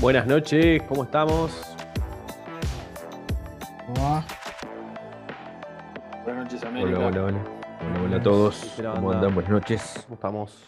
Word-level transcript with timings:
Buenas 0.00 0.26
noches, 0.26 0.82
¿cómo 0.88 1.04
estamos? 1.04 1.52
¿Cómo 3.86 4.02
va? 4.02 4.24
Buenas 6.24 6.44
noches, 6.44 6.64
América. 6.64 6.98
Hola, 6.98 7.06
hola, 7.06 7.22
hola. 7.24 7.38
Hola, 7.80 8.02
hola 8.02 8.16
a 8.16 8.22
todos. 8.22 8.74
¿Cómo 8.76 9.12
anda. 9.12 9.14
andan? 9.18 9.34
Buenas 9.34 9.52
noches. 9.52 10.04
¿Cómo 10.06 10.14
estamos? 10.14 10.64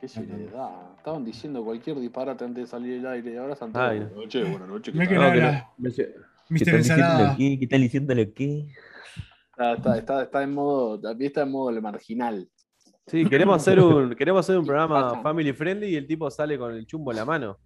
¿Qué 0.00 0.06
se 0.06 0.20
les 0.20 0.52
da? 0.52 0.70
Estaban 0.98 1.24
diciendo 1.24 1.64
cualquier 1.64 1.98
disparate 1.98 2.44
antes 2.44 2.64
de 2.64 2.70
salir 2.70 3.00
del 3.00 3.06
aire 3.10 3.32
y 3.32 3.36
ahora 3.38 3.54
están 3.54 3.72
todos. 3.72 3.88
Buenas 3.88 4.12
noches, 4.12 4.50
buenas 4.50 4.68
noches. 4.68 4.94
¿qué 4.94 5.14
tal?". 5.16 5.66
¿Qué 6.48 6.56
están 6.56 6.76
diciéndole? 6.76 7.36
¿Qué 7.38 7.58
están 7.62 7.80
diciéndole 7.80 8.22
aquí? 8.22 8.68
Está, 9.62 9.74
está, 9.74 9.98
está, 9.98 10.22
está 10.24 10.42
en 10.42 10.54
modo, 10.54 11.00
también 11.00 11.28
está 11.28 11.42
en 11.42 11.50
modo 11.50 11.70
el 11.70 11.80
marginal. 11.82 12.48
Sí, 13.06 13.24
queremos 13.26 13.56
hacer 13.56 13.80
un, 13.80 14.14
queremos 14.14 14.40
hacer 14.40 14.58
un 14.58 14.66
programa 14.66 15.20
family 15.22 15.52
friendly 15.52 15.88
y 15.88 15.96
el 15.96 16.06
tipo 16.06 16.30
sale 16.30 16.58
con 16.58 16.72
el 16.74 16.86
chumbo 16.86 17.10
en 17.12 17.16
la 17.18 17.24
mano. 17.24 17.58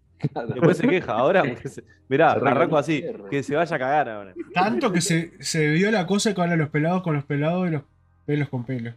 Después 0.49 0.79
se 0.79 0.89
queja. 0.89 1.13
Ahora, 1.13 1.43
se- 1.65 1.85
mirá, 2.09 2.33
arranco 2.33 2.79
así, 2.79 2.99
cierre. 3.01 3.25
que 3.31 3.43
se 3.43 3.55
vaya 3.55 3.77
a 3.77 3.79
cagar 3.79 4.09
ahora. 4.09 4.35
Tanto 4.55 4.91
que 4.93 5.01
se, 5.01 5.33
se 5.43 5.69
vio 5.71 5.91
la 5.91 6.07
cosa 6.07 6.35
que 6.35 6.41
ahora 6.41 6.57
los 6.57 6.71
pelados 6.71 7.03
con 7.03 7.15
los 7.15 7.25
pelados 7.25 7.69
y 7.69 7.73
los 7.73 7.83
pelos 8.25 8.49
con 8.49 8.65
pelos. 8.65 8.95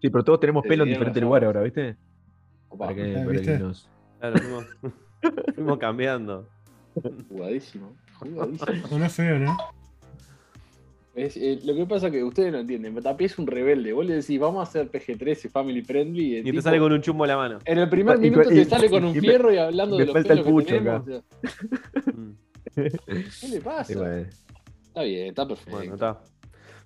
Sí, 0.00 0.08
pero 0.10 0.24
todos 0.24 0.40
tenemos 0.40 0.62
Sí, 0.64 0.68
pelo 0.68 0.84
en 0.84 0.90
diferentes 0.90 1.22
lugares 1.22 1.46
ahora, 1.46 1.62
¿viste? 1.62 1.96
Opa, 2.68 2.86
Para 2.86 2.96
que, 2.96 3.12
para 3.12 3.26
¿viste? 3.26 3.52
que 3.52 3.58
nos. 3.58 3.88
Claro, 4.20 4.36
fuimos, 4.38 4.66
fuimos 5.54 5.78
cambiando. 5.78 6.48
jugadísimo. 7.28 7.96
jugadísimo. 8.18 8.98
No 8.98 9.04
es 9.04 9.12
feo, 9.12 9.38
¿no? 9.40 9.56
Es, 11.14 11.36
eh, 11.36 11.58
lo 11.64 11.74
que 11.74 11.84
pasa 11.84 12.06
es 12.06 12.12
que 12.12 12.24
ustedes 12.24 12.50
no 12.52 12.58
entienden. 12.60 12.94
Tapi 13.02 13.26
es 13.26 13.38
un 13.38 13.46
rebelde. 13.46 13.92
Vos 13.92 14.06
le 14.06 14.14
decís, 14.14 14.40
vamos 14.40 14.60
a 14.60 14.62
hacer 14.62 14.90
PG-13 14.90 15.50
family 15.50 15.82
friendly. 15.82 16.38
Y, 16.38 16.52
te 16.52 16.62
sale 16.62 16.78
con 16.78 16.90
un 16.92 17.02
chumbo 17.02 17.24
en 17.24 17.28
la 17.28 17.36
mano. 17.36 17.58
En 17.66 17.78
el 17.78 17.88
primer 17.90 18.16
Y- 18.16 18.20
minuto 18.30 18.50
y- 18.50 18.54
te 18.56 18.64
sale 18.64 18.88
con 18.88 19.04
un 19.04 19.10
y 19.10 19.14
me- 19.16 19.20
fierro 19.20 19.52
y 19.52 19.58
hablando 19.58 19.98
de 19.98 20.06
los 20.06 20.14
falta 20.14 20.32
el 20.32 20.42
que 20.42 20.50
pucho 20.50 20.66
tenemos. 20.68 21.02
acá. 21.02 21.12
o 21.12 21.12
sea, 21.12 21.22
¿Qué 23.40 23.48
le 23.48 23.60
pasa? 23.60 23.84
Sí, 23.84 23.94
bueno. 23.94 24.26
Está 24.86 25.02
bien, 25.02 25.26
está 25.28 25.46
perfecto. 25.48 25.76
Bueno, 25.76 25.94
está. 25.94 26.20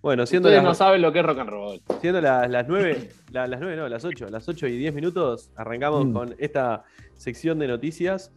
Bueno, 0.03 0.27
siendo 0.27 0.49
Ustedes 0.49 0.63
no 0.63 0.69
las, 0.71 0.79
saben 0.79 1.03
lo 1.03 1.13
que 1.13 1.19
es 1.21 1.25
rock 1.25 1.39
and 1.39 1.51
roll. 1.51 1.81
siendo 2.01 2.21
las, 2.21 2.51
las 2.51 2.67
9, 2.69 3.09
la- 3.33 3.47
las 3.47 3.61
9 3.61 3.77
no, 3.77 3.89
las 3.89 4.05
8, 4.05 4.29
las 4.29 4.49
8 4.49 4.67
y 4.67 4.77
10 4.77 4.93
minutos, 4.95 5.51
arrancamos 5.57 6.05
Mm. 6.07 6.13
con 6.13 6.35
esta 6.39 6.83
sección 7.15 7.59
de 7.61 7.69
noticias. 7.69 8.33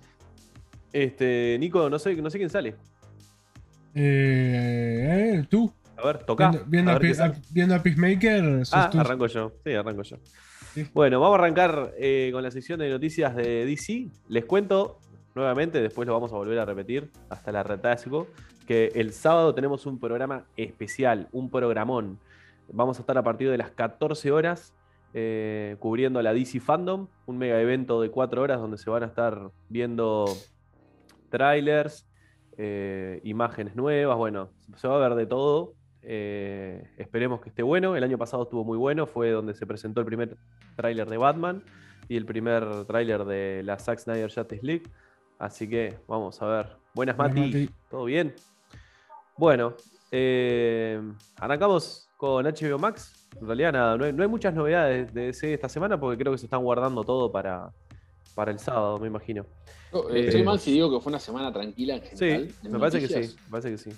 Este, 0.93 1.57
Nico, 1.59 1.89
no 1.89 1.97
sé, 1.99 2.15
no 2.15 2.29
sé 2.29 2.37
quién 2.37 2.49
sale. 2.49 2.75
Eh, 3.95 5.39
eh, 5.41 5.45
tú, 5.49 5.71
A 6.01 6.05
ver, 6.05 6.19
toca. 6.23 6.49
viendo, 6.51 6.69
viendo 6.69 6.91
a 7.23 7.33
viendo 7.51 7.81
Peacemaker, 7.83 8.63
Ah, 8.71 8.89
tú. 8.91 8.99
arranco 8.99 9.27
yo. 9.27 9.51
Sí, 9.63 9.73
arranco 9.73 10.03
yo. 10.03 10.17
Sí. 10.73 10.87
Bueno, 10.93 11.19
vamos 11.19 11.37
a 11.37 11.41
arrancar 11.43 11.93
eh, 11.97 12.29
con 12.31 12.43
la 12.43 12.51
sección 12.51 12.79
de 12.79 12.89
noticias 12.89 13.35
de 13.35 13.65
DC. 13.65 14.07
Les 14.27 14.45
cuento 14.45 14.99
nuevamente, 15.35 15.81
después 15.81 16.07
lo 16.07 16.13
vamos 16.13 16.31
a 16.31 16.35
volver 16.35 16.59
a 16.59 16.65
repetir 16.65 17.11
hasta 17.29 17.51
la 17.51 17.63
retasgo, 17.63 18.27
que 18.67 18.91
el 18.95 19.13
sábado 19.13 19.53
tenemos 19.55 19.85
un 19.85 19.99
programa 19.99 20.45
especial, 20.57 21.27
un 21.31 21.49
programón. 21.49 22.19
Vamos 22.71 22.97
a 22.97 23.01
estar 23.01 23.17
a 23.17 23.23
partir 23.23 23.49
de 23.49 23.57
las 23.57 23.71
14 23.71 24.31
horas 24.31 24.73
eh, 25.13 25.75
cubriendo 25.79 26.21
la 26.21 26.33
DC 26.33 26.59
Fandom, 26.59 27.07
un 27.25 27.37
mega 27.37 27.59
evento 27.59 27.99
de 28.01 28.11
4 28.11 28.41
horas 28.41 28.59
donde 28.59 28.77
se 28.77 28.89
van 28.91 29.01
a 29.03 29.07
estar 29.07 29.49
viendo 29.69 30.25
trailers, 31.29 32.07
eh, 32.57 33.21
imágenes 33.23 33.75
nuevas, 33.75 34.17
bueno, 34.17 34.49
se 34.75 34.87
va 34.87 34.97
a 34.97 35.07
ver 35.09 35.15
de 35.17 35.25
todo. 35.25 35.73
Eh, 36.03 36.83
esperemos 36.97 37.41
que 37.41 37.49
esté 37.49 37.61
bueno. 37.63 37.95
El 37.95 38.03
año 38.03 38.17
pasado 38.17 38.43
estuvo 38.43 38.63
muy 38.63 38.77
bueno, 38.77 39.05
fue 39.05 39.31
donde 39.31 39.53
se 39.53 39.65
presentó 39.67 39.99
el 40.01 40.05
primer 40.05 40.37
tráiler 40.75 41.09
de 41.09 41.17
Batman 41.17 41.63
y 42.07 42.15
el 42.17 42.25
primer 42.25 42.85
tráiler 42.85 43.25
de 43.25 43.61
la 43.63 43.77
Zack 43.77 43.99
Snyder 43.99 44.31
Justice 44.33 44.65
League. 44.65 44.83
Así 45.37 45.69
que 45.69 45.97
vamos 46.07 46.41
a 46.41 46.47
ver. 46.47 46.65
Buenas, 46.93 47.15
Buenas, 47.15 47.35
Mati. 47.35 47.39
Mati. 47.41 47.69
¿Todo 47.89 48.05
bien? 48.05 48.33
Bueno, 49.37 49.73
eh, 50.11 51.01
arrancamos 51.37 52.09
con 52.17 52.45
HBO 52.45 52.77
Max. 52.77 53.27
En 53.39 53.47
realidad, 53.47 53.71
nada, 53.73 53.97
no 53.97 54.05
hay, 54.05 54.11
no 54.13 54.23
hay 54.23 54.29
muchas 54.29 54.53
novedades 54.53 55.13
de 55.13 55.27
DC 55.27 55.53
esta 55.53 55.69
semana 55.69 55.99
porque 55.99 56.17
creo 56.17 56.31
que 56.33 56.37
se 56.39 56.45
están 56.47 56.63
guardando 56.63 57.03
todo 57.03 57.31
para, 57.31 57.71
para 58.35 58.51
el 58.51 58.59
sábado, 58.59 58.97
me 58.97 59.07
imagino. 59.07 59.45
No, 59.93 60.09
eh, 60.09 60.21
Eh, 60.21 60.25
estoy 60.27 60.43
mal 60.43 60.59
si 60.59 60.73
digo 60.73 60.91
que 60.91 60.99
fue 61.01 61.11
una 61.11 61.19
semana 61.19 61.53
tranquila 61.53 61.95
en 61.95 62.03
Sí, 62.03 62.17
general. 62.17 62.49
en 62.63 62.71
me 62.71 62.79
parece 62.79 62.99
que 62.99 63.07
sí, 63.07 63.35
me 63.45 63.49
parece 63.51 63.69
que 63.71 63.77
sí. 63.77 63.89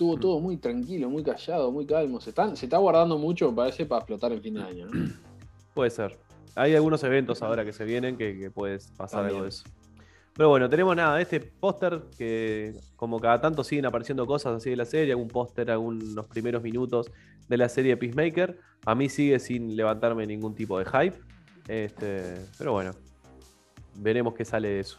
Estuvo 0.00 0.16
todo 0.16 0.40
muy 0.40 0.56
tranquilo, 0.56 1.10
muy 1.10 1.22
callado, 1.22 1.70
muy 1.70 1.84
calmo. 1.84 2.22
Se, 2.22 2.30
están, 2.30 2.56
se 2.56 2.64
está 2.64 2.78
guardando 2.78 3.18
mucho, 3.18 3.50
me 3.50 3.56
parece, 3.56 3.84
para 3.84 3.98
explotar 3.98 4.32
el 4.32 4.40
fin 4.40 4.54
de 4.54 4.62
año. 4.62 4.86
¿no? 4.86 5.12
Puede 5.74 5.90
ser. 5.90 6.16
Hay 6.54 6.74
algunos 6.74 7.04
eventos 7.04 7.42
ahora 7.42 7.66
que 7.66 7.74
se 7.74 7.84
vienen 7.84 8.16
que, 8.16 8.38
que 8.38 8.50
puedes 8.50 8.92
pasar 8.92 9.20
También. 9.20 9.34
algo 9.34 9.42
de 9.42 9.48
eso. 9.50 9.64
Pero 10.32 10.48
bueno, 10.48 10.70
tenemos 10.70 10.96
nada, 10.96 11.20
este 11.20 11.38
póster 11.40 12.00
que 12.16 12.72
como 12.96 13.20
cada 13.20 13.42
tanto 13.42 13.62
siguen 13.62 13.84
apareciendo 13.84 14.26
cosas 14.26 14.56
así 14.56 14.70
de 14.70 14.76
la 14.76 14.86
serie, 14.86 15.12
algún 15.12 15.28
póster, 15.28 15.70
algunos 15.70 16.24
primeros 16.28 16.62
minutos 16.62 17.10
de 17.46 17.58
la 17.58 17.68
serie 17.68 17.94
Peacemaker. 17.98 18.58
A 18.86 18.94
mí 18.94 19.10
sigue 19.10 19.38
sin 19.38 19.76
levantarme 19.76 20.26
ningún 20.26 20.54
tipo 20.54 20.78
de 20.78 20.86
hype. 20.86 21.18
Este, 21.68 22.36
pero 22.56 22.72
bueno, 22.72 22.92
veremos 23.96 24.32
qué 24.32 24.46
sale 24.46 24.68
de 24.68 24.80
eso. 24.80 24.96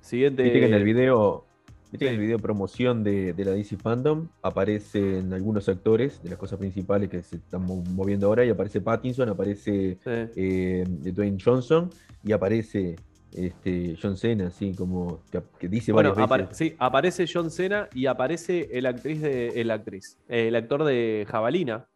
Siguiente. 0.00 0.44
Viste 0.44 0.60
que 0.60 0.66
en 0.66 0.74
el 0.74 0.84
video. 0.84 1.47
Viste 1.90 1.98
que 2.04 2.08
en 2.08 2.14
el 2.14 2.20
video 2.20 2.38
promoción 2.38 3.02
de, 3.02 3.32
de 3.32 3.44
la 3.44 3.52
DC 3.52 3.76
Fandom 3.78 4.28
aparecen 4.42 5.32
algunos 5.32 5.68
actores 5.68 6.22
de 6.22 6.28
las 6.30 6.38
cosas 6.38 6.58
principales 6.58 7.08
que 7.08 7.22
se 7.22 7.36
están 7.36 7.62
mo- 7.64 7.82
moviendo 7.94 8.26
ahora 8.26 8.44
y 8.44 8.50
aparece 8.50 8.80
Pattinson, 8.80 9.28
aparece 9.30 9.96
Sí. 10.04 10.10
eh, 10.36 10.84
Dwayne 10.86 11.38
Johnson 11.42 11.88
y 12.22 12.32
aparece 12.32 12.96
este, 13.32 13.96
John 14.00 14.16
Cena, 14.16 14.48
así 14.48 14.74
como 14.74 15.20
que, 15.30 15.40
que 15.58 15.68
dice 15.68 15.92
Bueno, 15.92 16.10
varias 16.10 16.28
apare- 16.30 16.42
veces. 16.42 16.56
sí, 16.58 16.74
aparece 16.78 17.24
John 17.32 17.50
Cena 17.50 17.88
y 17.94 18.06
aparece 18.06 18.68
el 18.72 18.84
actriz 18.86 19.20
de 19.22 19.60
el 19.60 19.70
actriz, 19.70 20.18
eh, 20.28 20.48
el 20.48 20.56
actor 20.56 20.84
de 20.84 21.26
Jabalina, 21.28 21.88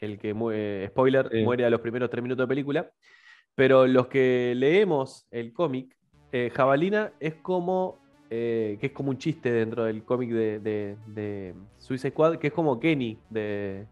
el 0.00 0.18
que 0.18 0.32
muere, 0.34 0.88
spoiler, 0.88 1.28
Sí. 1.30 1.42
muere 1.42 1.64
a 1.64 1.70
los 1.70 1.80
primeros 1.80 2.08
tres 2.10 2.22
minutos 2.22 2.44
de 2.44 2.48
película. 2.48 2.90
Pero 3.54 3.86
los 3.86 4.08
que 4.08 4.52
leemos 4.54 5.26
el 5.30 5.52
cómic, 5.54 5.96
eh, 6.32 6.50
Jabalina 6.54 7.12
es 7.20 7.34
como 7.36 7.98
eh, 8.30 8.76
que 8.80 8.86
es 8.86 8.92
como 8.92 9.10
un 9.10 9.18
chiste 9.18 9.52
dentro 9.52 9.84
del 9.84 10.02
cómic 10.04 10.30
de, 10.30 10.58
de, 10.60 10.96
de 11.06 11.54
Suicide 11.78 12.10
Squad, 12.10 12.36
que 12.38 12.48
es 12.48 12.52
como 12.52 12.78
Kenny 12.80 13.18
de, 13.30 13.86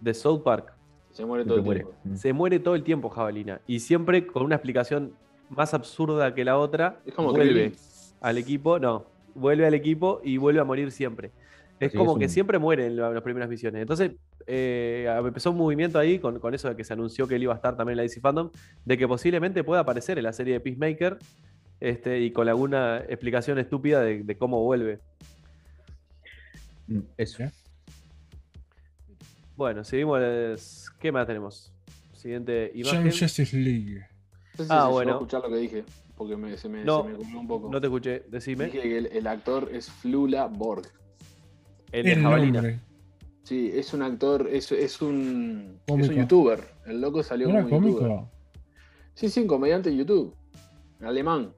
de 0.00 0.14
South 0.14 0.42
Park. 0.42 0.72
Se 1.10 1.24
muere 1.24 1.44
Se 1.44 1.48
todo 1.48 1.58
el 1.58 1.64
muere. 1.64 1.80
tiempo. 1.80 1.98
Mm. 2.04 2.16
Se 2.16 2.32
muere 2.32 2.58
todo 2.58 2.74
el 2.74 2.82
tiempo 2.82 3.08
Jabalina 3.08 3.60
y 3.66 3.80
siempre 3.80 4.26
con 4.26 4.42
una 4.44 4.56
explicación 4.56 5.12
más 5.50 5.74
absurda 5.74 6.34
que 6.34 6.44
la 6.44 6.58
otra. 6.58 7.00
Es 7.06 7.14
como 7.14 7.30
vuelve 7.32 7.72
al 8.20 8.38
equipo, 8.38 8.78
no, 8.78 9.06
vuelve 9.34 9.66
al 9.66 9.74
equipo 9.74 10.20
y 10.24 10.36
vuelve 10.38 10.60
a 10.60 10.64
morir 10.64 10.90
siempre. 10.90 11.30
Es 11.80 11.88
Así 11.88 11.98
como 11.98 12.12
es 12.12 12.18
que 12.18 12.28
siempre 12.28 12.58
muere 12.58 12.86
en 12.86 12.96
la- 12.96 13.10
las 13.10 13.22
primeras 13.22 13.48
misiones. 13.48 13.82
Entonces, 13.82 14.12
eh, 14.46 15.06
empezó 15.24 15.50
un 15.50 15.56
movimiento 15.56 15.98
ahí 15.98 16.18
con, 16.18 16.38
con 16.38 16.54
eso 16.54 16.68
de 16.68 16.76
que 16.76 16.84
se 16.84 16.92
anunció 16.92 17.26
que 17.26 17.34
él 17.36 17.42
iba 17.42 17.52
a 17.52 17.56
estar 17.56 17.76
también 17.76 17.94
en 17.94 17.96
la 17.98 18.02
DC 18.04 18.20
Fandom, 18.20 18.50
de 18.84 18.98
que 18.98 19.08
posiblemente 19.08 19.64
pueda 19.64 19.80
aparecer 19.80 20.16
en 20.18 20.24
la 20.24 20.32
serie 20.32 20.54
de 20.54 20.60
Peacemaker 20.60 21.18
este, 21.80 22.20
y 22.20 22.30
con 22.32 22.48
alguna 22.48 22.98
explicación 23.08 23.58
estúpida 23.58 24.00
de, 24.00 24.22
de 24.22 24.36
cómo 24.36 24.62
vuelve. 24.62 25.00
Mm, 26.86 27.00
Eso. 27.16 27.44
Bueno, 29.56 29.84
seguimos. 29.84 30.90
¿Qué 30.98 31.12
más 31.12 31.26
tenemos? 31.26 31.72
Siguiente 32.14 32.72
imagen. 32.74 33.04
Justice 33.10 33.56
League. 33.56 34.00
No 34.58 34.58
sé 34.58 34.64
si 34.64 34.68
Ah, 34.70 34.88
bueno. 34.88 35.10
llegó 35.12 35.18
a 35.18 35.22
escuchar 35.22 35.42
lo 35.42 35.48
que 35.50 35.56
dije, 35.60 35.84
porque 36.16 36.36
me- 36.36 36.56
se, 36.56 36.68
me, 36.68 36.84
No, 36.84 37.02
se 37.04 37.10
me 37.10 37.16
comió 37.18 37.40
un 37.40 37.46
poco. 37.48 37.70
No 37.70 37.80
te 37.80 37.86
escuché, 37.86 38.24
decime. 38.28 38.66
Dije 38.66 38.82
que 38.82 38.98
el, 38.98 39.06
el 39.06 39.26
actor 39.26 39.68
es 39.72 39.90
Flula 39.90 40.46
Borg. 40.46 40.86
El 41.92 42.04
de 42.06 42.16
Jabalina. 42.16 42.52
nombre. 42.62 42.80
Sí, 43.44 43.70
es 43.74 43.92
un 43.92 44.02
actor, 44.02 44.48
es, 44.50 44.72
es 44.72 45.02
un, 45.02 45.78
es 45.86 46.08
un 46.08 46.14
youtuber. 46.16 46.60
El 46.86 47.00
loco 47.00 47.22
salió 47.22 47.48
¿No 47.48 47.58
era 47.58 47.64
como 47.64 47.86
youtuber. 47.86 48.08
cómico? 48.08 48.30
Sí, 49.14 49.28
sí, 49.28 49.40
un 49.40 49.46
comediante 49.46 49.90
de 49.90 49.96
YouTube. 49.96 50.34
Alemán. 51.00 51.52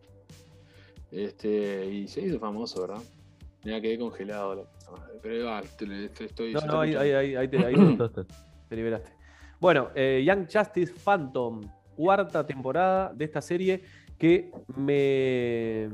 Este, 1.10 1.86
y 1.86 2.08
se 2.08 2.20
hizo 2.22 2.38
famoso, 2.38 2.80
¿verdad? 2.82 3.02
Me 3.64 3.80
quedé 3.80 3.98
congelado. 3.98 4.54
la 4.54 4.62
puta 4.62 4.90
madre. 4.92 5.18
Pero 5.22 5.50
ah, 5.50 5.62
te, 5.78 5.86
te- 5.86 6.08
te 6.10 6.24
estoy. 6.26 6.52
No, 6.52 6.60
no, 6.62 6.80
ahí, 6.80 6.94
ahí, 6.94 7.10
ahí, 7.12 7.34
ahí 7.36 7.48
te, 7.48 7.58
ahí 7.64 7.74
te- 7.74 8.24
te 8.68 8.76
liberaste. 8.76 9.10
Bueno, 9.60 9.88
eh, 9.94 10.22
Young 10.26 10.46
Justice 10.52 10.92
Phantom, 10.92 11.62
cuarta 11.96 12.46
temporada 12.46 13.12
de 13.14 13.24
esta 13.24 13.40
serie 13.40 13.82
que 14.18 14.50
me, 14.76 15.88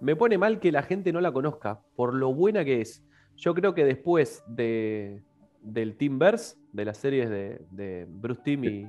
me 0.00 0.16
pone 0.16 0.36
mal 0.38 0.58
que 0.60 0.72
la 0.72 0.82
gente 0.82 1.12
no 1.12 1.20
la 1.20 1.32
conozca 1.32 1.80
por 1.96 2.14
lo 2.14 2.32
buena 2.34 2.64
que 2.64 2.80
es. 2.80 3.04
Yo 3.36 3.54
creo 3.54 3.74
que 3.74 3.84
después 3.84 4.42
de, 4.48 5.22
del 5.62 5.96
Teamverse, 5.96 6.56
de 6.72 6.84
las 6.84 6.98
series 6.98 7.30
de, 7.30 7.60
de 7.70 8.06
Bruce 8.08 8.40
Timm 8.44 8.64
y, 8.64 8.88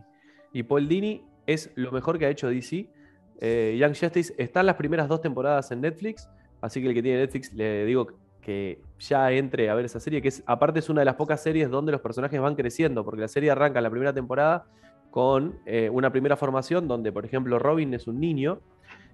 y 0.54 0.64
Paul 0.64 0.88
Dini, 0.88 1.24
es 1.46 1.72
lo 1.76 1.92
mejor 1.92 2.18
que 2.18 2.26
ha 2.26 2.30
hecho 2.30 2.50
DC. 2.50 2.90
Eh, 3.42 3.78
Young 3.80 3.96
Justice 3.98 4.34
está 4.38 4.60
en 4.60 4.66
las 4.66 4.76
primeras 4.76 5.08
dos 5.08 5.22
temporadas 5.22 5.72
en 5.72 5.82
Netflix, 5.82 6.30
así 6.62 6.82
que 6.82 6.90
el 6.90 6.94
que 6.94 7.02
tiene 7.02 7.20
Netflix 7.20 7.54
le 7.54 7.86
digo 7.86 8.08
que 8.42 8.82
ya 9.00 9.32
entre 9.32 9.70
a 9.70 9.76
ver 9.76 9.86
esa 9.86 10.00
serie, 10.00 10.22
que 10.22 10.28
es, 10.28 10.44
aparte 10.46 10.80
es 10.80 10.90
una 10.90 11.02
de 11.02 11.06
las 11.06 11.16
pocas 11.16 11.42
series 11.42 11.70
donde 11.70 11.92
los 11.92 12.02
personajes 12.02 12.40
van 12.42 12.56
creciendo, 12.56 13.06
porque 13.06 13.22
la 13.22 13.28
serie 13.28 13.52
arranca 13.52 13.80
la 13.80 13.90
primera 13.90 14.14
temporada 14.14 14.66
con 15.10 15.60
eh, 15.66 15.90
una 15.90 16.12
primera 16.12 16.36
formación 16.36 16.88
donde, 16.88 17.12
por 17.12 17.26
ejemplo, 17.26 17.60
Robin 17.60 17.94
es 17.94 18.08
un 18.08 18.20
niño 18.20 18.60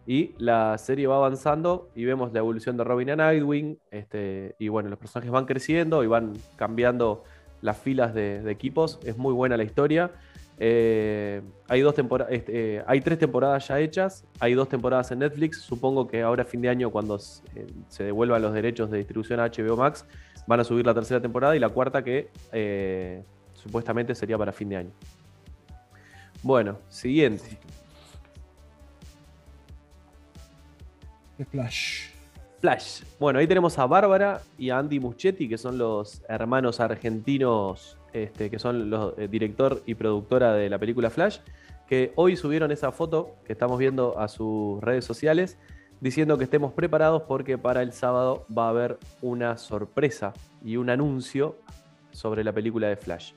y 0.08 0.34
la 0.38 0.78
serie 0.78 1.08
va 1.08 1.18
avanzando 1.18 1.90
y 1.96 2.06
vemos 2.06 2.34
la 2.34 2.40
evolución 2.40 2.78
de 2.78 2.84
Robin 2.84 3.12
a 3.12 3.16
Nightwing, 3.16 3.78
este, 3.92 4.56
y 4.60 4.70
bueno, 4.70 4.90
los 4.90 5.00
personajes 5.00 5.32
van 5.32 5.46
creciendo 5.46 6.04
y 6.04 6.08
van 6.08 6.34
cambiando 6.56 7.24
las 7.62 7.78
filas 7.78 8.14
de 8.14 8.50
equipos, 8.52 9.00
es 9.04 9.18
muy 9.18 9.34
buena 9.34 9.58
la 9.58 9.64
historia. 9.64 10.12
Eh, 10.58 11.42
hay, 11.68 11.82
dos 11.82 11.96
este, 12.30 12.78
eh, 12.78 12.84
hay 12.88 13.02
tres 13.02 13.20
temporadas 13.20 13.68
ya 13.68 13.80
hechas, 13.80 14.26
hay 14.40 14.54
dos 14.54 14.70
temporadas 14.70 15.12
en 15.12 15.20
Netflix. 15.20 15.62
Supongo 15.62 16.08
que 16.08 16.22
ahora 16.22 16.46
fin 16.46 16.62
de 16.62 16.70
año, 16.70 16.92
cuando 16.92 17.20
se, 17.20 17.44
eh, 17.56 17.68
se 17.90 18.04
devuelvan 18.06 18.42
los 18.42 18.54
derechos 18.54 18.90
de 18.90 18.98
distribución 18.98 19.40
a 19.40 19.48
HBO 19.50 19.76
Max, 19.76 20.06
van 20.48 20.60
a 20.60 20.64
subir 20.64 20.86
la 20.86 20.94
tercera 20.94 21.22
temporada 21.22 21.56
y 21.56 21.60
la 21.60 21.70
cuarta 21.70 22.04
que 22.04 22.30
supuestamente 23.54 24.16
sería 24.16 24.38
para 24.38 24.52
fin 24.52 24.70
de 24.70 24.76
año. 24.78 24.92
Bueno, 26.44 26.78
siguiente. 26.90 27.58
Flash. 31.50 32.10
Flash. 32.62 33.02
Bueno, 33.20 33.40
ahí 33.40 33.48
tenemos 33.48 33.78
a 33.78 33.86
Bárbara 33.86 34.42
y 34.58 34.70
a 34.70 34.78
Andy 34.78 35.00
Muschietti, 35.00 35.50
que 35.50 35.58
son 35.58 35.78
los 35.78 36.22
hermanos 36.30 36.80
argentinos, 36.80 37.98
este, 38.16 38.50
que 38.50 38.60
son 38.60 38.90
los 38.90 39.14
eh, 39.18 39.28
director 39.28 39.82
y 39.86 39.96
productora 39.96 40.54
de 40.54 40.70
la 40.70 40.80
película 40.80 41.10
Flash, 41.10 41.40
que 41.88 42.14
hoy 42.16 42.36
subieron 42.36 42.72
esa 42.72 42.92
foto 42.92 43.36
que 43.46 43.54
estamos 43.54 43.78
viendo 43.78 44.18
a 44.18 44.28
sus 44.28 44.82
redes 44.82 45.06
sociales, 45.06 45.58
diciendo 46.00 46.38
que 46.38 46.46
estemos 46.46 46.74
preparados 46.74 47.24
porque 47.24 47.58
para 47.58 47.82
el 47.82 47.92
sábado 47.92 48.46
va 48.56 48.68
a 48.68 48.70
haber 48.70 48.98
una 49.22 49.58
sorpresa 49.58 50.34
y 50.64 50.78
un 50.78 50.90
anuncio 50.90 51.58
sobre 52.12 52.44
la 52.44 52.54
película 52.54 52.88
de 52.88 52.96
Flash. 52.96 53.34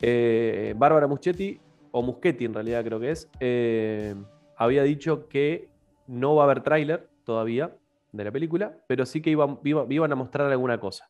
Eh, 0.00 0.74
Bárbara 0.76 1.06
Muschietti, 1.06 1.60
o 1.92 2.02
Muschetti 2.02 2.44
en 2.44 2.54
realidad 2.54 2.84
creo 2.84 3.00
que 3.00 3.10
es, 3.10 3.28
eh, 3.40 4.14
había 4.56 4.82
dicho 4.82 5.28
que 5.28 5.68
no 6.06 6.34
va 6.34 6.42
a 6.42 6.46
haber 6.46 6.62
tráiler 6.62 7.08
todavía 7.24 7.74
de 8.12 8.24
la 8.24 8.30
película, 8.30 8.76
pero 8.86 9.06
sí 9.06 9.20
que 9.22 9.30
iban, 9.30 9.58
iba- 9.64 9.86
iban 9.88 10.12
a 10.12 10.16
mostrar 10.16 10.50
alguna 10.50 10.78
cosa. 10.80 11.08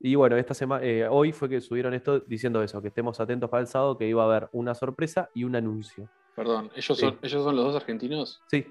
Y 0.00 0.14
bueno, 0.14 0.36
esta 0.36 0.54
semana, 0.54 0.84
hoy 1.10 1.32
fue 1.32 1.48
que 1.48 1.60
subieron 1.60 1.92
esto 1.92 2.20
diciendo 2.20 2.62
eso, 2.62 2.80
que 2.80 2.88
estemos 2.88 3.18
atentos 3.18 3.50
para 3.50 3.60
el 3.62 3.66
sábado, 3.66 3.98
que 3.98 4.06
iba 4.06 4.22
a 4.22 4.26
haber 4.26 4.48
una 4.52 4.74
sorpresa 4.74 5.28
y 5.34 5.42
un 5.44 5.56
anuncio. 5.56 6.08
Perdón, 6.36 6.70
¿ellos, 6.76 6.96
Sí. 6.98 7.04
son, 7.04 7.18
¿ellos 7.20 7.42
son 7.42 7.56
los 7.56 7.64
dos 7.64 7.76
argentinos? 7.76 8.40
Sí, 8.46 8.66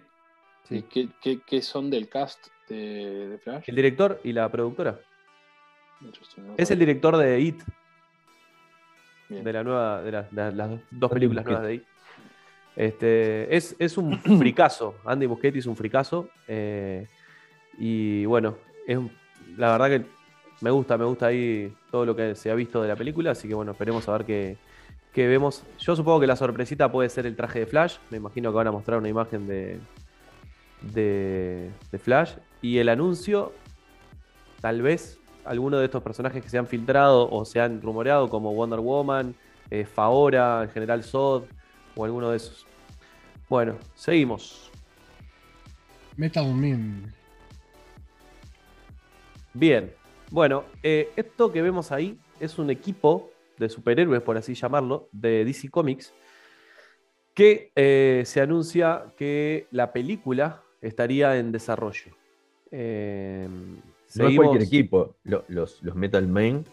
¿Y 0.69 0.77
sí. 0.79 0.81
qué, 0.89 1.09
qué- 1.21 1.41
qué 1.45 1.61
son 1.61 1.89
del 1.89 2.07
cast 2.07 2.47
de, 2.69 3.27
de 3.29 3.37
Flash? 3.39 3.65
El 3.67 3.75
director 3.75 4.21
y 4.23 4.31
la 4.31 4.49
productora. 4.49 4.99
Es 6.57 6.71
el 6.71 6.79
director 6.79 7.17
de 7.17 7.39
It, 7.41 7.61
Bien. 9.27 9.43
de 9.43 9.51
la 9.53 9.63
nueva, 9.63 10.01
de, 10.01 10.11
la- 10.11 10.23
de 10.23 10.51
las 10.53 10.69
dos 10.91 11.11
películas 11.11 11.43
nuevas 11.43 11.63
de 11.63 11.73
It. 11.75 11.83
Este, 12.77 13.53
es, 13.55 13.75
es 13.79 13.97
un 13.97 14.17
fricazo. 14.39 14.95
Andy 15.03 15.27
Muschietti 15.27 15.59
es 15.59 15.65
un 15.65 15.75
fricazo. 15.75 16.29
eh, 16.47 17.05
y 17.79 18.25
bueno, 18.25 18.57
es, 18.87 18.97
la 19.57 19.71
verdad 19.77 19.89
que 19.89 20.16
me 20.61 20.71
gusta, 20.71 20.97
me 20.97 21.05
gusta 21.05 21.27
ahí 21.27 21.73
todo 21.91 22.05
lo 22.05 22.15
que 22.15 22.35
se 22.35 22.49
ha 22.49 22.55
visto 22.55 22.81
de 22.81 22.87
la 22.87 22.95
película. 22.95 23.31
Así 23.31 23.47
que 23.47 23.53
bueno, 23.53 23.71
esperemos 23.71 24.07
a 24.07 24.13
ver 24.13 24.25
qué, 24.25 24.57
qué 25.13 25.27
vemos. 25.27 25.63
Yo 25.79 25.95
supongo 25.95 26.19
que 26.19 26.27
la 26.27 26.35
sorpresita 26.35 26.91
puede 26.91 27.09
ser 27.09 27.25
el 27.25 27.35
traje 27.35 27.59
de 27.59 27.65
Flash. 27.65 27.97
Me 28.09 28.17
imagino 28.17 28.51
que 28.51 28.55
van 28.55 28.67
a 28.67 28.71
mostrar 28.71 28.99
una 28.99 29.09
imagen 29.09 29.47
de, 29.47 29.79
de, 30.81 31.71
de 31.91 31.99
Flash. 31.99 32.33
Y 32.61 32.79
el 32.79 32.89
anuncio, 32.89 33.53
tal 34.61 34.81
vez 34.81 35.19
alguno 35.45 35.77
de 35.77 35.85
estos 35.85 36.03
personajes 36.03 36.43
que 36.43 36.49
se 36.49 36.57
han 36.57 36.67
filtrado 36.67 37.29
o 37.29 37.45
se 37.45 37.59
han 37.61 37.81
rumoreado, 37.81 38.29
como 38.29 38.53
Wonder 38.53 38.79
Woman, 38.79 39.33
eh, 39.69 39.85
Faora, 39.85 40.63
en 40.63 40.69
general 40.69 41.03
Zod, 41.03 41.43
o 41.95 42.05
alguno 42.05 42.31
de 42.31 42.37
esos. 42.37 42.65
Bueno, 43.49 43.77
seguimos. 43.95 44.69
Metal 46.17 46.53
Man. 46.53 47.13
Bien. 49.53 49.93
Bueno, 50.31 50.65
eh, 50.83 51.09
esto 51.15 51.51
que 51.51 51.61
vemos 51.61 51.91
ahí 51.91 52.17
es 52.39 52.59
un 52.59 52.69
equipo 52.69 53.29
de 53.57 53.69
superhéroes, 53.69 54.21
por 54.21 54.37
así 54.37 54.53
llamarlo, 54.53 55.07
de 55.11 55.45
DC 55.45 55.69
Comics, 55.69 56.13
que 57.33 57.71
eh, 57.75 58.23
se 58.25 58.41
anuncia 58.41 59.05
que 59.17 59.67
la 59.71 59.93
película 59.93 60.61
estaría 60.81 61.37
en 61.37 61.51
desarrollo. 61.51 62.11
Eh, 62.71 63.47
No 64.15 64.27
es 64.27 64.35
cualquier 64.35 64.63
equipo. 64.63 65.15
Lo- 65.23 65.43
los, 65.47 65.81
los 65.83 65.95
Metal 65.95 66.27
Men 66.27 66.65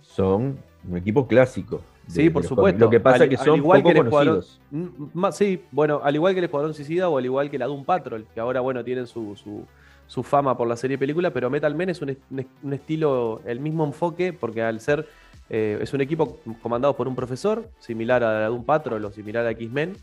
son 0.00 0.58
un 0.88 0.96
equipo 0.96 1.26
clásico. 1.26 1.82
de- 2.06 2.12
Sí, 2.12 2.30
por 2.30 2.44
supuesto. 2.44 2.78
Lo 2.84 2.90
que 2.90 3.00
pasa 3.00 3.16
Al- 3.16 3.22
es 3.24 3.38
que 3.38 3.44
son 3.44 3.56
igual 3.56 3.82
poco 3.82 3.92
que 3.94 3.98
el 4.00 4.06
Escuadrón- 4.06 4.42
conocidos. 4.70 5.10
Más- 5.14 5.36
sí, 5.36 5.62
bueno, 5.70 6.00
al 6.02 6.14
igual 6.14 6.34
que 6.34 6.38
el 6.40 6.44
Escuadrón 6.44 6.74
Suicida 6.74 7.08
o 7.08 7.18
al 7.18 7.24
igual 7.24 7.50
que 7.50 7.58
la 7.58 7.66
Doom 7.66 7.84
Patrol, 7.84 8.26
que 8.34 8.40
ahora, 8.40 8.60
bueno, 8.60 8.82
tienen 8.84 9.06
su, 9.06 9.34
su- 9.36 9.66
su 10.12 10.22
fama 10.22 10.58
por 10.58 10.68
la 10.68 10.76
serie 10.76 10.98
película, 10.98 11.30
pero 11.30 11.48
Metal 11.48 11.74
Men 11.74 11.88
es 11.88 12.02
un, 12.02 12.14
un 12.30 12.38
est- 12.40 12.50
un 12.62 12.72
estilo, 12.74 13.40
el 13.46 13.60
mismo 13.60 13.82
enfoque, 13.86 14.34
porque 14.34 14.60
al 14.62 14.78
ser, 14.78 15.06
eh, 15.48 15.78
es 15.80 15.94
un 15.94 16.02
equipo 16.02 16.38
comandado 16.60 16.94
por 16.94 17.08
un 17.08 17.16
profesor, 17.16 17.70
similar 17.78 18.22
a 18.22 18.46
Doom 18.48 18.64
Patrol 18.64 19.02
o 19.06 19.10
similar 19.10 19.46
a 19.46 19.52
X-Men, 19.52 19.96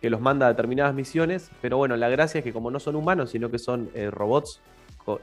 que 0.00 0.08
los 0.08 0.22
manda 0.22 0.46
a 0.46 0.48
determinadas 0.48 0.94
misiones, 0.94 1.50
pero 1.60 1.76
bueno, 1.76 1.96
la 1.96 2.08
gracia 2.08 2.38
es 2.38 2.44
que 2.44 2.52
como 2.54 2.70
no 2.70 2.80
son 2.80 2.96
humanos, 2.96 3.28
sino 3.28 3.50
que 3.50 3.58
son 3.58 3.90
eh, 3.94 4.10
robots, 4.10 4.60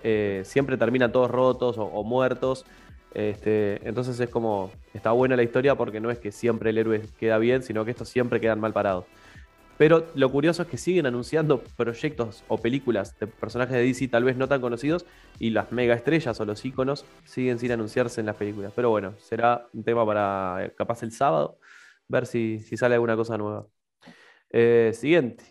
eh, 0.03 0.43
siempre 0.45 0.77
terminan 0.77 1.11
todos 1.11 1.31
rotos 1.31 1.79
o, 1.79 1.85
o 1.85 2.03
muertos. 2.03 2.65
Este, 3.15 3.79
entonces 3.87 4.19
es 4.19 4.29
como, 4.29 4.69
está 4.93 5.11
buena 5.11 5.35
la 5.35 5.41
historia 5.41 5.73
porque 5.73 5.99
no 5.99 6.11
es 6.11 6.19
que 6.19 6.31
siempre 6.31 6.69
el 6.69 6.77
héroe 6.77 7.01
queda 7.19 7.39
bien, 7.39 7.63
sino 7.63 7.83
que 7.83 7.89
estos 7.91 8.09
siempre 8.09 8.39
quedan 8.39 8.59
mal 8.59 8.73
parados. 8.73 9.05
Pero 9.79 10.07
lo 10.13 10.29
curioso 10.29 10.63
es 10.63 10.67
que 10.67 10.75
siguen 10.75 11.05
anunciando 11.05 11.63
proyectos 11.77 12.43
o 12.49 12.57
películas 12.57 13.17
de 13.17 13.27
personajes 13.27 13.73
de 13.77 13.83
DC 13.83 14.09
tal 14.09 14.25
vez 14.25 14.35
no 14.35 14.49
tan 14.49 14.59
conocidos 14.59 15.05
y 15.39 15.51
las 15.51 15.71
mega 15.71 15.95
estrellas 15.95 16.37
o 16.41 16.43
los 16.43 16.65
iconos 16.65 17.05
siguen 17.23 17.59
sin 17.59 17.71
anunciarse 17.71 18.19
en 18.19 18.25
las 18.25 18.35
películas. 18.35 18.73
Pero 18.75 18.89
bueno, 18.89 19.13
será 19.19 19.69
un 19.71 19.85
tema 19.85 20.05
para 20.05 20.65
eh, 20.65 20.73
capaz 20.77 21.01
el 21.03 21.13
sábado, 21.13 21.59
ver 22.09 22.25
si, 22.25 22.59
si 22.59 22.75
sale 22.75 22.95
alguna 22.95 23.15
cosa 23.15 23.37
nueva. 23.37 23.67
Eh, 24.49 24.91
siguiente. 24.93 25.45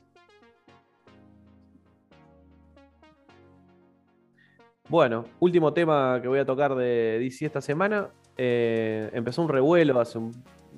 Bueno, 4.91 5.25
último 5.41 5.73
tema 5.73 6.19
que 6.21 6.29
voy 6.29 6.41
a 6.41 6.45
tocar 6.45 6.75
de 6.75 7.19
DC 7.19 7.47
esta 7.47 7.63
semana. 7.63 8.11
Eh, 8.37 9.09
empezó 9.15 9.41
un 9.41 9.49
revuelo 9.49 9.99
hace 9.99 10.19
un 10.19 10.35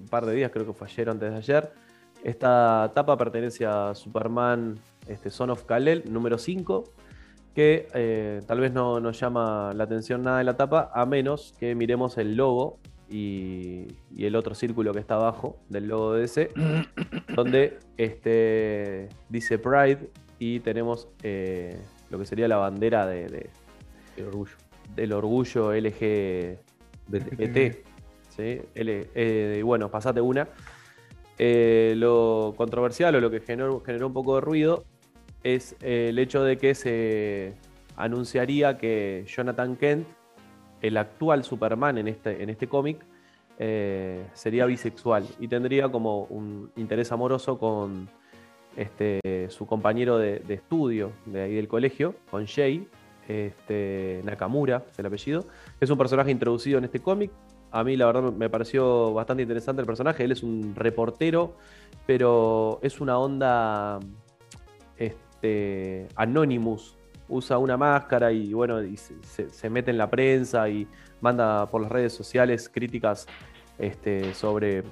par 0.09 0.25
de 0.25 0.37
días, 0.37 0.53
creo 0.53 0.67
que 0.67 0.73
fue 0.73 0.87
ayer 0.87 1.09
o 1.09 1.11
antes 1.11 1.33
de 1.33 1.37
ayer. 1.37 1.90
Esta 2.23 2.91
tapa 2.95 3.17
pertenece 3.17 3.65
a 3.67 3.95
Superman 3.95 4.79
este, 5.09 5.31
Son 5.31 5.51
of 5.51 5.65
Kal-El, 5.65 6.05
número 6.13 6.37
5, 6.39 6.85
que 7.55 7.89
eh, 7.95 8.41
tal 8.47 8.61
vez 8.61 8.73
no 8.73 9.01
nos 9.01 9.19
llama 9.19 9.73
la 9.75 9.85
atención 9.85 10.23
nada 10.23 10.39
de 10.39 10.45
la 10.45 10.57
tapa, 10.57 10.91
a 10.95 11.07
menos 11.07 11.55
que 11.59 11.75
miremos 11.75 12.19
el 12.19 12.37
logo 12.37 12.79
y, 13.09 13.87
y 14.15 14.27
el 14.27 14.37
otro 14.37 14.55
círculo 14.55 14.93
que 14.93 15.01
está 15.01 15.15
abajo 15.17 15.57
del 15.69 15.89
logo 15.89 16.13
de 16.13 16.21
DC, 16.23 16.51
donde 17.35 17.79
este, 17.97 19.09
dice 19.29 19.59
Pride 19.59 20.11
y 20.39 20.61
tenemos 20.61 21.09
eh, 21.23 21.81
lo 22.11 22.19
que 22.19 22.27
sería 22.27 22.47
la 22.49 22.57
bandera 22.59 23.07
de- 23.07 23.29
de, 23.29 23.51
El 24.17 24.27
orgullo. 24.27 24.53
del 24.95 25.13
orgullo 25.13 25.73
LGBT. 25.73 26.59
De- 27.09 27.83
¿sí? 28.29 28.61
L- 28.75 29.09
eh, 29.15 29.57
y 29.59 29.63
bueno, 29.63 29.91
pasate 29.91 30.21
una. 30.21 30.49
Eh, 31.43 31.95
lo 31.97 32.53
controversial 32.55 33.15
o 33.15 33.21
lo 33.21 33.31
que 33.31 33.41
generó, 33.41 33.83
un 34.07 34.13
poco 34.13 34.35
de 34.35 34.41
ruido 34.43 34.85
es 35.43 35.75
eh, 35.81 36.09
el 36.11 36.19
hecho 36.19 36.45
de 36.45 36.59
que 36.59 36.75
se 36.75 37.55
anunciaría 37.97 38.77
que 38.77 39.25
Jonathan 39.27 39.75
Kent, 39.77 40.07
el 40.83 40.99
actual 40.99 41.43
Superman 41.43 41.97
en 41.97 42.09
este, 42.09 42.43
este 42.43 42.67
cómic, 42.67 42.99
eh, 43.59 44.27
sería 44.35 44.67
bisexual 44.67 45.27
y 45.39 45.49
tendría 45.49 45.89
como 45.89 46.25
un 46.25 46.73
interés 46.77 47.11
amoroso 47.11 47.59
con 47.59 48.11
este, 48.77 49.49
su 49.49 49.67
compañero 49.67 50.19
de, 50.19 50.41
de 50.41 50.53
estudio 50.53 51.11
de 51.25 51.41
ahí 51.41 51.55
del 51.55 51.69
colegio, 51.69 52.17
con 52.31 52.47
Jay, 52.47 52.87
este, 53.31 54.21
Nakamura, 54.25 54.85
es 54.91 54.99
el 54.99 55.07
apellido. 55.07 55.47
Es 55.81 55.89
un 55.89 55.97
personaje 55.97 56.31
introducido 56.31 56.77
en 56.79 56.85
este 56.85 57.01
cómic. 57.01 57.31
A 57.73 57.85
mí 57.85 57.97
la 57.97 58.07
verdad 58.07 58.33
me 58.33 58.49
pareció 58.51 59.13
bastante 59.15 59.43
interesante 59.43 59.81
el 59.81 59.87
personaje. 59.87 60.25
Él 60.25 60.33
es 60.33 60.43
un 60.43 60.75
reportero, 60.75 61.57
pero 62.07 62.79
es 62.83 63.01
una 63.01 63.19
onda 63.19 64.01
este, 64.97 66.09
Anonymous. 66.17 66.97
Usa 67.29 67.59
una 67.59 67.77
máscara 67.77 68.33
y 68.33 68.53
bueno, 68.53 68.83
y 68.83 68.97
se, 68.97 69.15
se- 69.23 69.51
se 69.51 69.71
mete 69.71 69.93
en 69.93 69.99
la 69.99 70.11
prensa 70.11 70.69
y 70.69 70.87
manda 71.21 71.67
por 71.67 71.81
las 71.81 71.93
redes 71.93 72.13
sociales 72.13 72.69
críticas 72.69 73.27
este, 73.79 74.35
sobre 74.35 74.83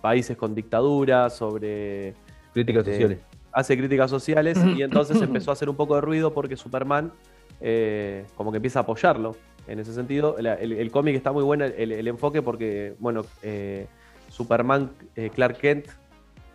países 0.00 0.36
con 0.36 0.54
dictadura, 0.54 1.28
sobre 1.30 2.14
Críticas 2.54 2.80
Este, 2.86 2.92
sociales. 3.02 3.18
hace 3.52 3.76
críticas 3.76 4.10
sociales 4.10 4.58
y 4.76 4.82
entonces 4.82 5.20
empezó 5.20 5.50
a 5.50 5.52
hacer 5.52 5.68
un 5.68 5.76
poco 5.76 5.96
de 5.96 6.00
ruido 6.00 6.32
porque 6.32 6.56
Superman 6.56 7.12
eh, 7.60 8.24
como 8.34 8.50
que 8.50 8.56
empieza 8.56 8.78
a 8.80 8.82
apoyarlo 8.82 9.36
en 9.66 9.78
ese 9.78 9.92
sentido. 9.92 10.36
El 10.38 10.90
cómic 10.90 11.16
está 11.16 11.32
muy 11.32 11.42
bueno, 11.42 11.64
el, 11.64 11.92
el 11.92 12.08
enfoque, 12.08 12.42
porque, 12.42 12.94
bueno, 12.98 13.24
eh, 13.42 13.86
Superman, 14.28 14.90
eh, 15.14 15.30
Clark 15.34 15.58
Kent, 15.58 15.88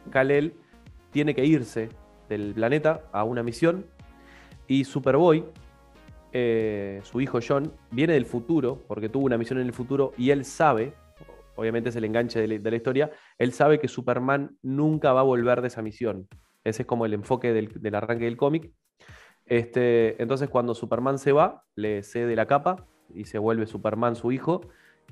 Kal-El, 0.09 0.53
tiene 1.11 1.35
que 1.35 1.45
irse 1.45 1.89
del 2.29 2.53
planeta 2.53 3.01
a 3.11 3.23
una 3.23 3.43
misión 3.43 3.85
y 4.67 4.85
Superboy, 4.85 5.43
eh, 6.31 7.01
su 7.03 7.19
hijo 7.19 7.39
John, 7.45 7.73
viene 7.91 8.13
del 8.13 8.25
futuro, 8.25 8.81
porque 8.87 9.09
tuvo 9.09 9.25
una 9.25 9.37
misión 9.37 9.59
en 9.59 9.65
el 9.65 9.73
futuro 9.73 10.13
y 10.17 10.29
él 10.29 10.45
sabe, 10.45 10.93
obviamente 11.55 11.89
es 11.89 11.95
el 11.97 12.05
enganche 12.05 12.39
de 12.39 12.47
la, 12.47 12.57
de 12.57 12.71
la 12.71 12.77
historia, 12.77 13.11
él 13.37 13.51
sabe 13.51 13.79
que 13.79 13.89
Superman 13.89 14.57
nunca 14.61 15.11
va 15.11 15.19
a 15.19 15.23
volver 15.23 15.61
de 15.61 15.67
esa 15.67 15.81
misión. 15.81 16.27
Ese 16.63 16.83
es 16.83 16.87
como 16.87 17.05
el 17.05 17.13
enfoque 17.13 17.51
del, 17.51 17.69
del 17.81 17.95
arranque 17.95 18.25
del 18.25 18.37
cómic. 18.37 18.71
Este, 19.45 20.21
entonces 20.21 20.47
cuando 20.47 20.73
Superman 20.73 21.17
se 21.17 21.33
va, 21.33 21.65
le 21.75 22.03
cede 22.03 22.35
la 22.35 22.45
capa 22.45 22.87
y 23.15 23.25
se 23.25 23.37
vuelve 23.39 23.65
Superman 23.67 24.15
su 24.15 24.31
hijo. 24.31 24.61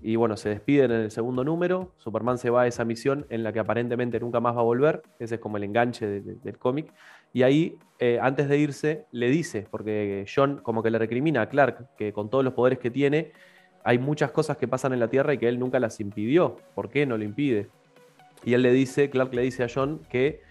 Y 0.01 0.15
bueno, 0.15 0.37
se 0.37 0.47
despiden 0.49 0.91
en 0.91 1.01
el 1.01 1.11
segundo 1.11 1.43
número. 1.43 1.91
Superman 1.97 2.37
se 2.37 2.49
va 2.49 2.61
a 2.61 2.67
esa 2.67 2.85
misión 2.85 3.25
en 3.29 3.43
la 3.43 3.51
que 3.51 3.59
aparentemente 3.59 4.19
nunca 4.19 4.39
más 4.39 4.55
va 4.55 4.61
a 4.61 4.63
volver. 4.63 5.01
Ese 5.19 5.35
es 5.35 5.41
como 5.41 5.57
el 5.57 5.63
enganche 5.65 6.07
de- 6.07 6.21
de- 6.21 6.35
del 6.35 6.57
cómic. 6.57 6.93
Y 7.33 7.43
ahí, 7.43 7.77
eh, 7.99 8.17
antes 8.21 8.47
de 8.47 8.57
irse, 8.57 9.05
le 9.11 9.29
dice, 9.29 9.67
porque 9.69 10.25
John 10.33 10.61
como 10.63 10.81
que 10.83 10.89
le 10.89 10.99
recrimina 10.99 11.41
a 11.41 11.49
Clark 11.49 11.95
que 11.97 12.13
con 12.13 12.29
todos 12.29 12.45
los 12.45 12.53
poderes 12.53 12.79
que 12.79 12.89
tiene, 12.89 13.33
hay 13.83 13.97
muchas 13.97 14.31
cosas 14.31 14.55
que 14.57 14.67
pasan 14.69 14.93
en 14.93 14.99
la 14.99 15.09
Tierra 15.09 15.33
y 15.33 15.37
que 15.37 15.49
él 15.49 15.59
nunca 15.59 15.79
las 15.79 15.99
impidió. 15.99 16.55
¿Por 16.75 16.89
qué 16.89 17.05
no 17.05 17.17
lo 17.17 17.23
impide? 17.25 17.67
Y 18.45 18.53
él 18.53 18.61
le 18.61 18.71
dice, 18.71 19.09
Clark 19.09 19.33
le 19.33 19.41
dice 19.41 19.63
a 19.63 19.67
John 19.73 19.99
que 20.09 20.41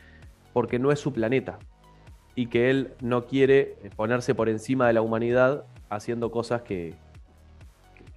porque 0.53 0.79
no 0.79 0.93
es 0.93 0.99
su 1.01 1.13
planeta 1.13 1.59
y 2.35 2.49
que 2.49 2.69
él 2.69 2.93
no 3.01 3.25
quiere 3.27 3.77
ponerse 3.97 4.35
por 4.35 4.49
encima 4.51 4.87
de 4.87 4.93
la 4.93 5.01
humanidad 5.01 5.65
haciendo 5.89 6.31
cosas 6.31 6.63
que, 6.63 6.95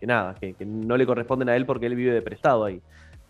que- 0.02 0.08
nada, 0.08 0.36
que, 0.36 0.54
que 0.56 0.66
no 0.66 0.98
le 0.98 1.06
corresponden 1.06 1.48
a 1.48 1.56
él 1.56 1.66
porque 1.66 1.86
él 1.86 1.96
vive 1.96 2.12
de 2.12 2.22
prestado 2.22 2.66
ahí. 2.66 2.82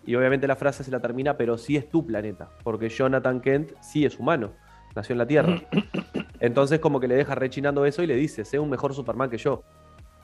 Y 0.03 0.15
obviamente 0.15 0.47
la 0.47 0.55
frase 0.55 0.83
se 0.83 0.89
la 0.89 0.99
termina, 0.99 1.37
pero 1.37 1.57
sí 1.59 1.77
es 1.77 1.87
tu 1.89 2.03
planeta, 2.07 2.49
porque 2.63 2.89
Jonathan 2.89 3.39
Kent 3.41 3.73
sí 3.81 4.03
es 4.05 4.17
humano, 4.17 4.53
nació 4.95 5.13
en 5.13 5.19
la 5.19 5.27
Tierra. 5.27 5.61
Entonces 6.39 6.79
como 6.79 6.99
que 6.99 7.07
le 7.07 7.15
deja 7.15 7.35
rechinando 7.35 7.85
eso 7.85 8.01
y 8.01 8.07
le 8.07 8.15
dice, 8.15 8.43
sé 8.45 8.57
un 8.57 8.69
mejor 8.69 8.95
Superman 8.95 9.29
que 9.29 9.37
yo. 9.37 9.61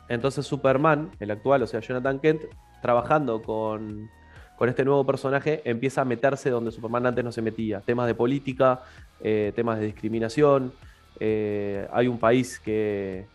Entonces 0.10 0.48
Superman, 0.48 1.12
el 1.20 1.30
actual, 1.32 1.62
o 1.64 1.68
sea, 1.68 1.82
Jonathan 1.82 2.20
Kent, 2.20 2.44
trabajando 2.82 3.42
con, 3.44 4.10
con 4.56 4.70
este 4.70 4.86
nuevo 4.86 5.06
personaje, 5.06 5.62
empieza 5.66 6.02
a 6.02 6.06
meterse 6.06 6.50
donde 6.50 6.72
Superman 6.72 7.06
antes 7.06 7.24
no 7.24 7.32
se 7.32 7.42
metía. 7.42 7.82
Temas 7.82 8.08
de 8.08 8.16
política, 8.16 8.82
eh, 9.20 9.52
temas 9.56 9.80
de 9.80 9.86
discriminación. 9.88 10.72
eh, 11.20 11.88
hay 11.92 12.08
un 12.08 12.20
país 12.20 12.60
que 12.60 13.28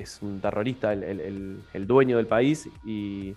es 0.00 0.20
un 0.22 0.40
terrorista, 0.40 0.92
el, 0.92 1.02
el- 1.72 1.86
dueño 1.86 2.16
del 2.16 2.26
país, 2.26 2.68
y, 2.84 3.34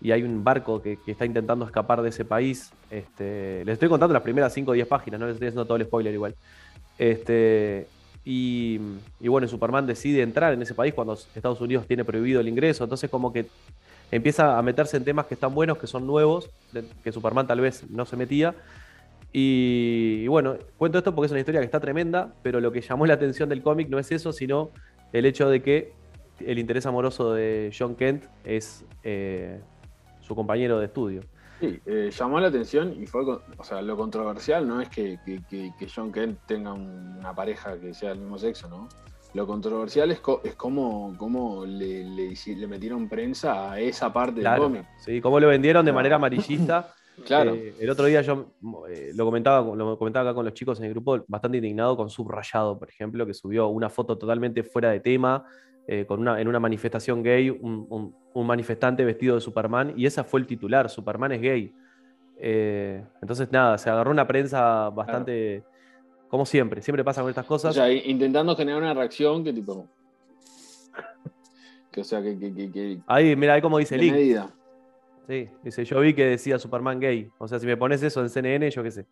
y 0.00 0.10
hay 0.12 0.22
un 0.22 0.44
barco 0.44 0.82
que, 0.82 0.98
está 1.06 1.24
intentando 1.26 1.64
escapar 1.64 2.02
de 2.02 2.10
ese 2.10 2.24
país. 2.24 2.70
Este, 2.90 3.64
les 3.64 3.74
estoy 3.74 3.88
contando 3.88 4.12
las 4.12 4.22
primeras 4.22 4.52
5 4.52 4.70
o 4.72 4.74
10 4.74 4.86
páginas, 4.86 5.20
no 5.20 5.26
les 5.26 5.34
estoy 5.34 5.48
haciendo 5.48 5.64
todo 5.66 5.76
el 5.76 5.84
spoiler 5.86 6.12
igual. 6.14 6.34
Este, 6.98 7.86
y, 8.24 8.80
y 9.20 9.28
bueno, 9.28 9.46
Superman 9.48 9.86
decide 9.86 10.22
entrar 10.22 10.52
en 10.52 10.62
ese 10.62 10.74
país 10.74 10.94
cuando 10.94 11.14
Estados 11.14 11.60
Unidos 11.60 11.86
tiene 11.86 12.04
prohibido 12.04 12.40
el 12.40 12.48
ingreso. 12.48 12.84
Entonces, 12.84 13.08
como 13.10 13.32
que 13.32 13.46
empieza 14.10 14.58
a 14.58 14.62
meterse 14.62 14.96
en 14.96 15.04
temas 15.04 15.26
que 15.26 15.34
están 15.34 15.54
buenos, 15.54 15.78
que 15.78 15.86
son 15.86 16.06
nuevos, 16.06 16.50
que 17.02 17.12
Superman 17.12 17.46
tal 17.46 17.60
vez 17.60 17.88
no 17.90 18.04
se 18.06 18.16
metía. 18.16 18.54
Y, 19.32 20.22
y 20.24 20.28
bueno, 20.28 20.56
cuento 20.76 20.98
esto 20.98 21.14
porque 21.14 21.26
es 21.26 21.32
una 21.32 21.40
historia 21.40 21.60
que 21.60 21.66
está 21.66 21.80
tremenda, 21.80 22.32
pero 22.42 22.60
lo 22.60 22.72
que 22.72 22.80
llamó 22.80 23.06
la 23.06 23.14
atención 23.14 23.48
del 23.48 23.62
cómic 23.62 23.88
no 23.88 23.98
es 23.98 24.10
eso, 24.12 24.32
sino 24.32 24.70
el 25.12 25.26
hecho 25.26 25.48
de 25.48 25.62
que 25.62 25.92
el 26.40 26.58
interés 26.58 26.86
amoroso 26.86 27.32
de 27.32 27.72
John 27.76 27.94
Kent 27.94 28.24
es 28.44 28.84
eh, 29.02 29.60
su 30.20 30.34
compañero 30.34 30.78
de 30.78 30.86
estudio. 30.86 31.20
Sí, 31.60 31.80
eh, 31.86 32.10
llamó 32.12 32.38
la 32.38 32.48
atención 32.48 32.92
y 33.02 33.06
fue, 33.06 33.22
o 33.24 33.64
sea, 33.64 33.80
lo 33.80 33.96
controversial 33.96 34.68
no 34.68 34.80
es 34.82 34.90
que, 34.90 35.18
que- 35.24 35.72
John 35.94 36.12
Kent 36.12 36.40
tenga 36.46 36.72
un- 36.74 37.16
una 37.18 37.34
pareja 37.34 37.78
que 37.80 37.94
sea 37.94 38.10
del 38.10 38.18
mismo 38.18 38.38
sexo, 38.38 38.68
¿no? 38.68 38.88
Lo 39.32 39.46
controversial 39.46 40.10
es, 40.10 40.20
co- 40.20 40.42
es 40.44 40.54
cómo, 40.54 41.14
cómo 41.18 41.64
le, 41.64 42.04
le 42.04 42.24
hici- 42.30 42.56
le 42.56 42.66
metieron 42.66 43.08
prensa 43.08 43.72
a 43.72 43.80
esa 43.80 44.12
parte 44.12 44.40
Claro, 44.40 44.64
del 44.64 44.72
cómic. 44.72 44.86
¿sí? 44.98 45.20
Cómo 45.22 45.40
lo 45.40 45.48
vendieron 45.48 45.84
de 45.86 45.92
manera 45.92 46.16
amarillista. 46.16 46.92
Claro. 47.24 47.54
Eh, 47.54 47.74
el 47.80 47.88
otro 47.90 48.04
día 48.04 48.20
yo 48.22 48.52
eh, 48.88 49.12
lo, 49.14 49.24
comentaba, 49.24 49.74
lo 49.74 49.96
comentaba 49.98 50.28
acá 50.30 50.34
con 50.34 50.44
los 50.44 50.54
chicos 50.54 50.78
en 50.80 50.84
el 50.86 50.90
grupo, 50.92 51.24
bastante 51.28 51.56
indignado 51.58 51.96
con 51.96 52.10
Subrayado, 52.10 52.78
por 52.78 52.88
ejemplo, 52.90 53.24
que 53.26 53.32
subió 53.34 53.68
una 53.68 53.88
foto 53.88 54.18
totalmente 54.18 54.62
fuera 54.62 54.90
de 54.90 55.00
tema, 55.00 55.44
eh, 55.88 56.04
con 56.06 56.20
una, 56.20 56.40
en 56.40 56.48
una 56.48 56.60
manifestación 56.60 57.22
gay, 57.22 57.48
un, 57.50 57.86
un- 57.88 58.14
un 58.34 58.46
manifestante 58.46 59.02
vestido 59.04 59.34
de 59.36 59.40
Superman, 59.40 59.94
y 59.96 60.04
esa 60.04 60.22
fue 60.22 60.40
el 60.40 60.46
titular, 60.46 60.90
Superman 60.90 61.32
es 61.32 61.40
gay. 61.40 61.72
Entonces, 62.38 63.50
nada, 63.50 63.78
se 63.78 63.88
agarró 63.88 64.10
una 64.10 64.26
prensa 64.26 64.90
bastante, 64.90 65.64
como 66.28 66.44
siempre, 66.44 66.82
siempre 66.82 67.02
pasa 67.02 67.22
con 67.22 67.30
estas 67.30 67.46
O 67.46 67.48
cosas. 67.48 67.74
sea, 67.74 67.90
intentando 67.90 68.54
generar 68.54 68.82
una 68.82 68.92
reacción 68.92 69.42
que 69.42 69.52
tipo. 69.54 69.86
Que 71.90 72.02
o 72.02 72.04
sea, 72.04 72.20
que. 72.22 72.38
que, 72.38 72.52
que, 72.54 72.70
que- 72.70 72.98
Ahí, 73.06 73.34
mira, 73.36 73.54
ahí 73.54 73.62
como 73.62 73.78
dice 73.78 73.96
Link. 73.96 74.12
medida. 74.12 74.50
Sí, 75.26 75.48
dice, 75.64 75.84
yo 75.84 76.00
vi 76.00 76.14
que 76.14 76.24
decía 76.24 76.58
Superman 76.58 77.00
gay. 77.00 77.30
O 77.38 77.48
sea, 77.48 77.58
si 77.58 77.66
me 77.66 77.76
pones 77.76 78.02
eso 78.02 78.20
en 78.22 78.30
CNN, 78.30 78.70
yo 78.70 78.82
qué 78.82 78.90
sé. 78.90 79.06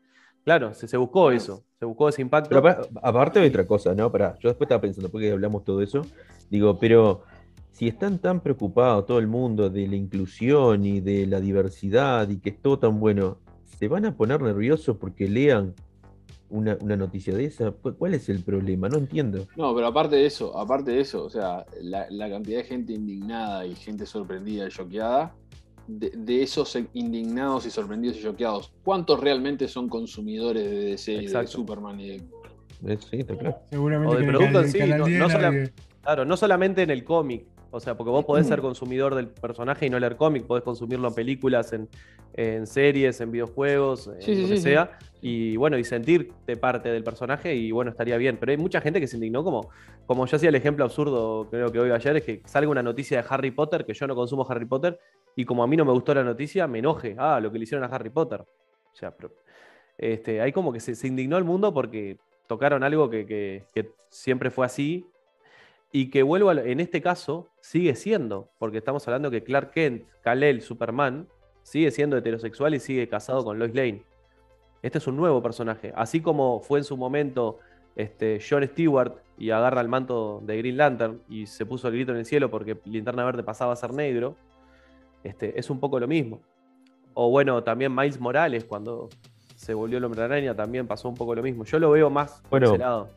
Claro, 0.45 0.75
se, 0.75 0.87
se 0.87 0.97
buscó 0.97 1.31
eso, 1.33 1.65
se 1.79 1.87
buscó 1.87 2.09
ese 2.09 2.23
impacto. 2.23 2.51
Pero 2.51 2.61
apa- 2.61 2.87
aparte 3.03 3.41
de 3.41 3.49
otra 3.49 3.67
cosa, 3.67 3.95
¿no? 3.95 4.13
Pará, 4.13 4.35
yo 4.41 4.51
después 4.51 4.67
estaba 4.67 4.81
pensando, 4.81 5.09
porque 5.11 5.31
hablamos 5.33 5.65
todo 5.65 5.81
eso, 5.81 6.03
digo, 6.51 6.79
pero 6.79 7.23
si 7.73 7.89
están 7.89 8.19
tan 8.19 8.41
preocupados 8.41 9.07
todo 9.07 9.19
el 9.19 9.27
mundo 9.27 9.71
de 9.71 9.89
la 9.89 9.97
inclusión 9.97 10.85
y 10.85 11.01
de 11.01 11.27
la 11.27 11.41
diversidad 11.41 12.29
y 12.29 12.39
que 12.39 12.51
es 12.51 12.61
todo 12.63 12.79
tan 12.79 13.01
bueno, 13.01 13.39
¿se 13.79 13.89
van 13.89 14.05
a 14.05 14.15
poner 14.17 14.41
nerviosos 14.43 14.97
porque 14.99 15.29
lean 15.29 15.73
una, 16.51 16.77
una 16.81 16.97
noticia 16.97 17.35
de 17.35 17.47
esa? 17.47 17.73
¿Cu- 17.73 17.95
¿Cuál 17.97 18.15
es 18.15 18.29
el 18.29 18.41
problema? 18.45 18.89
No 18.89 18.99
entiendo. 18.99 19.47
No, 19.57 19.75
pero 19.75 19.87
aparte 19.89 20.17
de 20.17 20.27
eso, 20.27 20.57
aparte 20.57 20.91
de 20.93 21.01
eso, 21.01 21.25
o 21.25 21.31
sea, 21.31 21.65
la, 21.81 22.07
la 22.11 22.29
cantidad 22.29 22.59
de 22.59 22.65
gente 22.65 22.93
indignada 22.93 23.67
y 23.67 23.75
gente 23.75 24.05
sorprendida 24.07 24.67
y 24.67 24.71
choqueada, 24.71 25.35
de, 25.87 26.11
de 26.15 26.43
esos 26.43 26.77
indignados 26.95 27.67
y 27.67 27.71
sorprendidos 27.71 28.17
y 28.19 28.23
choqueados, 28.23 28.73
¿cuántos 28.85 29.21
realmente 29.21 29.69
son 29.69 29.89
consumidores 29.89 30.65
de 30.71 30.77
DC 30.87 31.13
y 31.13 31.27
de. 31.27 31.47
Superman 31.47 32.01
y 32.01 32.09
de 32.09 32.17
Eh, 32.87 32.99
Sí, 33.11 33.21
está 33.21 33.37
claro. 33.37 33.57
Seguramente 33.71 34.15
O 34.15 34.17
de 34.63 34.69
sí, 34.69 34.79
no- 34.79 35.05
10 35.07 35.19
no 35.19 35.31
sola- 35.31 35.51
nadie- 35.51 35.73
Claro, 36.03 36.25
no 36.27 36.37
solamente 36.37 36.83
en 36.83 36.91
el 36.91 37.03
cómic. 37.05 37.47
O 37.71 37.81
sea, 37.81 37.97
porque 37.97 38.11
vos 38.11 38.25
podés 38.25 38.47
ser 38.47 38.61
consumidor 38.61 39.17
del 39.17 39.27
personaje 39.27 39.87
y 39.87 39.91
no 39.91 39.99
leer 39.99 40.15
cómic, 40.17 40.45
podés 40.47 40.63
consumirlo 40.63 41.09
en 41.09 41.15
películas, 41.15 41.73
en, 41.73 41.89
en 42.35 42.69
series, 42.69 43.21
en 43.21 43.33
videojuegos, 43.33 44.07
en 44.09 44.23
Sí, 44.23 44.35
lo 44.35 44.43
que 44.43 44.47
sí, 44.49 44.57
sí. 44.59 44.63
sea. 44.63 44.97
Y 45.23 45.57
bueno, 45.57 45.77
y 45.77 45.83
sentirte 45.83 46.57
parte 46.57 46.91
del 46.91 47.03
personaje 47.03 47.53
y 47.57 47.73
bueno, 47.73 47.91
estaría 47.91 48.17
bien. 48.17 48.37
Pero 48.39 48.53
hay 48.53 48.59
mucha 48.59 48.81
gente 48.81 49.01
que 49.01 49.09
se 49.09 49.17
indignó 49.17 49.43
como, 49.43 49.71
como 50.07 50.25
yo 50.27 50.37
hacía 50.37 50.51
el 50.51 50.55
ejemplo 50.55 50.85
absurdo, 50.85 51.49
creo 51.51 51.73
que 51.73 51.81
hoy 51.81 51.91
o 51.91 51.95
ayer, 51.97 52.17
es 52.19 52.23
que 52.23 52.43
salga 52.45 52.71
una 52.71 52.83
noticia 52.83 53.21
de 53.21 53.27
Harry 53.29 53.51
Potter, 53.51 53.85
que 53.85 53.95
yo 53.95 54.07
no 54.07 54.15
consumo 54.15 54.47
Harry 54.49 54.67
Potter, 54.67 55.01
y 55.37 55.45
como 55.45 55.63
a 55.63 55.67
mí 55.67 55.77
no 55.77 55.85
me 55.85 55.93
gustó 55.93 56.15
la 56.15 56.23
noticia, 56.23 56.67
me 56.67 56.79
enoje. 56.79 57.17
Ah, 57.19 57.41
lo 57.41 57.51
que 57.51 57.59
le 57.59 57.65
hicieron 57.65 57.85
a 57.85 57.95
Harry 57.95 58.11
Potter. 58.11 58.41
O 58.41 58.97
sea, 58.97 59.15
este, 59.99 60.41
hay 60.41 60.53
como 60.53 60.73
que 60.73 60.81
se, 60.81 61.07
indignó 61.07 61.37
el 61.39 61.45
mundo 61.45 61.73
porque 61.73 62.19
tocaron 62.47 62.83
algo 62.83 63.11
que, 63.11 63.65
siempre 64.09 64.51
fue 64.51 64.65
así 64.67 65.07
y 65.91 66.11
que 66.11 66.23
vuelvo 66.23 66.51
a 66.51 66.55
en 66.55 66.79
este 66.79 67.03
caso 67.03 67.49
sigue 67.61 67.97
siendo, 67.97 68.51
porque 68.59 68.79
estamos 68.79 69.07
hablando 69.09 69.31
que 69.31 69.43
Clark 69.43 69.73
Kent, 69.73 70.07
Kal-El, 70.23 70.63
Superman, 70.63 71.29
sigue 71.63 71.91
siendo 71.91 72.17
heterosexual 72.17 72.75
y 72.75 72.81
sigue 72.81 73.09
casado 73.09 73.45
con 73.45 73.59
Lois 73.59 73.75
Lane. 73.75 74.05
Este 74.83 74.99
es 74.99 75.07
un 75.07 75.17
nuevo 75.17 75.43
personaje, 75.43 75.93
así 75.97 76.21
como 76.21 76.61
fue 76.61 76.79
en 76.79 76.85
su 76.85 76.97
momento 76.97 77.59
este, 77.97 78.41
John 78.49 78.65
Stewart 78.67 79.15
y 79.39 79.51
agarra 79.51 79.81
el 79.81 79.89
manto 79.89 80.41
de 80.45 80.59
Green 80.59 80.77
Lantern 80.77 81.23
y 81.29 81.47
se 81.47 81.65
puso 81.67 81.89
el 81.89 81.95
grito 81.95 82.13
en 82.13 82.19
el 82.19 82.25
cielo 82.25 82.51
porque 82.51 82.79
Linterna 82.85 83.25
Verde 83.25 83.43
pasaba 83.43 83.73
a 83.73 83.77
ser 83.77 83.93
negro, 83.93 84.37
este, 85.25 85.59
es 85.59 85.69
un 85.71 85.81
poco 85.81 85.99
lo 85.99 86.07
mismo. 86.07 86.41
O 87.15 87.31
bueno, 87.31 87.63
también 87.63 87.95
Miles 87.95 88.21
Morales 88.21 88.65
cuando 88.65 89.09
se 89.57 89.73
volvió 89.75 89.99
el 89.99 90.05
hombre 90.05 90.23
araña 90.23 90.55
también 90.55 90.87
pasó 90.87 91.09
un 91.09 91.15
poco 91.15 91.35
lo 91.35 91.43
mismo. 91.43 91.65
Yo 91.65 91.79
lo 91.79 91.91
veo 91.91 92.11
más 92.11 92.41
por 92.43 92.51
Bueno, 92.51 92.67
ese 92.69 92.79
lado. 92.79 93.09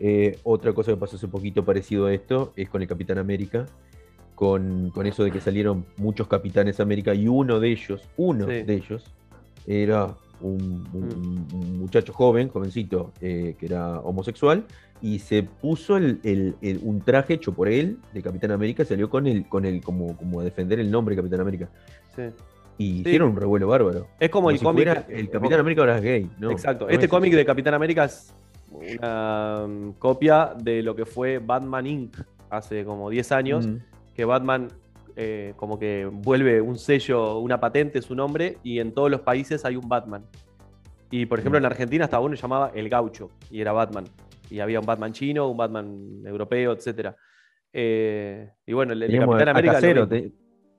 Eh, 0.00 0.38
otra 0.44 0.72
cosa 0.72 0.92
que 0.92 0.96
pasó 0.96 1.16
hace 1.16 1.28
poquito 1.28 1.64
parecido 1.64 2.06
a 2.06 2.12
esto 2.12 2.52
es 2.56 2.68
con 2.68 2.82
el 2.82 2.88
Capitán 2.88 3.18
América, 3.18 3.66
con, 4.34 4.90
con 4.90 5.06
eso 5.06 5.22
de 5.24 5.30
que 5.30 5.40
salieron 5.40 5.86
muchos 5.96 6.26
Capitanes 6.28 6.80
América 6.80 7.14
y 7.14 7.28
uno 7.28 7.60
de 7.60 7.70
ellos, 7.72 8.02
uno 8.16 8.46
Sí. 8.46 8.62
de 8.62 8.74
ellos, 8.74 9.04
era 9.66 10.14
un, 10.40 10.86
un- 10.92 11.46
un 11.52 11.78
muchacho 11.78 12.12
joven, 12.12 12.48
jovencito, 12.48 13.12
eh, 13.20 13.54
que 13.58 13.66
era 13.66 14.00
homosexual, 14.00 14.64
y 15.00 15.18
se 15.18 15.42
puso 15.42 15.96
el- 15.96 16.20
el- 16.22 16.56
el- 16.62 16.80
un 16.82 17.00
traje 17.00 17.34
hecho 17.34 17.52
por 17.54 17.68
él 17.68 17.98
de 18.12 18.22
Capitán 18.22 18.50
América, 18.52 18.84
salió 18.84 19.08
con 19.10 19.26
el, 19.26 19.48
con 19.48 19.64
el, 19.64 19.82
como, 19.82 20.16
como 20.16 20.40
a 20.40 20.44
defender 20.44 20.80
el 20.80 20.90
nombre 20.90 21.14
de 21.14 21.22
Capitán 21.22 21.40
América. 21.40 21.68
Sí. 22.16 22.22
Y 22.78 23.00
hicieron 23.00 23.30
un 23.30 23.36
revuelo 23.36 23.68
bárbaro. 23.68 24.08
Es 24.18 24.30
como, 24.30 24.44
Como 24.46 24.50
el 24.50 24.58
si 24.58 24.64
cómic. 24.64 24.88
el 25.08 25.30
Capitán 25.30 25.60
América 25.60 25.82
ahora 25.82 25.96
es 25.98 26.02
gay, 26.02 26.30
¿no? 26.38 26.50
Exacto. 26.50 26.86
No 26.86 26.90
este 26.90 27.04
es 27.06 27.10
cómic 27.10 27.28
así. 27.30 27.36
de 27.36 27.44
Capitán 27.44 27.74
América 27.74 28.04
es 28.04 28.34
una 28.70 29.64
mm, 29.68 29.92
copia 29.98 30.54
de 30.60 30.82
lo 30.82 30.96
que 30.96 31.06
fue 31.06 31.38
Batman 31.38 31.86
Inc. 31.86 32.16
hace 32.50 32.84
como 32.84 33.10
10 33.10 33.30
años, 33.32 33.66
Mm. 33.66 33.76
que 34.14 34.24
Batman 34.24 34.68
eh, 35.16 35.54
como 35.56 35.78
que 35.78 36.06
vuelve 36.10 36.60
un 36.60 36.78
sello, 36.78 37.38
una 37.38 37.60
patente, 37.60 38.02
su 38.02 38.14
nombre, 38.14 38.58
y 38.62 38.78
en 38.80 38.92
todos 38.92 39.10
los 39.10 39.20
países 39.20 39.64
hay 39.64 39.76
un 39.76 39.88
Batman. 39.88 40.24
Y 41.10 41.26
por 41.26 41.38
ejemplo, 41.38 41.58
en 41.58 41.64
Argentina 41.64 42.04
hasta 42.04 42.18
uno 42.20 42.34
llamaba 42.34 42.72
El 42.74 42.88
Gaucho, 42.88 43.30
y 43.50 43.60
era 43.60 43.72
Batman. 43.72 44.04
Y 44.50 44.60
había 44.60 44.80
un 44.80 44.86
Batman 44.86 45.12
chino, 45.12 45.48
un 45.48 45.56
Batman 45.56 46.22
europeo, 46.26 46.72
etc. 46.72 47.12
y 47.72 48.72
bueno, 48.72 48.92
el, 48.92 49.02
el 49.04 49.18
Capitán 49.20 49.48
América. 49.48 49.74
casero, 49.74 50.06
te- 50.08 50.32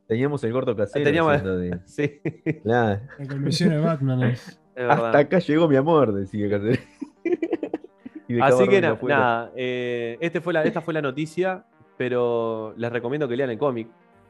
teníamos 0.07 0.43
el 0.43 0.53
gordo 0.53 0.75
casero. 0.75 1.03
Teníamos- 1.05 1.33
haciendo 1.35 1.57
de- 1.59 1.79
Sí, 1.85 2.21
es 2.45 2.61
Claro. 2.61 3.01
La 3.17 3.27
convención 3.27 3.69
de 3.69 3.77
Batman 3.79 4.23
es. 4.23 4.61
Hasta 4.77 5.17
acá 5.19 5.39
llegó 5.39 5.67
mi 5.69 5.77
amor, 5.77 6.13
decía 6.13 6.49
casero. 6.49 6.81
Así 8.41 8.67
que 8.67 8.81
na- 8.81 8.97
nada, 9.03 9.51
eh, 9.55 10.17
este 10.19 10.41
fue 10.41 10.51
la, 10.53 10.63
esta 10.63 10.81
fue 10.81 10.93
la 10.93 11.01
noticia, 11.01 11.65
pero 11.97 12.73
les 12.77 12.91
recomiendo 12.91 13.27
que 13.27 13.37
lean 13.37 13.49
el 13.51 13.57
cómic, 13.57 13.87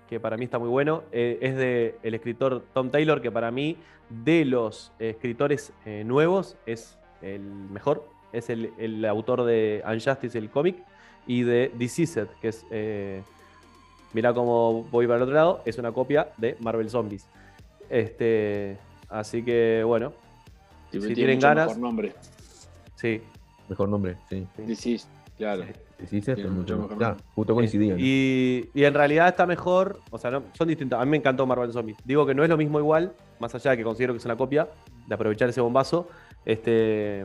que 0.10 0.20
para 0.20 0.38
mí 0.38 0.46
está 0.46 0.60
muy 0.60 0.70
bueno. 0.70 1.04
Eh, 1.12 1.38
es 1.42 1.56
de 1.56 1.96
el 2.04 2.14
escritor 2.14 2.64
Tom 2.74 2.90
Taylor, 2.90 3.22
que 3.22 3.32
para 3.32 3.52
mí, 3.52 3.78
de 4.10 4.46
los 4.46 4.92
escritores 5.00 5.74
eh, 5.86 6.04
nuevos, 6.06 6.56
es 6.66 6.98
el 7.22 7.42
mejor. 7.42 8.08
Es 8.34 8.50
el, 8.50 8.72
el 8.78 9.04
autor 9.06 9.44
de 9.46 9.82
Unjustice, 9.88 10.38
el 10.38 10.50
cómic, 10.50 10.76
y 11.26 11.44
de 11.44 11.72
Deceased, 11.76 12.28
que 12.42 12.50
es. 12.50 12.66
Eh, 12.72 13.22
mirá 14.14 14.34
cómo 14.34 14.84
voy 14.92 15.06
para 15.08 15.18
el 15.18 15.24
otro 15.24 15.36
lado, 15.36 15.62
es 15.66 15.78
una 15.78 15.92
copia 15.92 16.30
de 16.38 16.56
Marvel 16.60 16.90
Zombies. 16.90 17.26
Este, 17.90 18.78
así 19.10 19.44
que 19.44 19.84
bueno, 19.86 20.14
Si 20.92 21.00
tiene 21.00 21.16
tienen 21.16 21.40
ganas- 21.40 21.68
mejor 21.68 21.82
nombre. 21.82 22.14
sí. 22.96 23.22
Mejor 23.68 23.90
nombre, 23.90 24.16
sí. 24.30 24.46
sí. 24.56 24.62
Decís, 24.64 25.08
claro. 25.38 25.64
Sí, 25.64 25.72
sí, 26.08 26.22
sí, 26.22 26.32
mucho 26.50 26.78
mejor 26.78 26.98
nombre. 26.98 27.24
justo 27.34 27.54
coincidían. 27.56 27.98
Y, 28.00 28.70
y 28.74 28.84
en 28.84 28.94
realidad 28.94 29.28
está 29.30 29.46
mejor, 29.46 30.00
o 30.12 30.18
sea, 30.18 30.32
no, 30.32 30.44
son 30.54 30.68
distintos. 30.68 31.00
A 31.00 31.06
mí 31.06 31.12
me 31.12 31.18
encantó 31.18 31.46
Marvel 31.46 31.72
Zombies. 31.72 31.98
Digo 32.04 32.26
que 32.26 32.34
no 32.36 32.44
es 32.44 32.50
lo 32.50 32.58
mismo 32.58 32.80
igual, 32.80 33.14
más 33.40 33.54
allá 33.56 33.72
de 33.72 33.78
que 33.78 33.84
considero 33.84 34.14
que 34.14 34.18
es 34.18 34.26
una 34.26 34.36
copia, 34.36 34.68
de 35.08 35.16
aprovechar 35.16 35.50
ese 35.50 35.62
bombazo. 35.62 36.08
Este, 36.46 37.24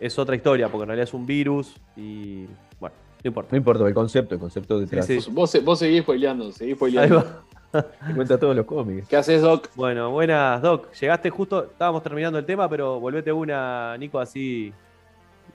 es 0.00 0.18
otra 0.18 0.36
historia, 0.36 0.68
porque 0.68 0.82
en 0.82 0.88
realidad 0.88 1.04
es 1.08 1.14
un 1.14 1.26
virus 1.26 1.74
y 1.96 2.46
bueno, 2.78 2.94
no 3.22 3.28
importa. 3.28 3.48
No 3.52 3.56
importa, 3.56 3.86
el 3.88 3.94
concepto, 3.94 4.34
el 4.34 4.40
concepto 4.40 4.78
detrás. 4.80 5.06
sí. 5.06 5.16
Vos, 5.16 5.32
vos, 5.32 5.64
vos 5.64 5.78
seguís 5.78 6.02
spoileando, 6.02 6.52
seguís 6.52 6.72
Ahí 6.72 6.76
spoileando. 6.76 7.16
va. 7.16 7.44
Te 8.06 8.14
cuenta 8.14 8.38
todos 8.38 8.54
los 8.54 8.66
cómics. 8.66 9.08
¿Qué 9.08 9.16
haces, 9.16 9.42
Doc? 9.42 9.68
Bueno, 9.74 10.10
buenas, 10.12 10.62
Doc. 10.62 10.92
Llegaste 10.92 11.28
justo, 11.30 11.64
estábamos 11.64 12.02
terminando 12.04 12.38
el 12.38 12.44
tema, 12.46 12.68
pero 12.68 13.00
volvete 13.00 13.32
una, 13.32 13.96
Nico, 13.98 14.20
así. 14.20 14.72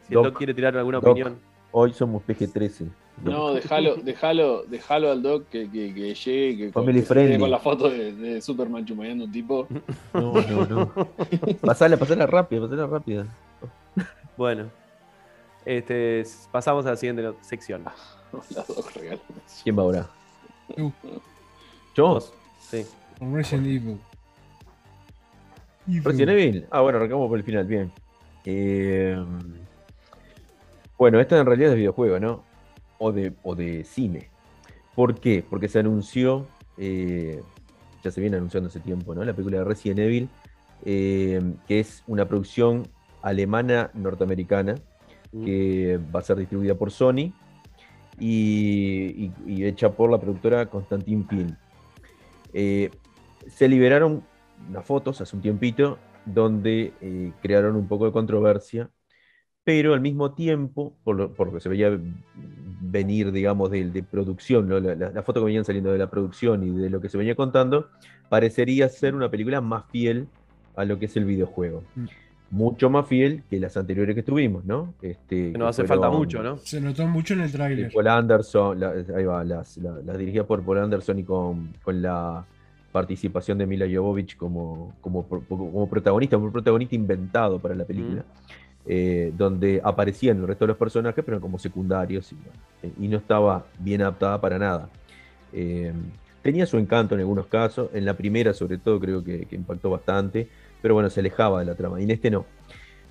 Si 0.06 0.14
Doc, 0.14 0.26
el 0.26 0.32
Doc 0.32 0.38
quiere 0.38 0.54
tirar 0.54 0.76
alguna 0.78 0.98
Doc. 1.00 1.12
opinión. 1.12 1.40
Hoy 1.72 1.94
somos 1.94 2.24
PG-13. 2.24 2.88
No, 3.24 3.54
déjalo, 3.54 3.98
déjalo, 3.98 4.64
déjalo 4.64 5.12
al 5.12 5.22
Doc 5.22 5.50
que, 5.50 5.70
que, 5.70 5.94
que 5.94 6.16
llegue, 6.16 6.58
que, 6.58 6.72
con, 6.72 6.86
que 6.86 6.94
se 6.94 7.00
quede 7.00 7.06
friendly. 7.06 7.38
con 7.40 7.52
la 7.52 7.60
foto 7.60 7.90
de, 7.90 8.14
de 8.14 8.42
Superman 8.42 8.86
chumayando 8.86 9.26
un 9.26 9.32
tipo. 9.32 9.68
No, 10.14 10.34
no, 10.34 10.66
no. 10.66 10.94
Pasala, 11.62 11.98
pasala 11.98 12.26
rápido, 12.26 12.64
pasala 12.68 12.88
rápido. 12.88 13.26
Bueno, 14.38 14.70
este, 15.66 16.24
pasamos 16.52 16.86
a 16.86 16.92
la 16.92 16.96
siguiente 16.96 17.30
sección. 17.42 17.84
La 18.56 18.64
Doc 18.64 18.92
regala. 18.96 19.20
¿Quién 19.64 19.78
va 19.78 19.84
ahora? 19.84 20.08
Tú, 20.76 20.92
¿Yo? 21.96 22.08
Vos. 22.08 22.34
Sí. 22.62 22.86
Resident 23.20 23.68
Evil. 23.68 24.00
Evil. 25.88 26.04
Resident 26.04 26.32
Evil. 26.32 26.68
Ah, 26.72 26.82
bueno, 26.82 27.00
arrancamos 27.00 27.28
por 27.28 27.38
el 27.38 27.44
final, 27.44 27.66
bien. 27.66 27.92
Eh, 28.46 29.18
bueno, 31.00 31.20
esta 31.22 31.40
en 31.40 31.48
realidad 31.48 31.70
es 31.72 31.76
de 31.76 31.80
videojuego, 31.80 32.20
¿no? 32.20 32.46
O 33.00 33.14
de, 33.14 33.34
o 33.44 33.56
de 33.56 33.86
cine. 33.86 34.32
¿Por 34.96 35.20
qué? 35.20 35.44
Porque 35.50 35.70
se 35.70 35.80
anunció, 35.80 36.48
eh, 36.78 37.42
ya 38.04 38.12
se 38.12 38.22
viene 38.22 38.38
anunciando 38.38 38.70
hace 38.70 38.82
tiempo, 38.82 39.16
¿no? 39.16 39.24
La 39.26 39.34
película 39.34 39.60
de 39.60 39.66
Resident 39.66 40.00
Evil, 40.02 40.30
eh, 40.86 41.42
que 41.68 41.82
es 41.82 42.04
una 42.08 42.28
producción 42.28 42.88
alemana-norteamericana, 43.24 44.76
que 45.46 46.00
va 46.16 46.22
a 46.22 46.24
ser 46.24 46.38
distribuida 46.38 46.76
por 46.76 46.92
Sony 46.92 47.34
y, 48.20 49.26
y- 49.26 49.34
y 49.48 49.66
hecha 49.66 49.92
por 49.92 50.12
la 50.12 50.20
productora 50.20 50.68
Constantin 50.68 51.28
Film. 51.28 51.56
Eh, 52.54 52.92
se 53.48 53.68
liberaron 53.68 54.24
unas 54.70 54.86
fotos 54.86 55.22
hace 55.22 55.36
un 55.36 55.42
tiempito 55.42 56.00
donde 56.26 56.94
crearon 57.42 57.76
un 57.76 57.88
poco 57.88 58.06
de 58.06 58.12
controversia, 58.12 58.90
pero 59.64 59.94
al 59.94 60.02
mismo 60.02 60.32
tiempo, 60.34 60.94
por 61.04 61.16
lo, 61.16 61.34
por 61.34 61.48
lo 61.48 61.54
que 61.54 61.60
se 61.60 61.70
veía 61.70 61.98
venir, 62.82 63.32
digamos, 63.32 63.70
de, 63.72 63.90
de 63.90 64.04
producción, 64.04 64.68
¿no? 64.68 64.80
la, 64.80 64.96
la- 64.96 65.12
la 65.12 65.24
foto 65.24 65.42
que 65.42 65.46
venían 65.48 65.66
saliendo 65.66 65.92
de 65.92 65.98
la 65.98 66.10
producción 66.10 66.64
y 66.64 66.70
de 66.72 66.90
lo 66.90 67.02
que 67.02 67.10
se 67.10 67.18
venía 67.18 67.36
contando, 67.36 67.88
parecería 68.30 68.90
ser 68.90 69.16
una 69.16 69.30
película 69.30 69.62
más 69.62 69.86
fiel 69.92 70.28
a 70.76 70.86
lo 70.86 70.98
que 70.98 71.06
es 71.06 71.16
el 71.18 71.26
videojuego. 71.26 71.84
Mm. 71.96 72.06
Mucho 72.52 72.90
más 72.90 73.08
fiel 73.08 73.44
que 73.48 73.60
las 73.60 73.78
anteriores 73.78 74.16
que 74.16 74.24
tuvimos, 74.24 74.66
¿no? 74.66 74.96
Este, 75.04 75.52
Que 75.52 75.58
nos 75.58 75.70
hace 75.70 75.86
falta 75.86 76.10
mucho, 76.10 76.42
¿no? 76.42 76.58
Se 76.58 76.82
notó 76.82 77.06
mucho 77.06 77.36
en 77.36 77.42
el 77.42 77.52
tráiler. 77.52 77.92
Paul 77.94 78.08
Anderson, 78.08 78.80
la- 78.80 78.94
ahí 79.16 79.24
va, 79.26 79.44
las, 79.44 79.78
la- 79.78 80.00
las 80.04 80.18
dirigía 80.18 80.48
por 80.48 80.64
Paul 80.64 80.80
Anderson 80.80 81.20
y 81.20 81.24
con, 81.24 81.74
con 81.84 82.02
la 82.02 82.44
participación 82.92 83.60
de 83.60 83.68
Mila 83.68 83.86
Jovovich 83.94 84.36
como, 84.36 84.96
como, 85.00 85.28
pro- 85.28 85.44
como 85.48 85.88
protagonista, 85.88 86.38
un 86.38 86.52
protagonista 86.52 86.96
inventado 86.96 87.60
para 87.60 87.76
la 87.76 87.86
película, 87.86 88.26
eh, 88.92 89.32
donde 89.38 89.80
aparecían 89.84 90.38
el 90.38 90.48
resto 90.48 90.66
de 90.66 90.70
los 90.70 90.78
personajes, 90.78 91.24
pero 91.24 91.40
como 91.40 91.60
secundarios 91.60 92.32
y, 92.32 92.36
bueno, 92.36 92.96
y 93.00 93.08
no 93.08 93.18
estaba 93.18 93.68
bien 93.78 94.02
adaptada 94.02 94.42
para 94.42 94.58
nada. 94.58 94.90
Eh, 95.54 95.94
tenía 96.42 96.66
su 96.66 96.80
encanto 96.80 97.14
en 97.14 97.22
algunos 97.22 97.46
casos, 97.46 97.92
en 97.94 98.04
la 98.04 98.16
primera 98.16 98.52
sobre 98.52 98.80
todo 98.80 99.00
creo 99.00 99.24
que, 99.24 99.46
que 99.46 99.56
impactó 99.56 99.92
bastante, 99.92 100.48
pero 100.82 100.96
bueno, 100.96 101.08
se 101.12 101.20
alejaba 101.20 101.60
de 101.60 101.66
la 101.66 101.76
trama, 101.76 102.02
y 102.02 102.04
en 102.06 102.10
este 102.10 102.32
no. 102.32 102.48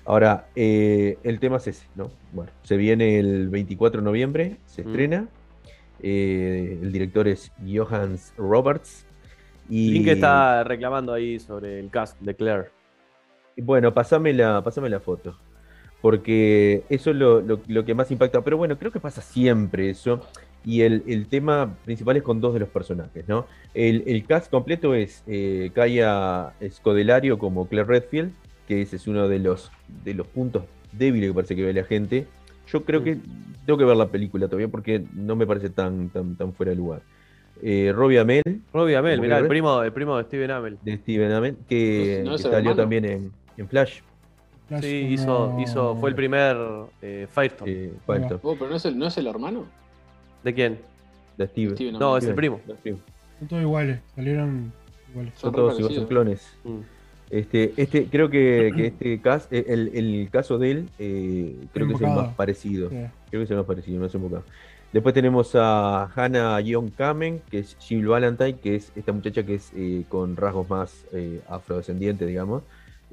Ahora, 0.03 0.47
eh, 0.53 1.17
el 1.23 1.39
tema 1.39 1.57
es 1.57 1.67
ese, 1.67 1.87
¿no? 1.95 2.11
Bueno, 2.33 2.51
se 2.63 2.75
viene 2.75 3.17
el 3.17 3.47
24 3.47 4.01
de 4.01 4.05
noviembre, 4.05 4.57
se 4.65 4.83
Mm. 4.83 4.87
estrena. 4.87 5.27
el 6.01 6.91
director 6.91 7.27
es 7.27 7.51
Johannes 7.65 8.33
Roberts. 8.37 9.05
Y 9.69 9.91
Link 9.91 10.07
está 10.07 10.63
reclamando 10.63 11.13
ahí 11.13 11.39
sobre 11.39 11.79
el 11.79 11.89
cast 11.89 12.19
de 12.21 12.33
Claire. 12.35 12.69
Bueno, 13.57 13.93
pasame 13.93 14.33
la, 14.33 14.63
pasame 14.63 14.89
la 14.89 14.99
foto. 14.99 15.37
Porque 16.01 16.83
eso 16.89 17.11
es 17.11 17.15
lo, 17.17 17.41
lo- 17.41 17.61
lo 17.67 17.85
que 17.85 17.93
más 17.93 18.09
impacta. 18.11 18.41
Pero 18.41 18.57
bueno, 18.57 18.77
creo 18.77 18.91
que 18.91 18.99
pasa 18.99 19.21
siempre 19.21 19.89
eso. 19.89 20.21
Y 20.65 20.81
el, 20.81 21.03
el 21.07 21.27
tema 21.27 21.75
principal 21.85 22.17
es 22.17 22.23
con 22.23 22.41
dos 22.41 22.53
de 22.53 22.59
los 22.59 22.69
personajes, 22.69 23.27
¿no? 23.27 23.45
El, 23.73 24.03
el 24.07 24.25
cast 24.25 24.49
completo 24.51 24.93
es 24.93 25.23
eh, 25.27 25.71
Kaya 25.73 26.51
Scodelario 26.69 27.37
como 27.39 27.67
Claire 27.67 27.87
Redfield, 27.87 28.31
que 28.67 28.81
ese 28.81 28.97
es 28.97 29.07
uno 29.07 29.27
de 29.29 29.39
los, 29.39 29.71
de 30.03 30.13
los 30.13 30.27
puntos 30.27 30.63
débiles 30.91 31.29
que 31.29 31.33
parece 31.33 31.55
que 31.55 31.63
ve 31.63 31.73
la 31.73 31.83
gente. 31.85 32.27
Yo 32.67 32.83
creo 32.83 32.99
Mm. 33.01 33.03
que 33.03 33.17
tengo 33.65 33.77
que 33.79 33.85
ver 33.85 33.95
la 33.95 34.07
película 34.09 34.47
todavía 34.47 34.67
porque 34.67 35.01
no 35.13 35.35
me 35.35 35.47
parece 35.47 35.69
tan, 35.69 36.09
tan, 36.09 36.35
tan 36.35 36.53
fuera 36.53 36.71
de 36.71 36.75
lugar. 36.75 37.01
Eh, 37.61 37.91
Robbie 37.95 38.19
Amell, 38.19 38.43
Robbie 38.73 38.95
Amell, 38.95 39.15
¿Cómo 39.17 39.23
mirá, 39.23 39.39
el 39.39 39.47
primo, 39.47 39.81
el 39.83 39.91
primo 39.93 40.17
de 40.17 40.23
Steven 40.25 40.51
Amell. 40.51 40.77
de 40.81 40.97
Steven 40.97 41.31
Amell, 41.31 41.55
que, 41.67 42.21
¿No 42.25 42.31
que 42.33 42.43
salió 42.43 42.57
hermano? 42.71 42.75
también 42.75 43.05
en, 43.05 43.31
en 43.57 43.67
Flash. 43.67 43.99
Flash 44.69 44.81
Sí, 44.83 45.01
como- 45.01 45.13
hizo, 45.13 45.55
hizo, 45.71 45.95
fue 45.97 46.09
el 46.11 46.15
primer 46.15 46.55
eh, 47.01 47.27
Firestorm. 47.29 47.69
eh, 47.69 47.91
Firestorm, 48.05 48.39
Oh, 48.43 48.55
pero 48.55 48.69
no 48.69 48.75
es 48.77 48.85
el, 48.85 48.97
no 48.97 49.07
es 49.07 49.17
el 49.17 49.27
hermano. 49.27 49.65
¿De 50.43 50.53
quién? 50.53 50.77
de 51.37 51.47
Steve. 51.47 51.75
Steven 51.75 51.99
No, 51.99 52.15
es 52.17 52.23
el 52.25 52.35
primo. 52.35 52.59
Son 53.39 53.47
todos 53.47 53.61
iguales. 53.61 53.99
Salieron 54.15 54.71
iguales. 55.11 55.33
Son 55.35 55.51
todos 55.53 55.73
igual, 55.79 55.83
parecidos. 55.83 55.95
son 55.95 56.07
clones. 56.07 56.57
Mm. 56.63 56.79
Este, 57.31 57.73
este, 57.77 58.05
creo 58.05 58.29
que, 58.29 58.71
que 58.75 58.87
este 58.87 59.21
caso, 59.21 59.47
el, 59.51 59.91
el 59.93 60.29
caso 60.31 60.57
de 60.57 60.71
él, 60.71 60.89
eh, 60.97 61.55
creo 61.73 61.87
que 61.87 61.93
es 61.93 62.01
el 62.01 62.07
más 62.07 62.33
parecido. 62.35 62.89
Sí. 62.89 62.95
Creo 63.29 63.39
que 63.41 63.43
es 63.43 63.51
el 63.51 63.57
más 63.57 63.65
parecido, 63.65 63.99
no 63.99 64.05
es 64.07 64.15
invocado. 64.15 64.43
Después 64.91 65.13
tenemos 65.13 65.51
a 65.53 66.09
Hannah 66.15 66.59
Young 66.61 66.89
Kamen, 66.97 67.41
que 67.51 67.59
es 67.59 67.77
Jill 67.79 68.07
Valentine, 68.07 68.55
que 68.57 68.75
es 68.75 68.91
esta 68.95 69.11
muchacha 69.13 69.43
que 69.45 69.55
es 69.55 69.71
eh, 69.75 70.03
con 70.09 70.35
rasgos 70.35 70.67
más 70.69 71.05
eh, 71.13 71.39
afrodescendientes, 71.47 72.27
digamos. 72.27 72.63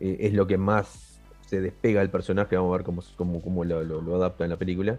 Eh, 0.01 0.17
es 0.21 0.33
lo 0.33 0.47
que 0.47 0.57
más 0.57 1.16
se 1.47 1.61
despega 1.61 2.01
del 2.01 2.11
personaje, 2.11 2.57
vamos 2.57 2.75
a 2.75 2.77
ver 2.79 2.85
cómo, 2.85 3.03
cómo, 3.17 3.41
cómo 3.41 3.65
lo, 3.65 3.83
lo- 3.85 4.03
lo 4.03 4.17
adapta 4.17 4.45
en 4.45 4.51
la 4.51 4.57
película. 4.57 4.99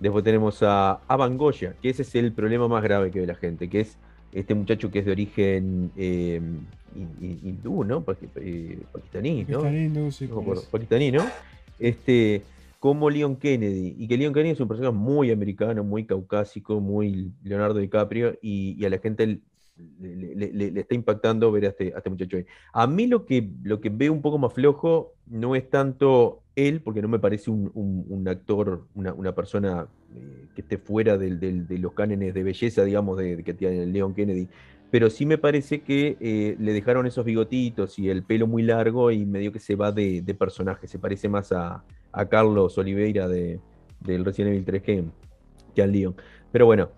Después 0.00 0.24
tenemos 0.24 0.62
a 0.62 1.00
Avan 1.06 1.38
Goya, 1.38 1.74
que 1.80 1.90
ese 1.90 2.02
es 2.02 2.14
el 2.16 2.32
problema 2.32 2.66
más 2.68 2.82
grave 2.82 3.10
que 3.10 3.20
ve 3.20 3.26
la 3.26 3.34
gente, 3.36 3.68
que 3.70 3.80
es 3.80 3.96
este 4.32 4.54
muchacho 4.54 4.90
que 4.90 4.98
es 4.98 5.04
de 5.04 5.12
origen 5.12 5.92
eh, 5.96 6.40
hin- 6.96 7.08
hin- 7.20 7.38
hindú, 7.44 7.84
¿no? 7.84 8.04
Eh, 8.36 8.78
Pakistaní, 8.92 9.44
¿no? 9.52 9.60
Sí, 10.10 10.26
No 10.64 10.70
pakistaní, 10.70 11.12
¿no? 11.12 11.24
Este, 11.78 12.42
como 12.80 13.08
Leon 13.08 13.36
Kennedy. 13.36 13.94
Y 13.98 14.08
que 14.08 14.16
Leon 14.18 14.34
Kennedy 14.34 14.50
es 14.52 14.60
un 14.60 14.68
personaje 14.68 14.94
muy 14.94 15.30
americano, 15.30 15.84
muy 15.84 16.04
caucásico, 16.04 16.80
muy 16.80 17.32
Leonardo 17.44 17.78
DiCaprio, 17.78 18.36
y, 18.42 18.76
y 18.78 18.84
a 18.84 18.90
la 18.90 18.98
gente 18.98 19.38
le, 20.00 20.80
está 20.80 20.94
impactando 20.94 21.50
ver 21.50 21.66
a 21.66 21.68
este, 21.68 21.92
a 21.94 21.98
este 21.98 22.10
muchacho. 22.10 22.38
A 22.72 22.86
mí 22.86 23.06
lo 23.06 23.24
que, 23.26 23.50
lo 23.62 23.80
que 23.80 23.88
veo 23.90 24.12
un 24.12 24.22
poco 24.22 24.38
más 24.38 24.52
flojo 24.52 25.14
no 25.26 25.54
es 25.54 25.68
tanto 25.68 26.42
él, 26.56 26.80
porque 26.80 27.02
no 27.02 27.08
me 27.08 27.18
parece 27.18 27.50
un, 27.50 28.24
actor, 28.28 28.86
una, 28.94 29.34
persona 29.34 29.88
eh, 30.14 30.46
que 30.54 30.60
esté 30.60 30.78
fuera 30.78 31.18
del- 31.18 31.66
de 31.66 31.78
los 31.78 31.92
cánones 31.92 32.32
de 32.34 32.42
belleza, 32.42 32.84
digamos, 32.84 33.18
de, 33.18 33.42
que 33.42 33.54
tiene 33.54 33.86
Leon 33.86 34.14
Kennedy. 34.14 34.48
Pero 34.90 35.10
sí 35.10 35.26
me 35.26 35.38
parece 35.38 35.80
que 35.80 36.16
eh, 36.20 36.56
le 36.60 36.72
dejaron 36.72 37.06
esos 37.06 37.24
bigotitos 37.24 37.98
y 37.98 38.08
el 38.10 38.22
pelo 38.22 38.46
muy 38.46 38.62
largo 38.62 39.10
y 39.10 39.26
medio 39.26 39.50
que 39.50 39.58
se 39.58 39.74
va 39.74 39.90
de, 39.90 40.22
personaje. 40.38 40.86
Se 40.86 41.00
parece 41.00 41.28
más 41.28 41.50
a, 41.50 41.82
a 42.12 42.28
Carlos 42.28 42.78
Oliveira 42.78 43.26
de, 43.26 43.58
del 43.98 44.24
Resident 44.24 44.52
Evil 44.52 44.64
3 44.64 44.82
que, 44.82 45.04
que 45.74 45.82
al 45.82 45.90
Leon. 45.90 46.14
Pero 46.52 46.66
bueno, 46.66 46.90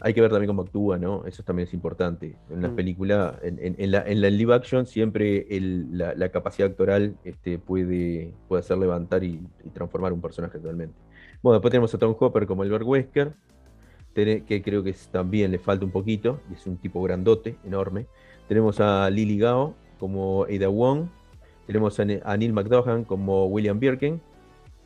hay 0.00 0.14
que 0.14 0.20
ver 0.20 0.30
también 0.30 0.48
cómo 0.48 0.62
actúa, 0.62 0.98
¿no? 0.98 1.24
Eso 1.26 1.42
también 1.42 1.68
es 1.68 1.74
importante. 1.74 2.36
En 2.50 2.62
las 2.62 2.72
Mm. 2.72 2.76
películas, 2.76 3.34
en, 3.42 3.58
en- 3.58 3.76
en 3.78 3.90
la, 3.90 4.02
en 4.06 4.20
la 4.20 4.30
live 4.30 4.54
action, 4.54 4.86
siempre 4.86 5.46
el- 5.56 5.96
la, 5.98 6.14
la 6.14 6.28
capacidad 6.30 6.70
actoral 6.70 7.16
este, 7.24 7.58
puede, 7.58 8.32
puede 8.48 8.60
hacer 8.60 8.78
levantar 8.78 9.22
y, 9.24 9.40
y 9.64 9.68
transformar 9.70 10.12
un 10.12 10.20
personaje 10.20 10.58
totalmente. 10.58 10.94
Bueno, 11.42 11.54
después 11.58 11.70
tenemos 11.70 11.94
a 11.94 11.98
Tom 11.98 12.14
Hopper 12.18 12.46
como 12.46 12.62
Albert 12.62 12.84
Wesker, 12.86 13.32
tene- 14.14 14.44
que 14.44 14.62
creo 14.62 14.82
que 14.82 14.90
es- 14.90 15.08
también 15.08 15.50
le 15.50 15.58
falta 15.58 15.84
un 15.84 15.90
poquito, 15.90 16.40
y 16.50 16.54
es 16.54 16.66
un 16.66 16.76
tipo 16.76 17.02
grandote, 17.02 17.56
enorme. 17.64 18.06
Tenemos 18.48 18.80
a 18.80 19.08
Lily 19.10 19.38
Gao 19.38 19.74
como 19.98 20.44
Ada 20.44 20.68
Wong, 20.68 21.06
tenemos 21.66 21.98
a, 21.98 22.04
Ne- 22.04 22.20
a 22.24 22.36
Neil 22.36 22.52
McDoughan 22.52 23.04
como 23.04 23.46
William 23.46 23.78
Birkin, 23.80 24.20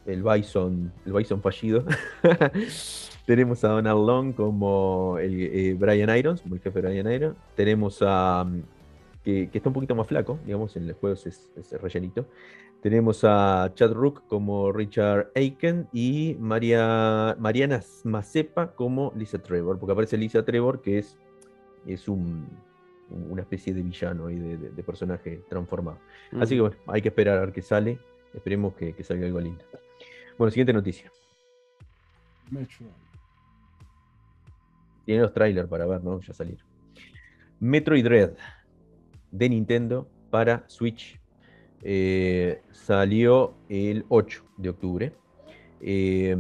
el 0.06 0.22
Bison, 0.22 0.92
el 1.04 1.12
Bison 1.12 1.42
fallido. 1.42 1.84
Tenemos 3.29 3.62
a 3.62 3.69
Donald 3.69 4.07
Long 4.07 4.33
como 4.33 5.19
el, 5.21 5.35
eh, 5.38 5.75
Brian 5.79 6.17
Irons, 6.17 6.41
como 6.41 6.55
el 6.55 6.62
jefe 6.62 6.81
de 6.81 6.88
Brian 6.88 7.12
Irons. 7.12 7.37
Tenemos 7.55 7.99
a. 8.01 8.43
mm, 8.49 8.62
que, 9.23 9.51
que 9.51 9.59
está 9.59 9.69
un 9.69 9.75
poquito 9.75 9.95
más 9.95 10.07
flaco, 10.07 10.38
digamos, 10.47 10.75
en 10.77 10.88
los 10.88 10.97
juegos 10.97 11.27
es, 11.27 11.51
es 11.55 11.73
rellenito. 11.83 12.25
Tenemos 12.81 13.25
a 13.25 13.71
Chad 13.75 13.93
Rook 13.93 14.23
como 14.29 14.73
Richard 14.73 15.31
Aiken 15.35 15.88
y 15.93 16.37
María, 16.41 17.37
Mariana 17.38 17.83
Macepa 18.05 18.73
como 18.75 19.12
Lisa 19.14 19.38
Trevor, 19.43 19.79
porque 19.79 19.93
aparece 19.93 20.17
Lisa 20.17 20.43
Trevor, 20.45 20.81
que 20.81 20.97
es, 20.99 21.19
es 21.87 22.09
un, 22.09 22.47
una 23.11 23.43
especie 23.43 23.75
de 23.75 23.83
villano 23.83 24.31
y 24.31 24.37
de, 24.37 24.57
de- 24.57 24.71
de 24.71 24.83
personaje 24.83 25.43
transformado. 25.51 25.99
Así 26.41 26.55
que 26.55 26.62
bueno, 26.62 26.77
hay 26.87 27.03
que 27.03 27.09
esperar 27.09 27.37
a 27.37 27.41
ver 27.41 27.53
qué 27.53 27.61
sale. 27.61 27.99
Esperemos 28.33 28.73
que, 28.75 28.95
que 28.95 29.05
salga 29.05 29.27
algo 29.27 29.41
lindo. 29.41 29.64
Bueno, 30.38 30.51
siguiente 30.51 30.73
noticia. 30.73 31.11
Metroid. 32.51 32.88
Tiene 35.09 35.23
los 35.23 35.33
trailers 35.33 35.66
para 35.71 35.87
ver, 35.87 36.05
¿no? 36.05 36.21
Ya 36.21 36.35
salir. 36.35 36.59
Metroid 37.61 38.05
Dread 38.05 38.33
de 39.31 39.49
Nintendo 39.49 40.07
para 40.29 40.64
Switch. 40.68 41.18
Eh, 41.83 42.61
salió 42.73 43.55
el 43.71 44.05
8 44.11 44.44
de 44.59 44.68
octubre. 44.68 45.12
Eh, 45.81 46.37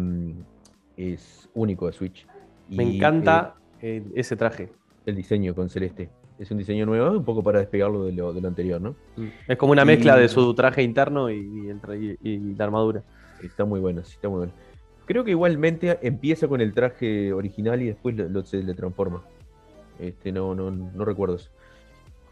es 0.98 1.48
único 1.54 1.86
de 1.86 1.94
Switch. 1.94 2.26
Me 2.68 2.84
Y, 2.84 2.96
encanta 2.96 3.54
eh, 3.80 4.02
ese 4.14 4.36
traje. 4.36 4.68
el 5.06 5.16
diseño 5.16 5.54
con 5.54 5.70
celeste. 5.70 6.10
Es 6.38 6.50
un 6.50 6.58
diseño 6.58 6.84
nuevo, 6.84 7.10
un 7.16 7.24
poco 7.24 7.42
para 7.42 7.60
despegarlo 7.60 8.04
de 8.04 8.12
lo, 8.12 8.34
de 8.34 8.42
lo 8.42 8.48
anterior, 8.48 8.82
¿no? 8.82 8.94
Es 9.48 9.56
como 9.56 9.72
una 9.72 9.86
mezcla 9.86 10.14
de 10.14 10.28
su 10.28 10.52
traje 10.54 10.82
interno 10.82 11.30
y, 11.30 11.38
y- 11.40 12.18
y 12.22 12.54
la 12.54 12.64
armadura. 12.64 13.02
Está 13.42 13.64
muy 13.64 13.80
bueno, 13.80 14.04
sí, 14.04 14.12
está 14.16 14.28
muy 14.28 14.40
bueno. 14.40 14.52
Creo 15.08 15.24
que 15.24 15.32
igualmente 15.32 15.98
empieza 16.02 16.46
con 16.46 16.60
el 16.60 16.72
traje 16.74 17.32
original 17.32 17.82
y 17.82 17.86
después 17.86 18.14
lo, 18.14 18.28
lo- 18.28 18.44
se 18.44 18.62
le 18.62 18.74
transforma. 18.74 19.24
Este, 19.98 20.30
no, 20.30 20.54
no, 20.54 20.70
no 20.70 21.04
recuerdo 21.04 21.36
eso. 21.36 21.50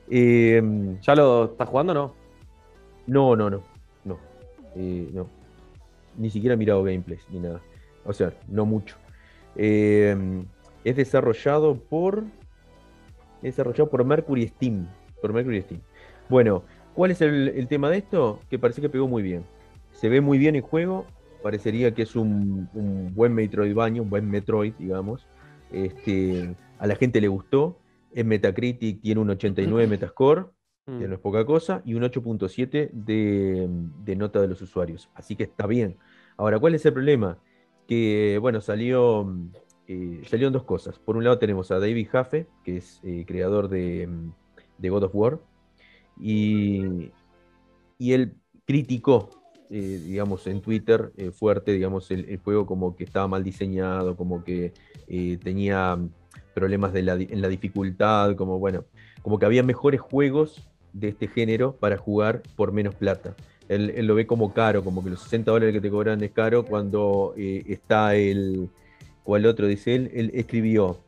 Eh, 0.08 0.62
¿Ya 1.02 1.14
lo 1.16 1.46
estás 1.46 1.68
jugando 1.68 1.92
o 1.92 1.94
no? 1.94 2.14
no, 3.06 3.34
no, 3.34 3.50
no. 3.50 3.62
No. 4.04 4.18
Eh, 4.76 5.08
no. 5.12 5.26
Ni 6.16 6.30
siquiera 6.30 6.54
he 6.54 6.56
mirado 6.56 6.84
gameplays 6.84 7.26
ni 7.30 7.40
nada. 7.40 7.60
O 8.04 8.12
sea, 8.12 8.32
no 8.46 8.64
mucho. 8.66 8.96
Eh, 9.56 10.14
es 10.84 10.96
desarrollado 10.96 11.74
por. 11.76 12.24
Es 13.42 13.56
desarrollado 13.56 13.88
por 13.90 14.04
Mercury 14.04 14.48
Steam. 14.48 14.86
Por 15.20 15.32
Mercury 15.32 15.62
Steam. 15.62 15.80
Bueno, 16.28 16.62
¿cuál 16.94 17.10
es 17.10 17.20
el, 17.20 17.48
el 17.48 17.66
tema 17.68 17.90
de 17.90 17.98
esto? 17.98 18.38
Que 18.50 18.58
parece 18.58 18.80
que 18.80 18.88
pegó 18.88 19.08
muy 19.08 19.22
bien. 19.22 19.44
Se 19.92 20.08
ve 20.08 20.20
muy 20.20 20.38
bien 20.38 20.56
el 20.56 20.62
juego. 20.62 21.06
Parecería 21.46 21.94
que 21.94 22.02
es 22.02 22.16
un, 22.16 22.68
un 22.74 23.14
buen 23.14 23.32
Metroidvania, 23.34 24.02
un 24.02 24.10
buen 24.10 24.28
Metroid, 24.28 24.74
digamos. 24.78 25.26
Este, 25.70 26.54
a 26.78 26.86
la 26.86 26.96
gente 26.96 27.20
le 27.20 27.28
gustó. 27.28 27.78
En 28.12 28.28
Metacritic 28.28 29.00
tiene 29.00 29.20
un 29.20 29.30
89 29.30 29.86
Metascore 29.86 30.46
Mm. 30.86 31.00
que 31.00 31.08
no 31.08 31.14
es 31.14 31.20
poca 31.20 31.44
cosa, 31.44 31.82
y 31.84 31.94
un 31.94 32.04
8.7 32.04 32.90
de, 32.92 33.68
de 34.04 34.16
nota 34.16 34.40
de 34.40 34.48
los 34.48 34.62
usuarios. 34.62 35.10
Así 35.14 35.34
que 35.34 35.42
está 35.42 35.66
bien. 35.66 35.96
Ahora, 36.36 36.58
¿cuál 36.60 36.74
es 36.76 36.86
el 36.86 36.92
problema? 36.92 37.38
Que, 37.88 38.38
bueno, 38.40 38.60
salió, 38.60 39.24
mm, 39.24 39.50
eh, 39.88 40.22
salieron 40.26 40.52
dos 40.52 40.62
cosas. 40.62 40.98
Por 40.98 41.16
un 41.16 41.24
lado 41.24 41.38
tenemos 41.38 41.70
a 41.72 41.80
David 41.80 42.08
Jaffe, 42.10 42.46
que 42.64 42.76
es 42.76 43.00
eh, 43.02 43.24
creador 43.26 43.68
de, 43.68 44.06
mm, 44.06 44.32
de 44.78 44.88
God 44.88 45.04
of 45.04 45.14
War, 45.14 45.40
y, 46.20 47.10
y 47.98 48.12
él 48.12 48.36
criticó, 48.64 49.30
eh, 49.70 50.00
digamos, 50.04 50.46
en 50.46 50.60
Twitter 50.60 51.12
eh, 51.16 51.30
fuerte, 51.30 51.72
digamos, 51.72 52.10
el, 52.10 52.28
el 52.28 52.38
juego 52.38 52.66
como 52.66 52.96
que 52.96 53.04
estaba 53.04 53.28
mal 53.28 53.42
diseñado, 53.44 54.16
como 54.16 54.44
que 54.44 54.72
eh, 55.08 55.38
tenía 55.42 55.96
mm, 55.96 56.10
problemas 56.54 56.94
en 56.94 57.40
la 57.42 57.48
dificultad, 57.48 58.34
como, 58.36 58.58
bueno, 58.58 58.84
como 59.22 59.38
que 59.38 59.46
había 59.46 59.62
mejores 59.62 60.00
juegos 60.00 60.62
de 60.92 61.08
este 61.08 61.28
género 61.28 61.76
para 61.76 61.96
jugar 61.98 62.42
por 62.56 62.72
menos 62.72 62.94
plata. 62.94 63.34
Él, 63.68 64.06
lo 64.06 64.14
ve 64.14 64.26
como 64.26 64.54
caro, 64.54 64.82
como 64.84 65.02
que 65.02 65.10
los 65.10 65.20
60 65.22 65.50
dólares 65.50 65.74
que 65.74 65.80
te 65.80 65.90
cobran 65.90 66.22
es 66.22 66.30
caro 66.30 66.64
cuando 66.64 67.34
está 67.36 68.14
el... 68.14 68.70
¿Cuál 69.24 69.44
otro? 69.44 69.66
Dice 69.66 69.96
él, 69.96 70.10
él 70.14 70.30
escribió 70.34 70.98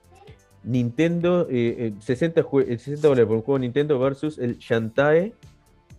Nintendo, 0.64 1.46
eh, 1.48 1.76
eh, 1.78 1.92
60, 2.00 2.42
jue- 2.42 2.64
eh, 2.68 2.78
60 2.78 3.06
dólares 3.08 3.26
por 3.28 3.36
un 3.36 3.42
juego 3.42 3.58
Nintendo 3.60 3.98
versus 3.98 4.38
el 4.38 4.58
Shantae 4.58 5.32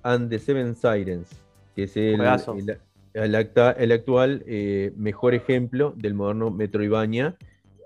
and 0.04 0.30
the 0.30 0.38
Seven 0.38 0.76
Sirens, 0.76 1.30
que 1.80 1.84
es 1.86 1.98
el, 1.98 2.20
el, 2.58 2.78
el 3.13 3.36
acta- 3.36 3.72
el 3.72 3.92
actual 3.92 4.44
eh, 4.48 4.92
mejor 4.98 5.34
ejemplo 5.34 5.94
del 5.96 6.13
moderno 6.13 6.52
Metroidvania. 6.52 7.36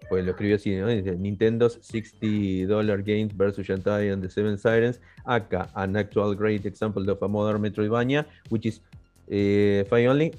Pues 0.10 0.26
lo 0.26 0.32
escribió 0.32 0.58
así, 0.58 0.76
¿no? 0.76 0.88
Dice, 0.88 1.16
Nintendo's 1.16 1.80
60 1.82 2.68
dollar 2.68 3.02
games 3.04 3.36
versus 3.36 3.66
Shantae 3.66 4.12
and 4.12 4.22
the 4.22 4.30
Seven 4.30 4.58
Sirens, 4.58 5.00
aka 5.26 5.70
an 5.76 5.96
actual 5.96 6.36
great 6.36 6.66
example 6.66 7.10
of 7.10 7.22
a 7.24 7.28
modern 7.28 7.62
Metroidvania, 7.62 8.26
which 8.50 8.66
is 8.66 8.82
eh, 9.30 9.86
finally 9.90 10.32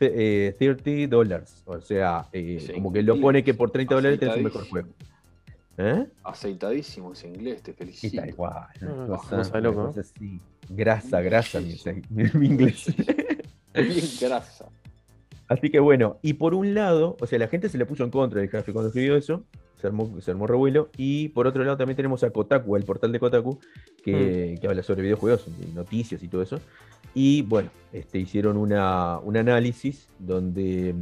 eh, 0.00 0.54
30 0.58 1.06
dollars. 1.08 1.62
O 1.66 1.80
sea, 1.80 2.26
eh, 2.32 2.58
Sí, 2.60 2.72
como 2.74 2.92
que 2.92 3.02
lo 3.02 3.18
pone 3.20 3.42
que 3.42 3.54
por 3.54 3.70
30 3.70 3.94
dólares 3.94 4.20
tenés 4.20 4.36
un 4.36 4.44
mejor 4.44 4.68
juego. 4.68 4.88
¿Eh? 5.80 6.06
Aceitadísimo 6.24 7.12
ese 7.12 7.28
inglés, 7.28 7.62
te 7.62 7.72
felicito. 7.72 8.16
tal 8.20 8.34
cual. 8.34 8.52
Ah, 8.56 8.70
una 8.82 9.06
cosa- 9.06 9.36
cosa 9.36 9.52
de 9.52 9.58
una 9.58 9.60
loco, 9.60 9.80
¿no? 9.80 9.86
cosa 9.88 10.00
así. 10.00 10.40
Grasa, 10.70 11.20
grasa, 11.20 11.60
mi, 11.60 11.76
mi 12.34 12.46
inglés. 12.46 12.86
Bien 13.74 14.04
grasa. 14.20 14.66
Así 15.46 15.70
que 15.70 15.78
bueno, 15.80 16.18
y 16.20 16.34
por 16.34 16.52
un 16.54 16.74
lado, 16.74 17.16
o 17.20 17.26
sea, 17.26 17.38
la 17.38 17.48
gente 17.48 17.68
se 17.68 17.78
le 17.78 17.86
puso 17.86 18.04
en 18.04 18.10
contra 18.10 18.40
del 18.40 18.50
jefe 18.50 18.72
cuando 18.72 18.88
escribió 18.88 19.16
eso, 19.16 19.44
se 19.80 19.86
armó, 19.86 20.20
se 20.20 20.30
armó 20.32 20.46
revuelo, 20.48 20.90
y 20.96 21.28
por 21.28 21.46
otro 21.46 21.62
lado 21.64 21.76
también 21.78 21.96
tenemos 21.96 22.22
a 22.24 22.30
Kotaku, 22.30 22.76
el 22.76 22.82
portal 22.84 23.12
de 23.12 23.20
Kotaku, 23.20 23.58
que, 24.04 24.58
que 24.60 24.66
habla 24.66 24.82
sobre 24.82 25.02
videojuegos, 25.02 25.46
y 25.62 25.72
noticias 25.74 26.22
y 26.22 26.28
todo 26.28 26.42
eso, 26.42 26.60
y 27.14 27.42
bueno, 27.42 27.70
este, 27.92 28.18
hicieron 28.18 28.56
una, 28.58 29.18
un 29.20 29.36
análisis 29.38 30.08
donde 30.18 30.94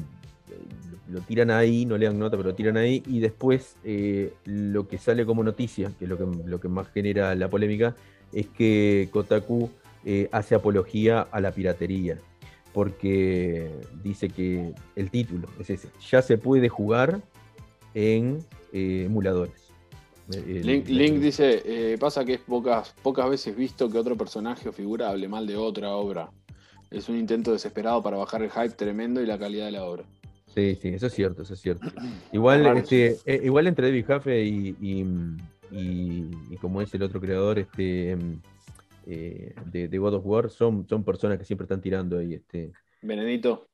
lo 1.08 1.20
tiran 1.20 1.50
ahí, 1.50 1.86
no 1.86 1.96
le 1.96 2.06
dan 2.06 2.18
nota, 2.18 2.36
pero 2.36 2.50
lo 2.50 2.54
tiran 2.54 2.76
ahí, 2.76 3.02
y 3.06 3.20
después 3.20 3.76
eh, 3.84 4.32
lo 4.44 4.88
que 4.88 4.98
sale 4.98 5.24
como 5.24 5.42
noticia, 5.44 5.90
que 5.98 6.04
es 6.04 6.10
lo 6.10 6.18
que, 6.18 6.26
lo 6.48 6.60
que 6.60 6.68
más 6.68 6.88
genera 6.88 7.34
la 7.34 7.48
polémica, 7.48 7.94
es 8.32 8.46
que 8.48 9.08
Kotaku 9.12 9.70
eh, 10.04 10.28
hace 10.32 10.54
apología 10.54 11.22
a 11.30 11.40
la 11.40 11.52
piratería 11.52 12.18
porque 12.72 13.70
dice 14.02 14.28
que 14.28 14.74
el 14.96 15.10
título 15.10 15.48
es 15.58 15.70
ese, 15.70 15.88
ya 16.10 16.20
se 16.20 16.36
puede 16.36 16.68
jugar 16.68 17.22
en 17.94 18.44
eh, 18.72 19.04
emuladores. 19.06 19.66
El- 20.30 20.66
Link, 20.66 21.14
dice, 21.20 21.62
eh, 21.64 21.96
pasa 21.98 22.24
que 22.24 22.34
es 22.34 22.40
pocas, 22.40 22.94
pocas 23.02 23.30
veces 23.30 23.56
visto 23.56 23.88
que 23.88 23.96
otro 23.96 24.16
personaje 24.16 24.68
o 24.68 24.72
figura 24.72 25.08
hable 25.08 25.26
mal 25.28 25.46
de 25.46 25.56
otra 25.56 25.90
obra. 25.92 26.30
Es 26.90 27.08
un 27.08 27.16
intento 27.16 27.52
desesperado 27.52 28.02
para 28.02 28.16
bajar 28.16 28.42
el 28.42 28.50
hype 28.50 28.70
tremendo 28.70 29.22
y 29.22 29.26
la 29.26 29.38
calidad 29.38 29.66
de 29.66 29.72
la 29.72 29.84
obra. 29.84 30.04
Sí, 30.56 30.74
sí, 30.80 30.88
eso 30.88 31.06
es 31.08 31.12
cierto, 31.12 31.42
eso 31.42 31.52
es 31.52 31.60
cierto. 31.60 31.86
Igual, 32.32 32.78
este, 32.78 33.18
eh, 33.26 33.42
igual 33.44 33.66
entre 33.66 33.88
David 33.88 34.06
Jaffe 34.06 34.42
y, 34.42 34.74
y, 34.80 35.04
y- 35.70 36.30
y 36.50 36.56
como 36.56 36.80
es 36.80 36.92
el 36.94 37.02
otro 37.02 37.20
creador 37.20 37.58
este, 37.58 38.12
em, 38.12 38.40
eh, 39.06 39.54
de, 39.66 39.88
de 39.88 39.98
God 39.98 40.14
of 40.14 40.24
War, 40.24 40.48
son, 40.48 40.88
son 40.88 41.04
personas 41.04 41.36
que 41.38 41.44
siempre 41.44 41.64
están 41.66 41.82
tirando 41.82 42.16
ahí, 42.18 42.32
este, 42.32 42.72
Venenito, 43.02 43.68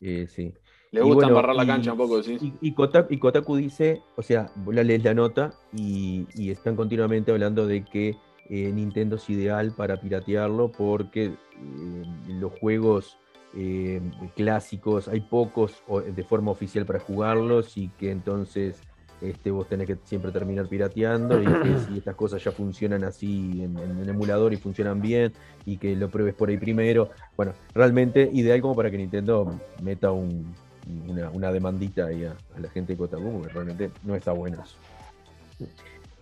eh, 0.00 0.28
sí. 0.28 0.54
le 0.92 1.00
gusta 1.00 1.16
bueno, 1.16 1.28
embarrar 1.30 1.56
la 1.56 1.66
cancha 1.66 1.90
un 1.90 1.98
poco, 1.98 2.22
¿sí? 2.22 2.38
Y, 2.60 2.72
Kotaku, 2.72 3.12
y 3.12 3.18
Kotaku 3.18 3.56
dice, 3.56 4.00
o 4.14 4.22
sea, 4.22 4.48
vos 4.54 4.72
la 4.72 4.84
lees 4.84 5.02
la 5.02 5.14
nota 5.14 5.52
y, 5.72 6.24
y 6.36 6.50
están 6.52 6.76
continuamente 6.76 7.32
hablando 7.32 7.66
de 7.66 7.84
que 7.84 8.16
Nintendo 8.48 9.16
es 9.16 9.28
ideal 9.28 9.72
para 9.76 10.00
piratearlo 10.00 10.70
porque 10.72 11.32
los 12.28 12.52
juegos 12.60 13.18
eh, 13.54 14.00
clásicos, 14.36 15.08
hay 15.08 15.20
pocos 15.20 15.74
o- 15.86 16.00
de 16.00 16.22
forma 16.24 16.50
oficial 16.50 16.84
para 16.86 17.00
jugarlos 17.00 17.76
y 17.76 17.88
que 17.90 18.10
entonces 18.10 18.80
este, 19.20 19.50
vos 19.50 19.68
tenés 19.68 19.86
que 19.88 19.96
siempre 20.04 20.30
terminar 20.30 20.68
pirateando 20.68 21.42
y 21.42 21.46
que 21.46 21.76
si 21.86 21.98
estas 21.98 22.14
cosas 22.14 22.42
ya 22.44 22.52
funcionan 22.52 23.04
así 23.04 23.62
en, 23.62 23.76
en 23.78 23.98
el 23.98 24.08
emulador 24.08 24.52
y 24.52 24.56
funcionan 24.56 25.00
bien 25.00 25.32
y 25.66 25.76
que 25.78 25.96
lo 25.96 26.08
pruebes 26.08 26.34
por 26.34 26.48
ahí 26.50 26.56
primero. 26.58 27.10
Bueno, 27.36 27.52
realmente 27.74 28.28
ideal 28.32 28.60
como 28.60 28.76
para 28.76 28.90
que 28.90 28.98
Nintendo 28.98 29.58
meta 29.82 30.12
un- 30.12 30.54
una, 31.08 31.30
una 31.30 31.52
demandita 31.52 32.06
ahí 32.06 32.24
a, 32.24 32.36
a 32.54 32.60
la 32.60 32.68
gente 32.70 32.92
de 32.92 32.98
Kotaku, 32.98 33.32
porque 33.40 33.52
realmente 33.52 33.90
no 34.04 34.14
está 34.14 34.32
bueno 34.32 34.62
eso. 34.62 34.76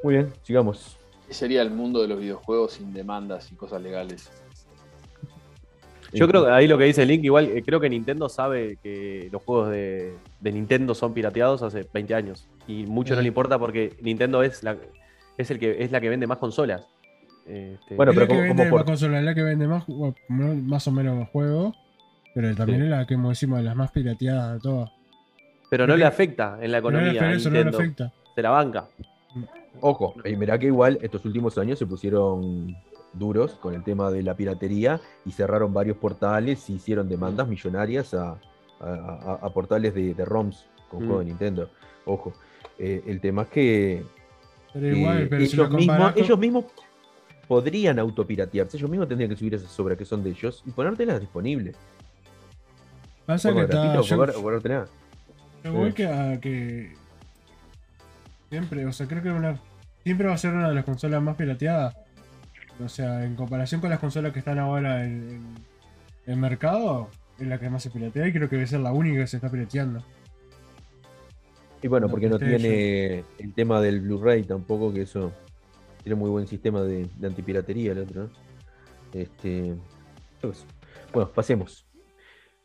Muy 0.02 0.14
bien, 0.14 0.32
sigamos. 0.42 0.96
¿Qué 1.28 1.34
sería 1.34 1.62
el 1.62 1.70
mundo 1.70 2.00
de 2.02 2.08
los 2.08 2.18
videojuegos 2.18 2.72
sin 2.72 2.92
demandas 2.92 3.50
y 3.52 3.56
cosas 3.56 3.82
legales? 3.82 4.30
Yo 6.12 6.28
creo 6.28 6.44
que 6.44 6.50
ahí 6.50 6.66
lo 6.68 6.78
que 6.78 6.84
dice 6.84 7.04
Link, 7.06 7.24
igual 7.24 7.46
eh, 7.46 7.62
creo 7.64 7.80
que 7.80 7.88
Nintendo 7.90 8.28
sabe 8.28 8.78
que 8.82 9.28
los 9.32 9.42
juegos 9.42 9.70
de, 9.70 10.14
de 10.40 10.52
Nintendo 10.52 10.94
son 10.94 11.12
pirateados 11.14 11.62
hace 11.62 11.86
20 11.92 12.14
años. 12.14 12.46
Y 12.68 12.84
mucho 12.86 13.14
no 13.14 13.22
le 13.22 13.28
importa 13.28 13.58
porque 13.58 13.94
Nintendo 14.00 14.42
es 14.42 14.62
la, 14.62 14.76
es 15.36 15.50
el 15.50 15.58
que 15.58 15.82
es 15.82 15.90
la 15.92 16.00
que 16.00 16.08
vende 16.08 16.26
más 16.26 16.38
consolas. 16.38 16.86
Este, 17.46 17.94
Bueno, 17.94 18.12
es 18.12 18.18
pero 18.18 18.20
la 18.20 18.26
que 18.26 18.34
como- 18.34 18.40
vende 18.40 18.56
como 18.62 18.70
por- 18.70 18.80
más 18.80 18.86
consola, 18.86 19.18
es 19.18 19.24
la 19.24 19.34
que 19.34 19.42
vende 19.42 19.66
más, 19.68 19.84
más 20.28 20.86
o 20.88 20.92
menos 20.92 21.28
juegos. 21.30 21.76
Pero 22.34 22.54
también 22.54 22.80
Sí. 22.80 22.84
es 22.84 22.90
la 22.90 23.06
que, 23.06 23.14
como 23.14 23.30
decimos, 23.30 23.62
las 23.62 23.74
más 23.76 23.90
pirateadas 23.92 24.54
de 24.54 24.60
todas. 24.60 24.90
pero 25.70 25.84
no 25.86 25.92
porque- 25.94 25.98
le 26.00 26.06
afecta 26.06 26.58
en 26.60 26.70
la 26.72 26.80
no 26.80 26.88
economía. 26.88 27.08
afecta, 27.10 27.26
a 27.28 27.32
eso 27.34 27.48
no 27.50 27.54
le 27.56 27.64
Nintendo. 27.64 27.78
afecta. 27.84 28.12
Se 28.34 28.42
la 28.42 28.50
banca. 28.50 28.88
Ojo, 29.80 30.14
y 30.24 30.36
mirá 30.36 30.58
que 30.58 30.66
igual 30.66 30.98
estos 31.02 31.24
últimos 31.24 31.58
años 31.58 31.78
se 31.78 31.86
pusieron 31.86 32.74
duros 33.18 33.52
con 33.54 33.74
el 33.74 33.82
tema 33.82 34.10
de 34.10 34.22
la 34.22 34.34
piratería 34.36 35.00
y 35.24 35.32
cerraron 35.32 35.72
varios 35.72 35.96
portales 35.96 36.68
y 36.70 36.74
hicieron 36.74 37.08
demandas 37.08 37.48
millonarias 37.48 38.14
a, 38.14 38.32
a- 38.32 38.38
a- 38.80 39.38
a 39.46 39.50
portales 39.50 39.94
de, 39.94 40.14
de 40.14 40.24
ROMs 40.24 40.66
con 40.90 41.02
Mm. 41.02 41.06
juegos 41.06 41.24
de 41.24 41.30
Nintendo. 41.30 41.70
Ojo, 42.04 42.32
eh, 42.78 43.02
el 43.06 43.20
tema 43.20 43.42
es 43.42 43.48
que 43.48 44.04
Pero 44.72 44.86
eh, 44.86 45.26
pero 45.30 45.36
ellos, 45.42 45.50
si 45.50 45.56
lo 45.56 45.68
mismos, 45.70 46.12
con- 46.12 46.22
ellos 46.22 46.38
mismos 46.38 46.64
podrían 47.48 47.98
autopiratearse, 47.98 48.76
ellos 48.76 48.90
mismos 48.90 49.08
tendrían 49.08 49.30
que 49.30 49.36
subir 49.36 49.54
esas 49.54 49.78
obras 49.80 49.96
que 49.96 50.04
son 50.04 50.22
de 50.22 50.30
ellos 50.30 50.62
y 50.66 50.70
ponértelas 50.70 51.20
disponibles. 51.20 51.76
Pasa 53.24 53.52
que 53.52 53.60
está. 53.62 53.94
Yo, 53.94 54.02
yo 55.64 55.72
voy 55.72 55.92
que, 55.92 56.06
a 56.06 56.38
que. 56.40 56.94
Siempre, 58.50 58.86
o 58.86 58.92
sea, 58.92 59.06
creo 59.08 59.22
que 59.22 59.30
una, 59.30 59.58
siempre 60.04 60.28
va 60.28 60.34
a 60.34 60.38
ser 60.38 60.54
una 60.54 60.68
de 60.68 60.74
las 60.76 60.84
consolas 60.84 61.20
más 61.22 61.34
pirateadas. 61.36 61.96
O 62.84 62.88
sea, 62.88 63.24
en 63.24 63.36
comparación 63.36 63.80
con 63.80 63.90
las 63.90 63.98
consolas 63.98 64.32
que 64.32 64.40
están 64.40 64.58
ahora 64.58 65.04
en, 65.04 65.54
en 66.26 66.32
el 66.32 66.36
mercado, 66.36 67.08
es 67.38 67.46
la 67.46 67.58
que 67.58 67.70
más 67.70 67.82
se 67.82 67.90
piratea 67.90 68.28
y 68.28 68.32
creo 68.32 68.48
que 68.48 68.56
debe 68.56 68.66
ser 68.66 68.80
la 68.80 68.92
única 68.92 69.20
que 69.20 69.26
se 69.26 69.36
está 69.36 69.50
pirateando. 69.50 70.02
Y 71.82 71.88
bueno, 71.88 72.08
porque 72.08 72.28
no 72.28 72.38
tiene 72.38 73.24
el 73.38 73.54
tema 73.54 73.80
del 73.80 74.00
Blu-ray 74.00 74.44
tampoco, 74.44 74.92
que 74.92 75.02
eso 75.02 75.32
tiene 76.02 76.16
muy 76.16 76.30
buen 76.30 76.46
sistema 76.46 76.82
de, 76.82 77.08
de 77.16 77.26
antipiratería 77.26 77.92
el 77.92 77.98
otro, 77.98 78.24
¿no? 78.24 78.30
Este. 79.12 79.76
Bueno, 81.12 81.30
pasemos. 81.32 81.86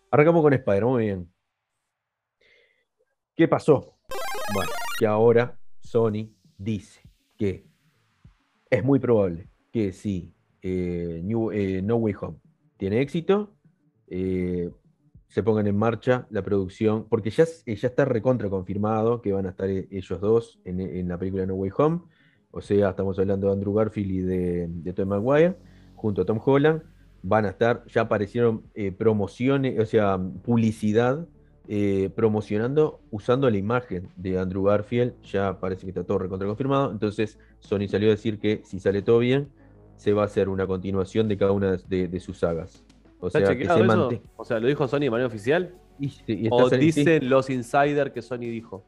Arrancamos 0.10 0.42
con 0.42 0.54
Spider, 0.54 0.86
muy 0.86 1.06
bien. 1.06 1.32
¿Qué 3.36 3.48
pasó? 3.48 3.98
Bueno, 4.54 4.72
que 5.00 5.08
ahora 5.08 5.58
Sony 5.80 6.34
dice 6.58 7.02
que 7.38 7.66
es 8.70 8.84
muy 8.84 9.00
probable 9.00 9.51
que 9.72 9.92
si 9.94 10.34
eh, 10.62 11.24
eh, 11.54 11.82
No 11.84 11.96
Way 11.98 12.14
Home 12.22 12.38
tiene 12.78 13.02
éxito, 13.02 13.56
eh, 14.08 14.70
se 15.28 15.44
pongan 15.44 15.68
en 15.68 15.78
marcha 15.78 16.28
la 16.30 16.44
producción, 16.44 17.08
porque 17.10 17.30
ya, 17.30 17.44
es- 17.44 17.64
ya 17.66 17.88
está 17.88 18.06
recontra 18.06 18.50
confirmado 18.50 19.22
que 19.22 19.32
van 19.34 19.46
a 19.46 19.50
estar 19.52 19.70
ellos 19.70 20.20
dos 20.22 20.60
en, 20.66 21.08
la 21.08 21.18
película 21.18 21.46
No 21.46 21.56
Way 21.56 21.72
Home. 21.78 22.02
O 22.52 22.62
sea, 22.62 22.90
estamos 22.90 23.18
hablando 23.18 23.48
de 23.48 23.54
Andrew 23.54 23.74
Garfield 23.74 24.12
y 24.12 24.20
de, 24.20 24.68
de 24.70 24.94
Tom 24.94 25.08
Maguire, 25.10 25.56
junto 25.96 26.22
a 26.24 26.26
Tom 26.26 26.40
Holland. 26.44 26.84
Van 27.24 27.46
a 27.46 27.50
estar, 27.50 27.86
ya 27.88 28.02
aparecieron 28.02 28.64
promociones, 28.98 29.80
o 29.80 29.86
sea, 29.86 30.18
publicidad 30.44 31.28
promocionando 32.16 33.00
usando 33.12 33.50
la 33.50 33.58
imagen 33.58 34.10
de 34.18 34.38
Andrew 34.40 34.64
Garfield. 34.64 35.14
Ya 35.24 35.60
parece 35.60 35.84
que 35.86 35.90
está 35.92 36.04
todo 36.04 36.20
recontra 36.20 36.48
confirmado. 36.48 36.92
Entonces, 36.92 37.40
Sony 37.60 37.88
salió 37.88 38.10
a 38.10 38.12
decir 38.12 38.40
que 38.40 38.62
si 38.66 38.80
sale 38.80 39.02
todo 39.02 39.20
bien, 39.20 39.50
se 40.02 40.14
va 40.14 40.24
a 40.24 40.26
hacer 40.26 40.50
una 40.50 40.66
continuación 40.66 41.28
de 41.28 41.38
cada 41.38 41.52
una 41.52 41.78
de, 41.78 42.08
de 42.08 42.20
sus 42.20 42.40
sagas. 42.40 42.84
O 43.20 43.28
¿Está 43.28 43.38
sea, 43.38 43.50
que 43.50 43.54
chequeado 43.54 43.78
se 43.78 43.86
eso? 43.86 43.98
mantenga. 43.98 44.24
O 44.36 44.44
sea, 44.44 44.60
¿lo 44.60 44.68
dijo 44.68 44.88
Sony 44.88 45.02
de 45.02 45.12
manera 45.12 45.28
oficial? 45.28 45.76
Y, 46.00 46.12
y 46.26 46.46
está 46.46 46.56
¿O 46.56 46.70
dicen 46.72 47.30
los 47.30 47.52
insiders 47.52 48.12
que 48.12 48.24
Sony 48.24 48.40
dijo? 48.40 48.84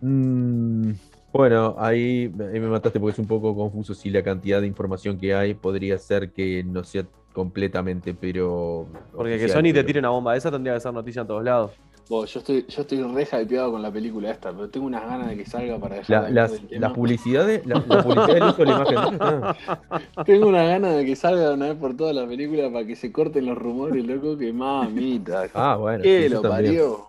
Mm, 0.00 0.92
bueno, 1.34 1.76
ahí, 1.78 2.32
ahí 2.50 2.60
me 2.60 2.68
mataste 2.68 2.98
porque 2.98 3.12
es 3.12 3.18
un 3.18 3.26
poco 3.26 3.54
confuso 3.54 3.92
si 3.92 4.08
la 4.08 4.22
cantidad 4.22 4.62
de 4.62 4.66
información 4.66 5.18
que 5.18 5.34
hay 5.34 5.52
podría 5.52 5.98
ser 5.98 6.30
que 6.32 6.64
no 6.64 6.82
sea 6.82 7.04
completamente, 7.34 8.14
pero. 8.14 8.86
Porque 9.12 9.38
que 9.38 9.50
Sony 9.50 9.74
te 9.74 9.84
tire 9.84 9.98
una 9.98 10.08
bomba 10.08 10.32
de 10.32 10.38
esa 10.38 10.50
tendría 10.50 10.72
que 10.72 10.80
ser 10.80 10.94
noticia 10.94 11.20
en 11.20 11.28
todos 11.28 11.44
lados. 11.44 11.72
Vos, 12.10 12.34
yo 12.34 12.40
estoy, 12.40 12.66
yo 12.68 12.82
estoy 12.82 13.00
re 13.04 13.22
hypeado 13.22 13.70
con 13.70 13.80
la 13.82 13.90
película 13.92 14.32
esta, 14.32 14.50
pero 14.50 14.68
tengo 14.68 14.84
unas 14.86 15.06
ganas 15.08 15.28
de 15.28 15.36
que 15.36 15.46
salga 15.46 15.78
para 15.78 15.94
dejar 15.94 16.24
La- 16.24 16.28
las, 16.30 16.50
del 16.52 16.66
tema. 16.66 16.80
las 16.88 16.92
publicidades, 16.92 17.64
la, 17.66 17.74
la 17.86 18.02
publicidad 18.02 18.34
del 18.34 18.42
uso 18.42 18.56
de 18.56 18.64
la 18.66 18.72
imagen 18.72 18.98
está- 19.12 20.24
Tengo 20.26 20.48
unas 20.48 20.66
ganas 20.68 20.96
de 20.96 21.06
que 21.06 21.14
salga 21.14 21.48
de 21.50 21.54
una 21.54 21.68
vez 21.68 21.76
por 21.76 21.96
todas 21.96 22.16
la 22.16 22.26
película 22.26 22.68
para 22.68 22.84
que 22.84 22.96
se 22.96 23.12
corten 23.12 23.46
los 23.46 23.56
rumores, 23.56 24.04
loco, 24.04 24.36
que 24.36 24.52
mamita. 24.52 25.44
Ah, 25.54 25.76
bueno, 25.76 26.02
¿Qué 26.02 26.26
eso 26.26 26.34
lo 26.42 26.48
también. 26.48 26.64
parió? 26.74 27.06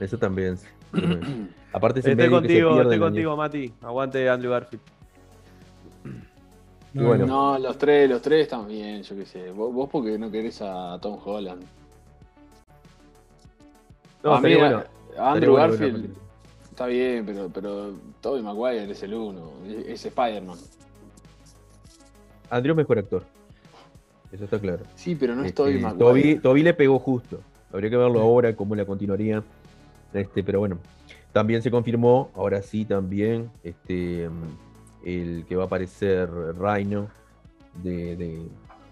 Eso 0.00 0.16
también. 0.18 0.58
también. 0.92 1.54
Aparte, 1.74 1.98
Estoy 2.00 2.14
medio 2.16 2.30
que 2.30 2.34
se 2.36 2.40
contigo, 2.54 2.68
pierde 2.72 2.94
estoy 2.94 2.98
contigo, 3.06 3.36
Mati. 3.36 3.72
Aguante 3.82 4.28
Andrew 4.30 4.50
Garfield. 4.52 4.82
Bueno. 6.94 7.26
No, 7.26 7.58
los 7.58 7.76
tres, 7.76 8.08
los 8.08 8.22
tres 8.22 8.44
están 8.44 8.66
bien, 8.66 9.02
yo 9.02 9.14
qué 9.14 9.26
sé. 9.26 9.50
Vos, 9.52 9.74
vos 9.74 9.90
porque 9.92 10.18
no 10.18 10.30
querés 10.30 10.62
a 10.62 10.98
Tom 11.02 11.18
Holland. 11.22 11.62
No, 14.28 14.34
a 14.36 14.40
mí, 14.40 14.54
bueno. 14.54 14.82
Andrew 15.18 15.52
bueno 15.52 15.68
Garfield 15.68 16.10
está 16.70 16.86
bien, 16.86 17.26
pero, 17.26 17.48
pero 17.52 17.92
Tobey 18.20 18.40
Maguire 18.42 18.90
es 18.90 19.02
el 19.02 19.14
uno, 19.14 19.50
es, 19.66 19.86
es 19.88 20.04
Spider-Man. 20.06 20.56
Andrew 22.50 22.74
mejor 22.74 22.98
actor. 22.98 23.24
Eso 24.30 24.44
está 24.44 24.58
claro. 24.58 24.84
Sí, 24.94 25.14
pero 25.14 25.34
no 25.34 25.42
es 25.42 25.48
Este, 25.48 25.56
Tobey 25.56 25.78
Maguire. 25.80 25.98
Toby, 25.98 26.34
Toby 26.38 26.62
le 26.62 26.74
pegó 26.74 26.98
justo. 26.98 27.40
Habría 27.72 27.90
que 27.90 27.96
verlo 27.96 28.20
ahora, 28.20 28.54
cómo 28.54 28.74
la 28.74 28.84
continuaría. 28.84 29.42
Este, 30.12 30.42
pero 30.42 30.60
bueno, 30.60 30.78
también 31.32 31.62
se 31.62 31.70
confirmó, 31.70 32.30
ahora 32.34 32.62
sí 32.62 32.84
también, 32.84 33.50
este, 33.62 34.28
el 35.04 35.44
que 35.48 35.56
va 35.56 35.64
a 35.64 35.66
aparecer 35.66 36.30
Rhino 36.58 37.08
de, 37.82 38.16
de- 38.16 38.48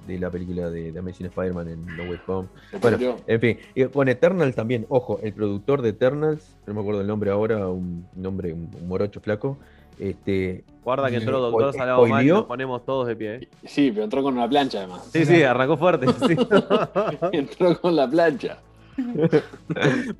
de 0.07 0.19
la 0.19 0.31
película 0.31 0.71
de, 0.71 0.93
de 0.93 0.99
Amazing 0.99 1.27
Spider-Man 1.27 1.69
en 1.69 1.87
No 1.97 2.05
Way 2.05 2.21
Home. 2.27 2.49
Bueno, 2.81 3.17
en 3.27 3.41
fin, 3.41 3.59
y 3.75 3.85
con 3.87 4.09
Eternals 4.09 4.55
también, 4.55 4.87
ojo, 4.89 5.19
el 5.23 5.33
productor 5.33 5.83
de 5.83 5.91
Eternals, 5.91 6.57
no 6.67 6.75
me 6.75 6.81
acuerdo 6.81 7.01
el 7.01 7.07
nombre 7.07 7.31
ahora, 7.31 7.69
un 7.69 8.07
nombre, 8.15 8.53
un, 8.53 8.71
un 8.81 8.89
morocho 8.89 9.21
flaco, 9.21 9.59
este, 9.99 10.65
Guarda 10.85 11.11
que 11.11 11.17
entró 11.17 11.39
Eh, 11.39 11.41
Doctor 11.41 11.73
Salado 11.73 12.07
Mal 12.07 12.25
y 12.25 12.29
nos 12.29 12.45
ponemos 12.45 12.85
todos 12.85 13.09
de 13.09 13.17
pie. 13.17 13.35
¿eh? 13.37 13.49
Sí, 13.65 13.91
pero 13.91 14.05
entró 14.05 14.23
con 14.23 14.35
una 14.35 14.49
plancha 14.49 14.79
además. 14.79 15.09
Sí, 15.13 15.25
sí, 15.25 15.43
arrancó 15.43 15.77
fuerte. 15.77 16.07
sí. 16.07 16.37
entró 17.33 17.81
con 17.81 17.97
la 17.97 18.09
plancha. 18.09 18.59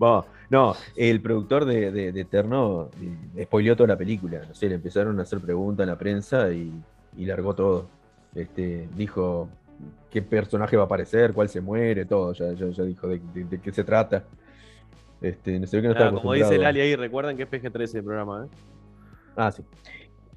No, 0.49 0.77
el 0.95 1.21
productor 1.21 1.65
de, 1.65 1.91
de, 1.91 2.13
de 2.13 2.21
Eterno 2.21 2.89
eh, 3.37 3.43
spoileó 3.45 3.75
toda 3.75 3.89
la 3.89 3.97
película. 3.97 4.43
No 4.47 4.55
sé, 4.55 4.69
le 4.69 4.77
empezaron 4.77 5.19
a 5.19 5.23
hacer 5.23 5.41
preguntas 5.41 5.83
en 5.83 5.91
la 5.91 5.99
prensa 5.99 6.53
y, 6.53 6.73
y 7.17 7.25
largó 7.27 7.55
todo. 7.55 7.87
Este, 8.33 8.89
dijo 8.97 9.49
qué 10.11 10.23
personaje 10.23 10.77
va 10.77 10.85
a 10.85 10.87
aparecer, 10.87 11.33
cuál 11.33 11.49
se 11.49 11.61
muere, 11.61 12.05
todo. 12.05 12.33
Ya, 12.33 12.53
ya, 12.53 12.67
ya 12.69 12.85
dijo 12.85 13.07
de, 13.09 13.21
de- 13.35 13.45
de 13.45 13.61
qué 13.61 13.73
se 13.73 13.85
trata. 13.85 14.25
Este, 15.21 15.59
no 15.59 15.67
sé 15.67 15.81
que 15.81 15.89
no 15.89 15.95
Ah, 15.97 16.13
como 16.13 16.33
dice. 16.35 16.59
Lali 16.59 16.81
ahí, 16.81 16.95
recuerden 16.97 17.37
que 17.37 17.45
es 17.45 17.51
PG-13 17.51 17.95
el 17.99 18.05
programa. 18.05 18.45
¿eh? 18.47 18.57
Ah, 19.37 19.51
sí. 19.53 19.63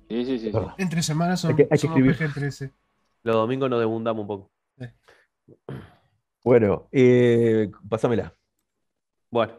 Sí, 0.10 0.26
sí, 0.26 0.40
sí. 0.40 0.52
Entre 0.78 1.02
semanas 1.04 1.42
son, 1.42 1.52
Hay 1.52 1.56
que- 1.58 1.64
hay 1.64 1.70
que 1.70 1.78
somos 1.78 1.98
escribir. 2.00 2.16
PG-13. 2.34 2.72
Los 3.24 3.36
domingos 3.36 3.70
nos 3.70 3.80
debundamos 3.80 4.22
un 4.22 4.28
poco. 4.28 4.52
Bueno, 6.44 6.88
eh, 6.92 7.70
pásamela. 7.90 8.34
Bueno. 9.30 9.54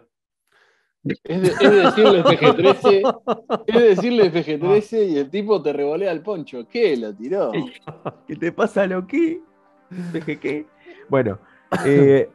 Es, 1.05 1.23
de- 1.43 1.49
es 1.49 1.61
decirle 1.61 2.23
PG-13, 2.25 3.65
es 3.67 3.83
decirle 3.97 4.31
PG-13 4.33 5.09
y 5.09 5.19
el 5.19 5.31
tipo 5.31 5.63
te 5.63 5.73
revolea 5.73 6.13
el 6.13 6.21
poncho. 6.23 6.67
¿Qué? 6.69 6.97
Lo 6.97 7.15
tiró. 7.15 7.53
¿Qué 8.27 8.37
te 8.37 8.53
pasa, 8.53 8.87
Loki? 8.87 9.41
Dije 10.13 10.39
qué. 10.39 10.67
Bueno, 11.09 11.39
eh, 11.85 12.29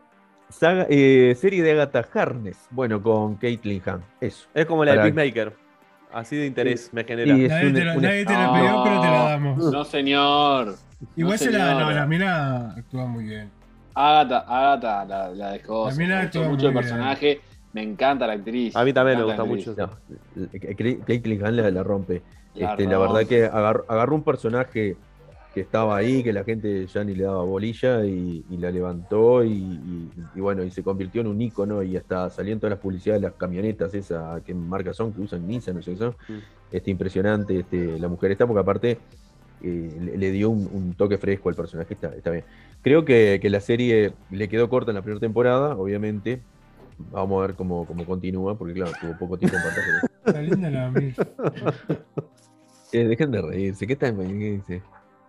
saga- 0.50 0.88
eh, 0.90 1.36
serie 1.38 1.64
de 1.64 1.72
Agatha 1.72 2.06
Harness. 2.14 2.68
Bueno, 2.72 3.02
con 3.02 3.36
Caitlin 3.36 3.82
Han. 3.86 4.04
Eso. 4.22 4.48
Es 4.54 4.66
como 4.66 4.84
la 4.86 4.92
de 4.94 4.98
Peacemaker. 5.12 5.54
Así 6.14 6.36
de 6.38 6.46
interés 6.46 6.94
me 6.94 7.04
genera. 7.04 7.34
Nadie, 7.36 7.72
te, 7.74 7.84
la, 7.84 7.94
una- 7.98 8.08
nadie 8.08 8.26
te 8.26 8.34
la 8.34 8.48
No. 8.48 8.54
pidió, 8.54 8.84
pero 8.84 9.02
te 9.02 9.08
la 9.08 9.24
damos. 9.30 9.72
No, 9.72 9.84
señor. 9.84 10.76
Igual 11.16 11.34
no, 11.34 11.38
se 11.38 11.52
la. 11.52 11.74
No, 11.80 11.92
la 11.92 12.06
mina 12.06 12.72
actúa 12.72 13.06
muy 13.06 13.26
bien. 13.26 13.50
Agatha, 13.94 14.40
Agatha 14.48 15.06
la, 15.06 15.30
la 15.30 15.52
dejó. 15.52 15.90
La 15.90 15.94
gustó 15.96 16.16
actuó 16.16 16.44
mucho 16.50 16.68
el 16.68 16.74
bien. 16.74 16.84
personaje. 16.84 17.42
Me 17.74 17.82
encanta 17.84 18.26
la 18.28 18.34
actriz. 18.34 18.74
A 18.76 18.86
mí 18.86 18.94
también 18.94 19.18
me 19.18 19.26
gusta 19.26 19.44
la 19.44 19.48
mucho. 19.50 19.76
No, 19.78 19.90
Kate 21.06 21.22
Clingan 21.22 21.58
la, 21.58 21.70
la 21.72 21.84
rompe. 21.84 22.22
La 22.54 22.72
Este, 22.72 22.84
la 22.86 22.98
verdad 22.98 23.16
rompe. 23.16 23.28
que 23.28 23.46
agarró, 23.46 23.86
agarró 23.90 24.16
un 24.16 24.24
personaje 24.24 24.96
que 25.56 25.62
estaba 25.62 25.96
ahí, 25.96 26.22
que 26.22 26.34
la 26.34 26.44
gente 26.44 26.86
ya 26.86 27.04
ni 27.06 27.16
le 27.16 27.24
daba 27.24 27.44
bolilla 27.44 28.06
y, 28.06 28.44
y 28.50 28.58
la 28.58 28.70
levantó 28.72 29.44
y, 29.44 29.54
y- 29.54 30.10
y 30.36 30.40
bueno, 30.42 30.64
y 30.64 30.70
se 30.70 30.84
convirtió 30.84 31.22
en 31.22 31.28
un 31.28 31.42
ícono 31.42 31.82
y 31.82 31.96
hasta 31.96 32.30
salió 32.30 32.52
en 32.54 32.60
todas 32.60 32.72
las 32.72 32.80
publicidades 32.80 33.22
de 33.22 33.30
las 33.30 33.38
camionetas 33.38 33.94
esas 33.94 34.42
que 34.44 34.54
marcas 34.54 34.98
son, 34.98 35.14
que 35.14 35.22
usan 35.22 35.48
Nissan, 35.48 35.76
no 35.78 35.82
sé 35.82 35.92
qué 35.94 35.98
son. 35.98 36.10
Mm. 36.28 36.34
Este, 36.72 36.92
impresionante 36.92 37.58
este, 37.60 37.98
la 37.98 38.10
mujer 38.10 38.32
esta, 38.32 38.46
porque 38.46 38.60
aparte 38.60 38.98
eh, 39.64 39.98
le, 40.02 40.18
le 40.18 40.32
dio 40.32 40.50
un, 40.50 40.70
un 40.74 40.94
toque 40.94 41.18
fresco 41.18 41.48
al 41.48 41.56
personaje, 41.56 41.94
está, 41.94 42.14
está 42.14 42.32
bien. 42.32 42.44
Creo 42.82 43.06
que, 43.06 43.40
que 43.42 43.50
la 43.50 43.62
serie 43.62 44.12
le 44.30 44.50
quedó 44.50 44.68
corta 44.70 44.92
en 44.92 44.96
la 44.96 45.02
primera 45.02 45.22
temporada, 45.22 45.78
obviamente. 45.78 46.42
Vamos 47.12 47.42
a 47.42 47.48
ver 47.48 47.56
cómo, 47.56 47.86
cómo 47.86 48.06
continúa, 48.06 48.58
porque 48.58 48.74
claro, 48.74 48.92
tuvo 49.00 49.18
poco 49.18 49.38
tiempo 49.38 49.56
en 49.58 49.64
pantalla. 49.64 50.02
Está 50.26 50.42
linda 50.42 50.70
la. 50.70 50.94
Eh, 52.92 53.04
dejen 53.06 53.32
de 53.32 53.42
reírse, 53.42 53.88
¿qué 53.88 53.94
está 53.94 54.14
qué 54.16 54.24
dice? 54.24 54.82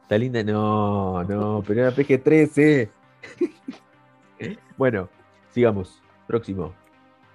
¿Está 0.07 0.19
linda? 0.19 0.40
No, 0.45 1.25
no, 1.25 1.64
pero 1.66 1.81
era 1.81 1.90
PG-13. 1.90 2.88
bueno, 4.77 5.09
sigamos. 5.51 6.01
Próximo. 6.29 6.73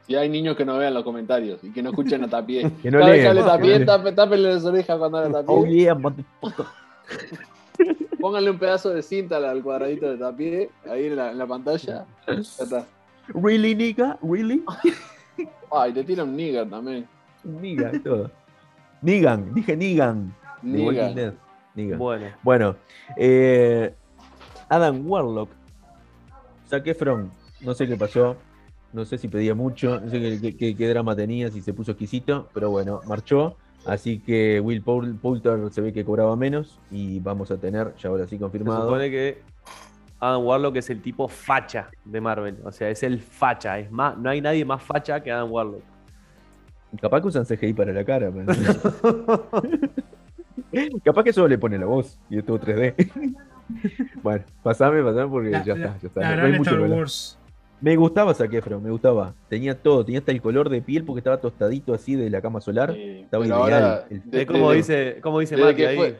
Si 0.08 0.16
hay 0.16 0.30
niños 0.30 0.56
que 0.56 0.64
no 0.64 0.78
vean 0.78 0.94
los 0.94 1.04
comentarios 1.04 1.62
y 1.66 1.74
que 1.74 1.84
no 1.84 1.90
escuchen 1.90 2.24
a 2.24 2.30
Tapié. 2.30 2.72
Que 2.82 2.90
no 2.90 3.00
Cada 3.00 3.12
vez 3.12 3.28
que 3.28 3.34
lean, 3.34 3.50
hable 3.50 3.80
que 3.80 3.86
Tapié, 3.86 4.12
tápenle 4.14 4.54
las 4.54 4.64
orejas 4.64 4.98
cuando 4.98 5.18
hable 5.18 5.34
Tapié. 5.34 5.54
Oh 5.54 5.66
yeah. 5.66 5.96
Pónganle 8.22 8.52
un 8.52 8.58
pedazo 8.58 8.92
de 8.92 9.02
cinta 9.02 9.36
al- 9.36 9.62
cuadradito 9.62 10.10
de 10.10 10.18
Tapié, 10.18 10.70
ahí 10.90 11.08
en 11.08 11.18
la, 11.18 11.32
en 11.32 11.38
la 11.40 11.46
pantalla. 11.48 12.06
Ya 12.26 12.34
está. 12.36 12.86
Really, 13.34 13.76
nigga? 13.76 14.18
Really? 14.24 14.64
Ay, 15.70 15.92
te 15.92 16.06
tira 16.06 16.24
un 16.24 16.38
nigger 16.38 16.70
también. 16.70 17.06
Nigga, 17.44 17.92
todo. 18.02 18.32
Nigan, 19.02 19.54
dije 19.54 19.76
Nigan. 19.76 20.34
de 20.62 21.34
Bueno, 21.76 22.28
Bueno, 22.44 22.76
eh, 23.18 23.94
Adam 24.70 25.02
Warlock, 25.10 25.50
Zac 26.68 26.86
Efron, 26.88 27.32
no 27.62 27.74
sé 27.74 27.88
qué 27.88 27.96
pasó, 27.98 28.36
no 28.94 29.06
sé 29.06 29.18
si 29.18 29.28
pedía 29.30 29.56
mucho, 29.56 30.00
no 30.02 30.10
sé 30.10 30.20
qué, 30.20 30.40
qué- 30.42 30.58
qué- 30.58 30.76
qué 30.76 30.88
drama 30.90 31.16
tenía, 31.16 31.50
si 31.50 31.62
se 31.62 31.74
puso 31.74 31.92
exquisito, 31.92 32.50
pero 32.54 32.70
bueno, 32.70 33.02
marchó. 33.08 33.56
Así 33.86 34.20
que 34.20 34.60
Will 34.60 34.84
Poul- 34.84 35.18
Poulter 35.20 35.58
se 35.72 35.82
ve 35.82 35.92
que 35.92 36.06
cobraba 36.06 36.36
menos 36.36 36.78
y 36.92 37.20
vamos 37.20 37.50
a 37.52 37.58
tener, 37.58 37.96
ya 37.96 38.10
ahora 38.10 38.26
sí 38.26 38.36
se 38.36 38.40
confirmado. 38.42 38.84
supone 38.84 39.10
que 39.10 39.42
Adam 40.20 40.46
Warlock 40.46 40.76
es 40.76 40.90
el 40.92 41.02
tipo 41.02 41.28
facha 41.28 41.90
de 42.06 42.22
Marvel. 42.22 42.58
O 42.64 42.72
sea, 42.72 42.90
es 42.90 43.02
el 43.02 43.20
facha. 43.22 43.80
Es 43.80 43.90
más, 43.92 44.16
no 44.20 44.30
hay 44.30 44.40
nadie 44.40 44.64
más 44.66 44.84
facha 44.84 45.20
que 45.24 45.32
Adam 45.32 45.52
Warlock. 45.52 45.82
Capaz 47.02 47.22
que 47.22 47.28
usan 47.30 47.44
CGI 47.46 47.74
para 47.74 47.92
la 47.92 48.04
cara. 48.06 48.32
Capaz 51.04 51.24
que 51.24 51.34
solo 51.34 51.48
le 51.48 51.58
pone 51.58 51.78
la 51.78 51.86
voz 51.86 52.20
y 52.30 52.38
es 52.40 52.46
todo 52.46 52.60
3D. 52.60 53.36
bueno, 54.24 54.44
pasame, 54.64 55.04
pasame 55.04 55.28
porque 55.30 55.50
La, 55.50 55.64
ya 55.64 55.76
la- 55.76 55.86
está, 55.86 56.00
ya 56.02 56.08
está. 56.08 56.22
la 56.22 56.36
no- 56.36 56.44
hay 56.46 56.52
mucho 56.58 56.72
Star. 56.72 56.90
Wars. 56.90 57.38
Me 57.82 57.96
gustaba 57.96 58.34
Zac 58.36 58.54
Efron, 58.54 58.84
me 58.84 58.92
gustaba. 58.92 59.34
Tenía 59.50 59.76
todo, 59.82 60.06
tenía 60.06 60.20
hasta 60.20 60.32
el 60.32 60.40
color 60.42 60.70
de 60.70 60.82
piel 60.84 61.04
porque 61.04 61.20
estaba 61.20 61.38
tostadito 61.42 61.94
así 61.96 62.16
de 62.16 62.30
la 62.30 62.40
cama 62.40 62.62
solar. 62.62 62.94
Sí, 62.94 63.22
Estaba 63.24 63.44
ideal. 63.46 63.60
ahora, 63.60 64.06
El- 64.10 64.30
de- 64.30 64.42
es 64.42 64.48
como 64.48 64.72
desde- 64.72 65.06
dice, 65.14 65.22
como 65.22 65.40
dice 65.40 65.58
Mati 65.58 65.76
que 65.76 65.88
ahí. 65.88 65.98
fue- 65.98 66.20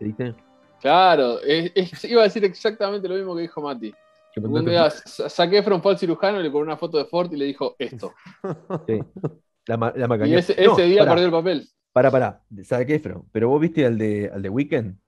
¿Viste? 0.00 0.34
Claro, 0.80 1.40
es- 1.40 1.72
es- 1.74 2.04
iba 2.04 2.20
a 2.22 2.24
decir 2.24 2.44
exactamente 2.44 3.08
lo 3.08 3.14
mismo 3.14 3.34
que 3.36 3.42
dijo 3.42 3.60
Mati. 3.62 3.94
Un 4.36 4.64
día 4.66 4.90
fue 5.80 5.92
al 5.92 5.98
cirujano, 5.98 6.40
le 6.40 6.50
cobró 6.50 6.64
una 6.64 6.76
foto 6.76 6.98
de 6.98 7.06
Ford 7.06 7.32
y 7.32 7.36
le 7.36 7.44
dijo 7.46 7.74
esto. 7.78 8.12
sí. 8.86 9.00
La, 9.66 9.76
la 9.96 10.26
Y 10.26 10.34
ese, 10.34 10.54
No, 10.66 10.76
día 10.76 11.00
pará, 11.00 11.12
perdió 11.12 11.26
el 11.26 11.32
papel. 11.32 11.68
Pará, 11.96 12.10
pará. 12.10 12.40
Zac 12.62 12.90
Efron. 12.90 13.24
Pero 13.32 13.48
vos 13.48 13.58
viste 13.58 13.86
al 13.86 13.96
de, 13.96 14.30
al 14.30 14.42
de 14.42 14.50
Weekend. 14.50 14.98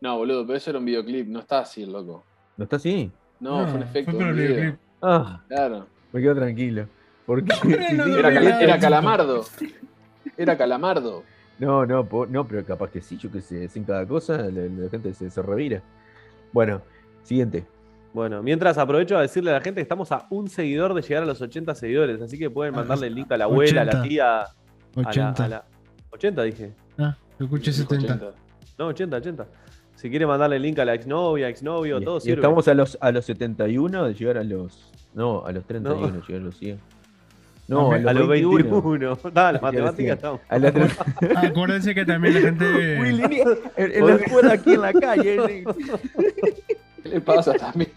No, 0.00 0.16
boludo, 0.16 0.46
pero 0.46 0.56
eso 0.56 0.70
era 0.70 0.78
un 0.78 0.84
videoclip, 0.84 1.26
no 1.26 1.40
está 1.40 1.58
así, 1.58 1.82
el 1.82 1.90
loco. 1.92 2.22
¿No 2.56 2.62
está 2.62 2.76
así? 2.76 3.10
No, 3.40 3.66
fue 3.66 3.78
un 3.78 3.82
efecto. 3.82 4.12
Fue 4.12 4.24
un 4.26 4.36
video. 4.36 4.48
videoclip. 4.48 4.80
Ah, 5.02 5.42
Claro. 5.48 5.86
me 6.12 6.20
quedo 6.22 6.36
tranquilo. 6.36 6.86
Porque 7.26 7.52
no, 7.96 8.06
no, 8.06 8.16
Era, 8.16 8.32
Cal- 8.32 8.80
Calamardo. 8.80 9.44
Era 10.36 10.56
Calamardo. 10.56 11.24
No, 11.58 11.84
no, 11.84 12.04
po- 12.08 12.26
no, 12.26 12.46
pero 12.46 12.64
capaz 12.64 12.90
que 12.92 13.00
sí, 13.00 13.16
yo 13.18 13.28
que 13.32 13.40
sé, 13.40 13.68
sin 13.68 13.82
cada 13.82 14.06
cosa, 14.06 14.36
la, 14.38 14.50
la 14.84 14.88
gente 14.88 15.12
se, 15.14 15.30
se 15.30 15.42
revira. 15.42 15.82
Bueno, 16.52 16.80
siguiente. 17.24 17.66
Bueno, 18.14 18.40
mientras 18.40 18.78
aprovecho 18.78 19.18
a 19.18 19.22
decirle 19.22 19.50
a 19.50 19.54
la 19.54 19.60
gente 19.60 19.78
que 19.80 19.82
estamos 19.82 20.12
a 20.12 20.28
un 20.30 20.48
seguidor 20.48 20.94
de 20.94 21.02
llegar 21.02 21.24
a 21.24 21.26
los 21.26 21.40
80 21.42 21.74
seguidores, 21.74 22.22
así 22.22 22.38
que 22.38 22.50
pueden 22.50 22.72
Ah, 22.74 22.78
mandarle 22.78 23.08
el 23.08 23.16
link 23.16 23.32
a 23.32 23.36
la 23.36 23.44
abuela, 23.46 23.82
a 23.82 23.84
la 23.84 24.02
80. 24.94 25.10
tía, 25.10 25.22
a 25.22 25.26
la, 25.26 25.30
80. 25.30 25.44
a 25.44 25.48
la- 25.48 25.64
80 26.12 26.42
dije. 26.42 26.72
Ah, 26.98 27.16
lo 27.38 27.46
escuché 27.46 27.70
Dijo 27.72 27.88
70. 27.88 28.14
80. 28.14 28.38
No, 28.78 28.86
80, 28.86 29.16
80. 29.16 29.46
Si 29.94 30.08
quiere 30.10 30.26
mandarle 30.26 30.56
el 30.56 30.62
link 30.62 30.78
a 30.78 30.84
la 30.84 30.94
exnovia, 30.94 31.48
exnovio, 31.48 32.00
Y- 32.00 32.04
todo 32.04 32.18
y 32.18 32.20
sirve. 32.22 32.36
estamos 32.36 32.66
a 32.68 32.74
los, 32.74 32.96
a 33.00 33.12
los 33.12 33.24
71 33.26 34.04
de 34.06 34.14
llegar 34.14 34.38
a 34.38 34.44
los. 34.44 34.90
No, 35.14 35.44
a 35.44 35.52
los 35.52 35.64
31 35.66 36.06
de 36.10 36.20
llegar 36.26 36.40
a 36.40 36.44
los 36.44 36.56
100. 36.58 36.78
No, 37.68 37.92
a 37.92 37.98
los, 37.98 38.10
a 38.10 38.12
los 38.14 38.28
21. 38.28 38.82
21. 38.82 39.18
Nada, 39.32 39.52
las 39.52 39.62
matemáticas 39.62 40.16
estamos. 40.16 40.40
A 40.48 40.56
Ah, 41.36 41.46
acuérdense 41.46 41.94
que 41.94 42.04
también 42.04 42.34
la 42.34 42.40
gente. 42.40 42.64
Willy, 43.00 43.22
ni- 43.28 43.40
en, 43.40 43.92
en 43.92 44.06
la 44.06 44.14
escuela 44.14 44.52
aquí 44.54 44.72
en 44.74 44.80
la 44.80 44.92
calle. 44.92 45.64
¿Qué 47.02 47.08
le 47.08 47.20
pasa 47.20 47.52
también? 47.54 47.90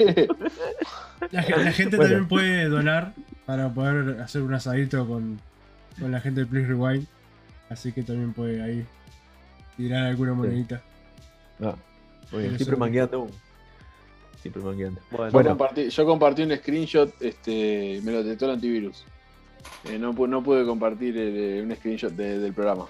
La, 1.31 1.41
la 1.41 1.71
gente 1.71 1.97
Bueno. 1.97 2.09
también 2.11 2.27
puede 2.27 2.65
donar 2.69 3.13
para 3.45 3.69
poder 3.69 4.21
hacer 4.21 4.41
un 4.43 4.53
asadito 4.53 5.05
con, 5.07 5.39
con 5.99 6.11
la 6.11 6.19
gente 6.19 6.41
de 6.41 6.45
Please 6.47 6.67
Rewind. 6.67 7.05
Así 7.69 7.91
que 7.91 8.03
también 8.03 8.33
puede 8.33 8.61
ahí 8.61 8.85
tirar 9.77 10.05
alguna 10.07 10.33
monedita. 10.33 10.81
Ah, 11.61 11.75
muy 12.31 12.43
bien, 12.43 12.55
siempre 12.57 12.77
mangueando. 12.77 13.27
Siempre 14.41 14.61
mangueando. 14.61 14.99
Bueno, 15.11 15.31
Yo, 15.41 15.49
compartí, 15.49 15.89
yo 15.89 16.05
compartí 16.05 16.43
un 16.43 16.55
screenshot, 16.57 17.13
este, 17.21 18.01
me 18.03 18.11
lo 18.11 18.23
detectó 18.23 18.45
el 18.45 18.51
antivirus. 18.51 19.05
Eh, 19.89 19.97
no, 19.97 20.11
no 20.13 20.43
pude 20.43 20.65
compartir 20.65 21.15
eh, 21.17 21.61
un 21.65 21.73
screenshot 21.75 22.11
de- 22.11 22.39
del 22.39 22.53
programa. 22.53 22.85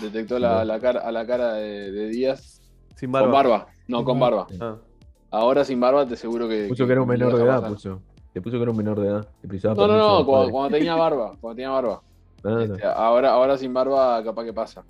Detectó 0.00 0.38
la, 0.38 0.64
la 0.64 0.80
cara, 0.80 1.00
a 1.00 1.12
la 1.12 1.26
cara 1.26 1.54
de, 1.54 1.92
de 1.92 2.08
Díaz 2.08 2.60
sin 2.96 3.12
con 3.12 3.20
barba. 3.30 3.32
barba. 3.32 3.66
No, 3.86 3.98
Sin 3.98 4.04
con 4.06 4.18
barba. 4.20 4.46
barba. 4.50 4.78
Ah. 4.82 4.86
Ahora 5.30 5.64
sin 5.64 5.78
barba 5.78 6.06
te 6.06 6.14
aseguro 6.14 6.48
que. 6.48 6.66
Puso 6.68 6.86
que 6.86 6.92
era 6.92 7.02
un 7.02 7.08
menor 7.08 7.36
de 7.36 7.44
edad, 7.44 7.56
pasar. 7.60 7.72
puso. 7.72 8.02
Te 8.32 8.40
puso 8.40 8.56
que 8.56 8.62
era 8.62 8.70
un 8.72 8.76
menor 8.76 8.98
de 9.00 9.08
edad. 9.08 9.28
No, 9.76 9.86
no, 9.86 9.96
no, 9.96 10.26
cuando 10.26 10.70
tenía 10.76 10.94
barba. 10.96 11.36
Cuando 11.40 11.56
tenía 11.56 11.70
barba. 11.70 12.02
Este, 12.44 12.86
ahora, 12.86 13.32
ahora 13.32 13.56
sin 13.58 13.72
barba, 13.74 14.22
capaz 14.24 14.44
que 14.44 14.52
pasa. 14.52 14.84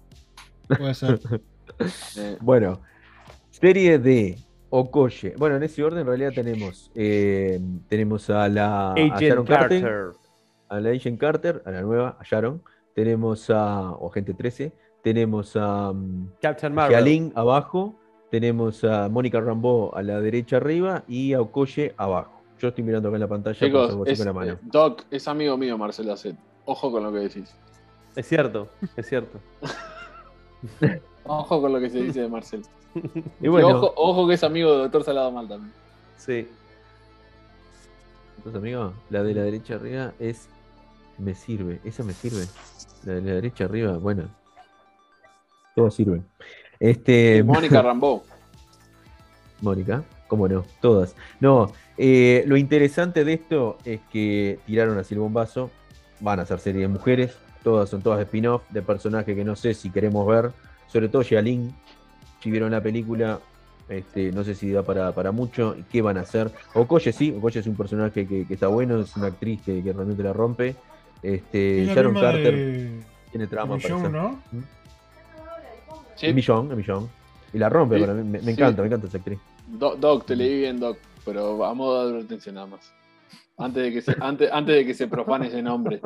Puede 0.68 0.94
ser. 0.94 1.20
Eh, 2.18 2.36
Bueno, 2.40 2.80
serie 3.48 3.98
de 3.98 4.36
Okoye. 4.68 5.34
Bueno, 5.38 5.56
en 5.56 5.62
ese 5.62 5.82
orden 5.82 6.00
en 6.00 6.06
realidad 6.08 6.32
tenemos 6.34 6.90
tenemos 6.92 6.92
eh, 6.94 7.60
tenemos 7.88 8.28
a 8.28 8.48
la 8.48 8.90
a 8.90 8.92
Agent 8.92 9.20
Sharon 9.20 9.46
Carter, 9.46 9.80
Carter. 9.82 10.10
a 10.68 10.80
la 10.80 10.90
Agent 10.90 11.18
Carter, 11.18 11.62
a 11.64 11.70
la 11.70 11.80
nueva, 11.82 12.16
a 12.20 12.24
Sharon. 12.24 12.62
Tenemos 12.94 13.48
a 13.50 13.92
o 13.92 14.10
Agente 14.10 14.34
13, 14.34 14.72
tenemos 15.02 15.56
a 15.56 15.90
um, 15.90 16.28
Captain 16.42 16.74
Marvel. 16.74 17.32
Abajo, 17.34 17.94
tenemos 18.30 18.84
a 18.84 19.08
Mónica 19.08 19.40
Rambeau 19.40 19.92
a 19.94 20.02
la 20.02 20.20
derecha 20.20 20.58
arriba 20.58 21.04
y 21.08 21.32
a 21.32 21.40
Okoye 21.40 21.94
abajo. 21.96 22.42
Yo 22.58 22.68
estoy 22.68 22.84
mirando 22.84 23.08
acá 23.08 23.16
en 23.16 23.20
la 23.22 23.28
pantalla 23.28 23.58
chicos, 23.58 23.96
es, 24.06 24.18
con 24.18 24.26
la 24.26 24.32
mano. 24.34 24.52
eh, 24.52 24.58
Doc 24.62 25.04
es 25.10 25.26
amigo 25.28 25.56
mío, 25.56 25.78
Marcelo 25.78 26.12
Acet. 26.12 26.36
Ojo 26.64 26.90
con 26.90 27.03
lo 27.03 27.12
que 27.12 27.18
decís. 27.18 27.55
Es 28.16 28.27
cierto, 28.27 28.68
es 28.96 29.07
cierto. 29.07 29.38
Ojo 31.25 31.61
con 31.61 31.73
lo 31.73 31.81
que 31.81 31.90
se 31.90 32.03
dice 32.03 32.23
de 32.23 32.29
Marcel. 32.29 32.62
Y 33.40 33.46
bueno, 33.46 33.68
ojo, 33.68 33.92
ojo 33.96 34.27
que 34.27 34.35
es 34.35 34.42
amigo 34.42 34.73
de 34.73 34.79
Doctor 34.79 35.05
Salado 35.05 35.31
Mal 35.31 35.46
también. 35.46 35.73
Sí. 36.16 36.49
entonces, 38.37 38.61
amigo, 38.61 38.92
la 39.11 39.23
de 39.23 39.33
la 39.33 39.42
derecha 39.42 39.77
arriba 39.77 40.13
es 40.19 40.48
me 41.19 41.35
sirve, 41.35 41.81
esa 41.85 42.02
me 42.02 42.13
sirve. 42.15 42.46
La 43.04 43.15
de 43.15 43.21
la 43.23 43.35
derecha 43.35 43.65
arriba, 43.65 43.96
bueno. 43.98 44.25
Todas 45.77 45.94
sirven. 45.94 46.27
Este, 46.81 47.37
Y 47.37 47.42
Mónica 47.44 47.81
Rambeau. 47.81 48.23
Mónica, 49.61 50.02
cómo 50.27 50.48
no, 50.48 50.65
todas. 50.81 51.15
No, 51.38 51.73
eh, 51.96 52.44
lo 52.46 52.56
interesante 52.56 53.25
de 53.25 53.35
esto 53.35 53.79
es 53.85 54.00
que 54.13 54.58
tiraron 54.67 54.98
así 54.98 55.15
el 55.15 55.21
bombazo. 55.21 55.71
Van 56.21 56.38
a 56.38 56.42
hacer 56.42 56.58
serie 56.60 56.83
de 56.83 56.88
mujeres, 56.88 57.37
todas 57.62 57.88
son 57.88 58.02
todas 58.02 58.21
spin-off 58.21 58.62
de 58.71 58.83
personajes 58.83 59.35
que 59.35 59.44
no 59.44 59.56
sé 59.56 59.75
si 59.75 59.90
queremos 59.90 60.27
ver, 60.27 60.52
sobre 60.87 61.08
todo 61.08 61.23
Xialin. 61.23 61.75
Si 62.42 62.50
vieron 62.50 62.71
la 62.71 62.83
película, 62.83 63.38
este, 63.88 64.33
no 64.33 64.44
sé 64.44 64.54
si 64.54 64.71
da 64.71 64.83
para, 64.83 65.12
para 65.12 65.31
mucho. 65.33 65.77
¿Qué 65.90 66.00
van 66.02 66.16
a 66.18 66.23
hacer? 66.23 66.50
Okoye 66.75 67.12
sí, 67.12 67.35
Okoye 67.37 67.60
es 67.60 67.66
un 67.66 67.77
personaje 67.77 68.27
que, 68.27 68.46
que 68.46 68.54
está 68.54 68.68
bueno, 68.68 69.00
es 69.00 69.16
una 69.16 69.27
actriz 69.29 69.60
que, 69.62 69.83
que 69.83 69.92
realmente 69.92 70.23
la 70.23 70.33
rompe. 70.33 70.77
Este, 71.23 71.83
Es 71.85 71.88
Sharon 71.94 72.14
Carter 72.14 72.54
de- 72.56 73.00
tiene 73.31 73.46
trama 73.46 73.77
para 73.79 73.96
hacer. 73.96 74.10
¿no? 74.10 74.40
Sí. 76.16 76.27
Es 76.27 76.35
Millón. 76.35 77.08
Y 77.52 77.58
la 77.58 77.68
rompe 77.68 77.96
Sí, 77.96 78.00
para 78.02 78.14
mí, 78.14 78.23
me, 78.23 78.38
me 78.38 78.44
sí. 78.44 78.50
encanta, 78.50 78.83
me 78.83 78.88
encanta 78.88 79.06
esa 79.06 79.18
actriz. 79.18 79.38
Doc, 79.66 79.98
Doc, 79.98 80.25
te 80.27 80.37
leí 80.37 80.58
bien, 80.60 80.79
Doc, 80.81 80.98
pero 81.25 81.64
a 81.64 81.75
modo 81.75 82.04
de 82.06 82.10
advertencia 82.14 82.52
nada 82.52 82.66
más. 82.66 82.92
Antes 83.61 83.83
de 83.83 83.92
que 83.92 84.00
se, 84.00 84.17
antes, 84.21 84.50
antes 84.50 84.75
de 84.75 84.87
que 84.87 84.94
se 84.94 85.06
profane 85.06 85.48
ese 85.48 85.63
nombre. 85.63 86.00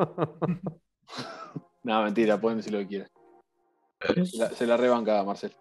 no, 1.83 2.03
mentira, 2.03 2.39
pueden 2.39 2.57
decir 2.57 2.73
lo 2.73 2.79
que 2.79 2.87
quieran. 2.87 3.07
Se 4.25 4.37
la, 4.37 4.49
se 4.49 4.67
la 4.67 5.23
Marcel. 5.23 5.51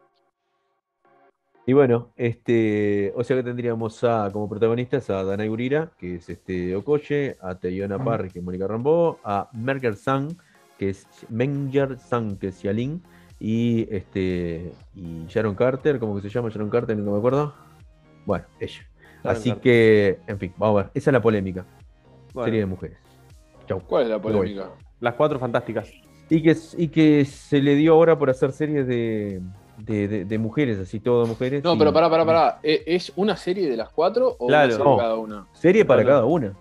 Y 1.66 1.72
bueno, 1.72 2.12
este, 2.16 3.12
o 3.16 3.24
sea 3.24 3.36
que 3.36 3.42
tendríamos 3.42 4.04
a, 4.04 4.28
como 4.30 4.48
protagonistas 4.48 5.08
a 5.08 5.24
Danai 5.24 5.48
Gurira, 5.48 5.92
que 5.98 6.16
es 6.16 6.28
este 6.28 6.76
Okoye, 6.76 7.36
a 7.40 7.54
Teyona. 7.54 8.02
Parry, 8.02 8.28
que 8.28 8.40
es 8.40 8.44
Mónica 8.44 8.66
Rambeau, 8.66 9.18
a 9.24 9.48
Merger 9.52 9.96
Sang, 9.96 10.36
que 10.78 10.90
es 10.90 11.06
Menger 11.30 11.98
Sang, 11.98 12.36
que 12.36 12.48
es 12.48 12.56
Xialin, 12.60 13.02
y 13.40 13.86
este 13.94 14.72
y 14.94 15.24
Sharon 15.26 15.54
Carter, 15.54 15.98
¿cómo 15.98 16.16
que 16.16 16.22
se 16.22 16.28
llama 16.28 16.50
Sharon 16.50 16.68
Carter? 16.68 16.98
No 16.98 17.12
me 17.12 17.18
acuerdo. 17.18 17.54
Bueno, 18.26 18.44
ella. 18.60 18.82
Sharon 19.22 19.36
Así 19.36 19.48
Carter. 19.50 19.62
que, 19.62 20.18
en 20.26 20.38
fin, 20.38 20.52
vamos 20.58 20.80
a 20.80 20.82
ver. 20.82 20.90
Esa 20.92 21.10
es 21.10 21.12
la 21.14 21.22
polémica. 21.22 21.64
Bueno, 22.34 22.44
Serie 22.46 22.60
de 22.60 22.66
mujeres. 22.66 22.98
Chau. 23.66 23.80
¿Cuál 23.86 24.02
es 24.04 24.08
la 24.10 24.20
polémica? 24.20 24.70
las 25.00 25.14
cuatro 25.14 25.38
fantásticas. 25.38 25.90
Y 26.30 26.42
que, 26.42 26.56
y 26.78 26.88
que 26.88 27.24
se 27.24 27.60
le 27.62 27.74
dio 27.76 27.92
ahora 27.94 28.18
por 28.18 28.28
hacer 28.30 28.52
series 28.52 28.86
de, 28.86 29.40
de, 29.78 30.08
de- 30.08 30.24
de 30.24 30.38
mujeres, 30.38 30.78
así 30.78 30.98
todo 31.00 31.26
mujeres. 31.26 31.62
No, 31.62 31.74
y- 31.74 31.78
pero 31.78 31.92
pará, 31.92 32.08
pará, 32.10 32.24
pará. 32.24 32.58
¿E- 32.62 32.82
¿Es 32.86 33.12
una 33.16 33.36
serie 33.36 33.68
de 33.70 33.76
las 33.76 33.90
cuatro 33.90 34.34
o 34.38 34.46
Claro. 34.46 34.66
una 34.68 34.76
serie 34.76 34.90
No. 34.92 34.96
cada 34.98 35.14
una? 35.16 35.46
Serie 35.52 35.84
para 35.84 36.04
cada 36.04 36.24
una. 36.24 36.54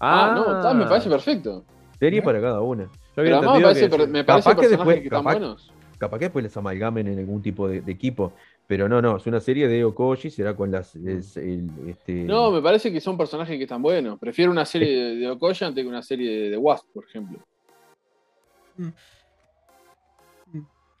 Ah, 0.00 0.32
no, 0.34 0.56
está, 0.56 0.74
me 0.74 0.86
parece 0.86 1.08
perfecto. 1.10 1.64
Serie 1.98 2.20
¿Eh? 2.20 2.22
para 2.22 2.40
cada 2.40 2.60
una. 2.62 2.88
Pero 3.14 3.36
además 3.38 3.56
me 3.58 3.62
parece, 3.64 3.90
que- 3.90 4.06
me 4.06 4.24
parece 4.24 4.48
capaz 4.50 4.60
que 4.60 4.68
después- 4.68 4.96
que 4.98 5.04
están 5.04 5.20
capaz- 5.24 5.32
buenos. 5.38 5.72
Capaz 5.98 6.18
que 6.18 6.24
después 6.26 6.42
les 6.44 6.56
amalgamen 6.56 7.08
en 7.08 7.18
algún 7.18 7.42
tipo 7.42 7.68
de, 7.68 7.80
de 7.82 7.92
equipo. 7.92 8.32
Pero 8.68 8.86
no, 8.86 9.00
no, 9.00 9.16
es 9.16 9.26
una 9.26 9.40
serie 9.40 9.66
de 9.66 9.82
Okoshi, 9.82 10.30
será 10.30 10.54
con 10.54 10.70
las. 10.70 10.94
es 10.94 11.38
el- 11.38 11.70
este, 11.88 12.12
No, 12.24 12.50
me 12.50 12.60
parece 12.60 12.92
que 12.92 13.00
son 13.00 13.16
personajes 13.16 13.56
que 13.56 13.62
están 13.62 13.80
buenos. 13.80 14.18
Prefiero 14.18 14.52
una 14.52 14.66
serie 14.66 14.90
de, 14.94 15.16
de 15.16 15.30
Okoye 15.30 15.64
antes 15.64 15.82
que 15.82 15.88
una 15.88 16.02
serie 16.02 16.30
de, 16.42 16.50
de 16.50 16.56
Wasp, 16.58 16.86
por 16.92 17.04
ejemplo. 17.06 17.38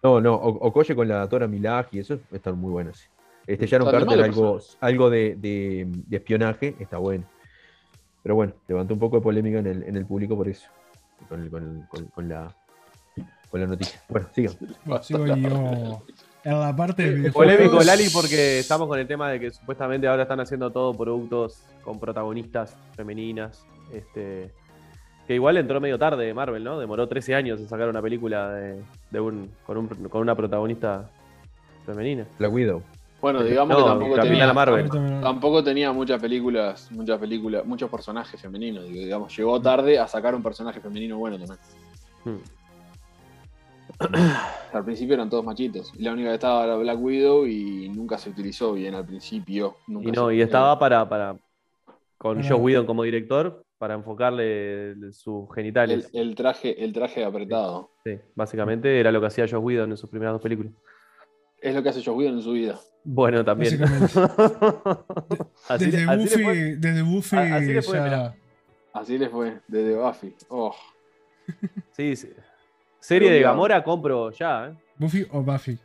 no, 0.02 0.20
no, 0.20 0.34
O- 0.34 0.66
Okoye 0.68 0.94
con 0.96 1.08
la 1.08 1.28
Tora 1.28 1.46
Milaje 1.46 1.98
y 1.98 1.98
eso 2.00 2.18
están 2.32 2.58
muy 2.58 2.70
buenos. 2.72 3.02
Este 3.46 3.66
Sharon 3.66 3.90
Carter, 3.90 4.22
algo, 4.24 4.60
algo 4.80 5.10
de, 5.10 5.34
de- 5.36 5.86
de 6.06 6.16
espionaje, 6.16 6.74
está 6.78 6.96
bueno. 6.98 7.24
Pero 8.22 8.34
bueno, 8.34 8.54
levantó 8.66 8.94
un 8.94 9.00
poco 9.00 9.16
de 9.16 9.22
polémica 9.22 9.58
en 9.58 9.66
el, 9.66 9.82
en 9.82 9.96
el 9.96 10.06
público 10.06 10.36
por 10.36 10.48
eso. 10.48 10.68
Con, 11.28 11.42
el- 11.42 11.50
con 11.50 11.62
el- 11.62 11.88
con- 11.88 12.06
con 12.06 12.28
la, 12.28 12.54
con 13.50 13.60
la 13.60 13.66
noticia. 13.66 14.00
Bueno, 14.08 14.26
sigan. 14.34 14.54
Bueno, 14.86 15.02
sigo 15.02 15.26
yo 15.26 16.02
en 16.52 16.60
la 16.60 16.74
parte 16.74 17.02
de 17.04 17.14
videojuegos. 17.14 17.54
Polémico, 17.56 17.82
Lali, 17.84 18.08
porque 18.10 18.58
estamos 18.60 18.88
con 18.88 18.98
el 18.98 19.06
tema 19.06 19.30
de 19.30 19.40
que 19.40 19.50
supuestamente 19.50 20.06
ahora 20.08 20.22
están 20.22 20.40
haciendo 20.40 20.70
todo 20.70 20.94
productos 20.94 21.62
con 21.82 21.98
protagonistas 22.00 22.76
femeninas. 22.96 23.64
Este, 23.92 24.50
que 25.26 25.34
igual 25.34 25.56
entró 25.58 25.80
medio 25.80 25.98
tarde 25.98 26.32
Marvel, 26.32 26.64
¿no? 26.64 26.78
Demoró 26.78 27.06
13 27.06 27.34
años 27.34 27.60
en 27.60 27.68
sacar 27.68 27.88
una 27.88 28.00
película 28.02 28.50
de, 28.52 28.82
de 29.10 29.20
un, 29.20 29.50
con, 29.66 29.76
un- 29.76 29.88
con 29.88 30.20
una 30.22 30.34
protagonista 30.34 31.08
femenina. 31.86 32.26
La 32.38 32.48
Widow. 32.48 32.82
Bueno, 33.20 33.42
digamos 33.42 33.76
No, 33.76 33.82
que 33.84 33.90
tampoco 33.90 34.20
tenía, 34.22 34.52
Marvel. 34.52 34.88
tampoco 35.20 35.64
tenía 35.64 35.92
muchas 35.92 36.20
películas, 36.20 36.88
muchas 36.92 37.18
películas, 37.18 37.64
muchos 37.66 37.90
personajes 37.90 38.40
femeninos. 38.40 38.84
Digamos, 38.84 39.36
llegó 39.36 39.60
tarde 39.60 39.98
a 39.98 40.06
sacar 40.06 40.34
un 40.36 40.42
personaje 40.42 40.80
femenino 40.80 41.18
bueno 41.18 41.36
también. 41.36 41.58
Hmm. 42.24 42.36
Al 44.72 44.84
principio 44.84 45.14
eran 45.14 45.28
todos 45.30 45.44
machitos. 45.44 45.92
Y 45.96 46.02
la 46.02 46.12
única 46.12 46.28
que 46.28 46.34
estaba 46.34 46.64
era 46.64 46.76
Black 46.76 47.00
Widow 47.00 47.46
y 47.46 47.88
nunca 47.88 48.16
se 48.18 48.30
utilizó 48.30 48.72
bien 48.74 48.94
al 48.94 49.04
principio. 49.06 49.76
Nunca 49.86 50.08
Y 50.08 50.14
se 50.14 50.20
no, 50.20 50.30
y 50.32 50.40
estaba 50.40 50.78
para, 50.78 51.08
para 51.08 51.36
con 52.16 52.42
Joe 52.42 52.56
Whedon 52.58 52.86
como 52.86 53.02
director 53.02 53.64
para 53.78 53.94
enfocarle 53.94 54.94
sus 55.12 55.52
genitales. 55.54 56.10
el 56.12 56.34
traje, 56.34 56.82
el 56.84 56.92
traje 56.92 57.24
apretado. 57.24 57.90
Sí, 58.04 58.18
básicamente 58.34 58.98
era 59.00 59.10
lo 59.12 59.20
que 59.20 59.26
hacía 59.28 59.46
Joe 59.48 59.58
Whedon 59.60 59.90
en 59.92 59.96
sus 59.96 60.10
primeras 60.10 60.34
dos 60.34 60.42
películas. 60.42 60.72
Es 61.60 61.74
lo 61.74 61.82
que 61.82 61.88
hace 61.88 62.02
Joe 62.04 62.14
Whedon 62.14 62.34
en 62.36 62.42
su 62.42 62.52
vida. 62.52 62.78
Bueno, 63.04 63.44
también. 63.44 63.80
así, 65.68 65.90
Desde 65.90 66.04
así 66.04 66.18
Buffy, 66.22 66.42
fue. 66.44 66.76
desde 66.76 67.02
Buffy 67.02 67.36
A- 67.36 67.56
así 67.56 67.72
le 67.72 67.82
fue, 67.82 67.98
ya-. 67.98 68.34
Así 68.92 69.18
le 69.18 69.28
fue, 69.28 69.60
desde 69.68 69.96
Buffy. 69.96 70.34
Oh, 70.48 70.74
Sí, 71.92 72.14
sí. 72.16 72.30
Serie 73.00 73.30
de. 73.30 73.40
Gamora 73.40 73.82
compro 73.84 74.30
ya, 74.30 74.68
¿eh? 74.68 74.74
Buffy 74.96 75.26
o 75.30 75.42
Buffy. 75.42 75.78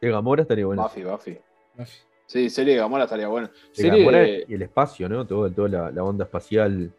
El 0.00 0.12
Gamora 0.12 0.42
estaría 0.42 0.66
bueno. 0.66 0.82
Buffy, 0.82 1.02
Buffy. 1.04 1.38
Buffy. 1.76 1.98
Sí, 2.26 2.50
serie 2.50 2.74
de 2.74 2.80
Gamora 2.80 3.04
estaría 3.04 3.28
buena. 3.28 3.50
El 3.70 3.74
Serie 3.74 3.98
Gamora 4.00 4.18
de, 4.18 4.44
y 4.48 4.54
el 4.54 4.62
espacio, 4.62 5.08
¿no? 5.08 5.26
Todo, 5.26 5.50
toda 5.50 5.68
la, 5.68 5.90
la 5.90 6.04
onda 6.04 6.24
espacial. 6.24 6.92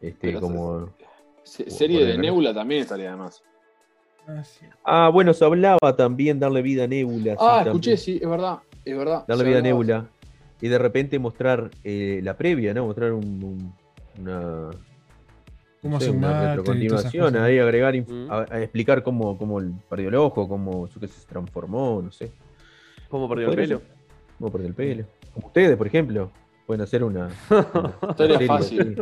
Este, 0.00 0.28
Pero 0.28 0.40
como. 0.40 0.94
se- 1.42 1.68
serie 1.70 2.00
de 2.00 2.12
Bueno, 2.14 2.22
Nebula 2.22 2.54
también 2.54 2.82
estaría 2.82 3.08
además. 3.08 3.42
Ah, 4.26 4.44
sí. 4.44 4.66
Ah, 4.84 5.08
bueno, 5.12 5.32
se 5.34 5.44
hablaba 5.44 5.96
también 5.96 6.38
darle 6.38 6.62
vida 6.62 6.84
a 6.84 6.86
Nebula. 6.86 7.32
sí, 7.32 7.38
Ah, 7.40 7.46
también. 7.64 7.66
escuché, 7.68 7.96
sí, 7.96 8.18
es 8.22 8.28
verdad. 8.28 8.58
Es 8.84 8.96
verdad. 8.96 9.24
Darle 9.26 9.44
vida 9.44 9.58
a. 9.58 9.62
Nebula. 9.62 10.06
Y 10.60 10.68
de 10.68 10.78
repente 10.78 11.18
mostrar 11.18 11.70
eh, 11.84 12.20
la 12.22 12.36
previa, 12.36 12.74
¿no? 12.74 12.86
Mostrar 12.86 13.12
un, 13.12 13.24
un- 13.42 13.74
una, 14.20 14.70
Cómo 15.82 15.98
un 15.98 16.16
una 16.16 16.56
retrocontinuación, 16.56 17.36
ahí 17.36 17.58
agregar, 17.58 17.94
Mm. 17.96 18.30
a, 18.30 18.46
a 18.50 18.60
explicar 18.62 19.02
cómo, 19.02 19.36
cómo 19.38 19.60
el 19.60 19.72
perdió 19.88 20.08
el 20.08 20.14
ojo, 20.16 20.48
cómo 20.48 20.88
su 20.88 20.98
que 21.00 21.06
se 21.08 21.26
transformó, 21.26 22.02
no 22.02 22.10
sé. 22.10 22.32
¿Cómo 23.08 23.28
perdió 23.28 23.50
el 23.50 23.56
pelo? 23.56 23.78
ser. 23.78 23.86
Cómo 24.38 24.50
perdió 24.52 24.68
el 24.68 24.74
pelo. 24.74 25.04
Como 25.34 25.46
ustedes, 25.48 25.76
por 25.76 25.86
ejemplo, 25.86 26.30
pueden 26.66 26.82
hacer 26.82 27.04
una, 27.04 27.28
una 27.50 27.94
Historia 28.10 28.34
serie 28.38 28.46
fácil. 28.46 29.00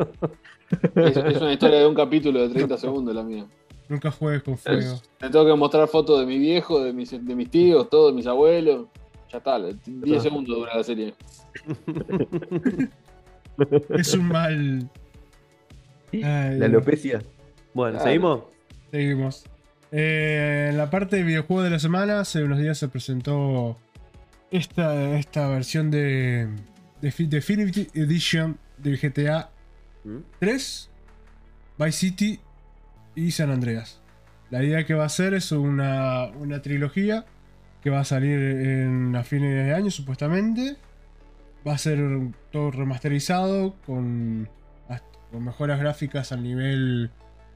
Es, 0.97 1.16
es 1.16 1.41
una 1.41 1.53
historia 1.53 1.79
de 1.81 1.87
un 1.87 1.95
capítulo 1.95 2.41
de 2.43 2.49
30 2.51 2.77
segundos 2.79 3.14
la 3.14 3.22
mía. 3.22 3.47
Nunca 3.89 4.11
juegues 4.11 4.43
con 4.43 4.59
fuego. 4.59 5.01
Me 5.20 5.31
tengo 5.31 5.47
que 5.47 5.55
mostrar 5.55 5.87
fotos 5.89 6.20
de 6.20 6.27
mi 6.27 6.39
viejo, 6.39 6.83
de 6.83 6.93
mis, 6.93 7.11
de 7.11 7.35
mis 7.35 7.51
tíos, 7.51 7.89
todos, 7.89 8.12
de 8.12 8.16
mis 8.16 8.27
abuelos. 8.27 8.87
Ya 9.33 9.39
está, 9.39 9.59
10 9.61 10.22
segundos 10.22 10.57
dura 10.57 10.77
la 10.77 10.85
serie. 10.85 11.14
Es 13.91 14.12
un 14.14 14.29
mal. 14.29 14.89
Ay, 16.23 16.59
La 16.59 16.67
alopecia. 16.67 17.21
Bueno. 17.75 18.01
¿seguimos? 18.01 18.45
Seguimos. 18.91 19.45
Eh, 19.93 20.69
en 20.71 20.77
la 20.79 20.91
parte 20.91 21.17
de 21.17 21.23
videojuego 21.23 21.62
de 21.62 21.71
la 21.71 21.79
semana, 21.79 22.21
hace 22.21 22.43
unos 22.43 22.59
días 22.59 22.79
se 22.79 22.89
presentó 22.89 23.79
esta, 24.51 25.19
esta 25.19 25.49
versión 25.49 25.91
de, 25.91 26.49
de 27.01 27.11
Fi- 27.12 27.27
Definitive 27.27 27.89
Edition 27.95 28.59
del 28.79 28.99
GTA 28.99 29.51
¿Mm? 30.05 30.19
3, 30.41 30.91
Vice 31.79 31.93
City 31.93 32.41
y 33.14 33.31
San 33.31 33.51
Andreas. 33.51 34.01
La 34.51 34.62
idea 34.62 34.85
que 34.85 34.95
va 34.95 35.05
a 35.05 35.09
ser 35.09 35.35
es 35.35 35.51
una, 35.53 36.27
una 36.39 36.62
trilogía 36.62 37.25
que 37.83 37.91
va 37.91 38.01
a 38.01 38.05
salir 38.05 38.39
en, 38.39 39.14
a 39.17 39.23
fines 39.25 39.53
de 39.67 39.75
año 39.75 39.91
supuestamente. 39.91 40.77
Va 41.67 41.75
a 41.75 41.79
ser 41.79 41.99
todo 42.53 42.71
remasterizado 42.71 43.75
con, 43.87 44.49
con 45.31 45.45
mejoras 45.45 45.79
gráficas 45.81 46.33
al 46.33 46.43
nivel 46.43 47.11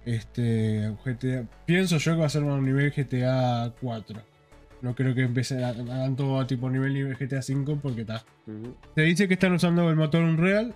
este, 0.05 0.93
GTA. 1.05 1.45
Pienso 1.67 1.99
yo 1.99 2.13
que 2.15 2.21
va 2.21 2.27
a 2.27 2.31
ser 2.31 2.43
un 2.43 2.65
nivel 2.65 2.91
GTA 2.93 3.73
4. 3.81 4.21
No 4.83 4.95
creo 4.95 5.15
que 5.15 5.23
empiecen 5.23 5.63
a- 5.63 5.69
hagan 5.71 6.17
todo 6.17 6.41
a 6.41 6.47
tipo 6.47 6.71
nivel, 6.71 6.95
nivel 6.95 7.17
GTA 7.17 7.43
5 7.43 7.79
porque 7.83 8.03
está. 8.03 8.25
Se 8.95 9.03
dice 9.03 9.29
que 9.29 9.35
están 9.35 9.53
usando 9.53 9.89
el 9.91 9.97
motor 9.97 10.23
Unreal. 10.23 10.75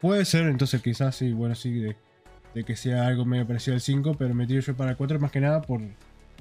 Puede 0.00 0.24
ser, 0.24 0.46
entonces 0.48 0.82
quizás 0.82 1.14
sí, 1.16 1.32
bueno, 1.32 1.54
sí, 1.54 1.72
de, 1.72 1.96
de 2.54 2.64
que 2.64 2.76
sea 2.76 3.06
algo 3.06 3.24
medio 3.24 3.46
parecido 3.46 3.74
al 3.74 3.80
5, 3.80 4.16
pero 4.18 4.34
metido 4.34 4.60
yo 4.60 4.76
para 4.76 4.90
el 4.90 4.96
4 4.96 5.18
más 5.18 5.30
que 5.30 5.40
nada 5.40 5.62
por 5.62 5.80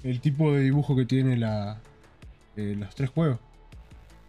el 0.04 0.20
tipo 0.20 0.52
de 0.54 0.62
dibujo 0.62 0.96
que 0.98 1.06
tiene 1.06 1.38
la, 1.38 1.80
eh, 2.58 2.76
los 2.78 2.94
tres 2.96 3.10
juegos. 3.12 3.40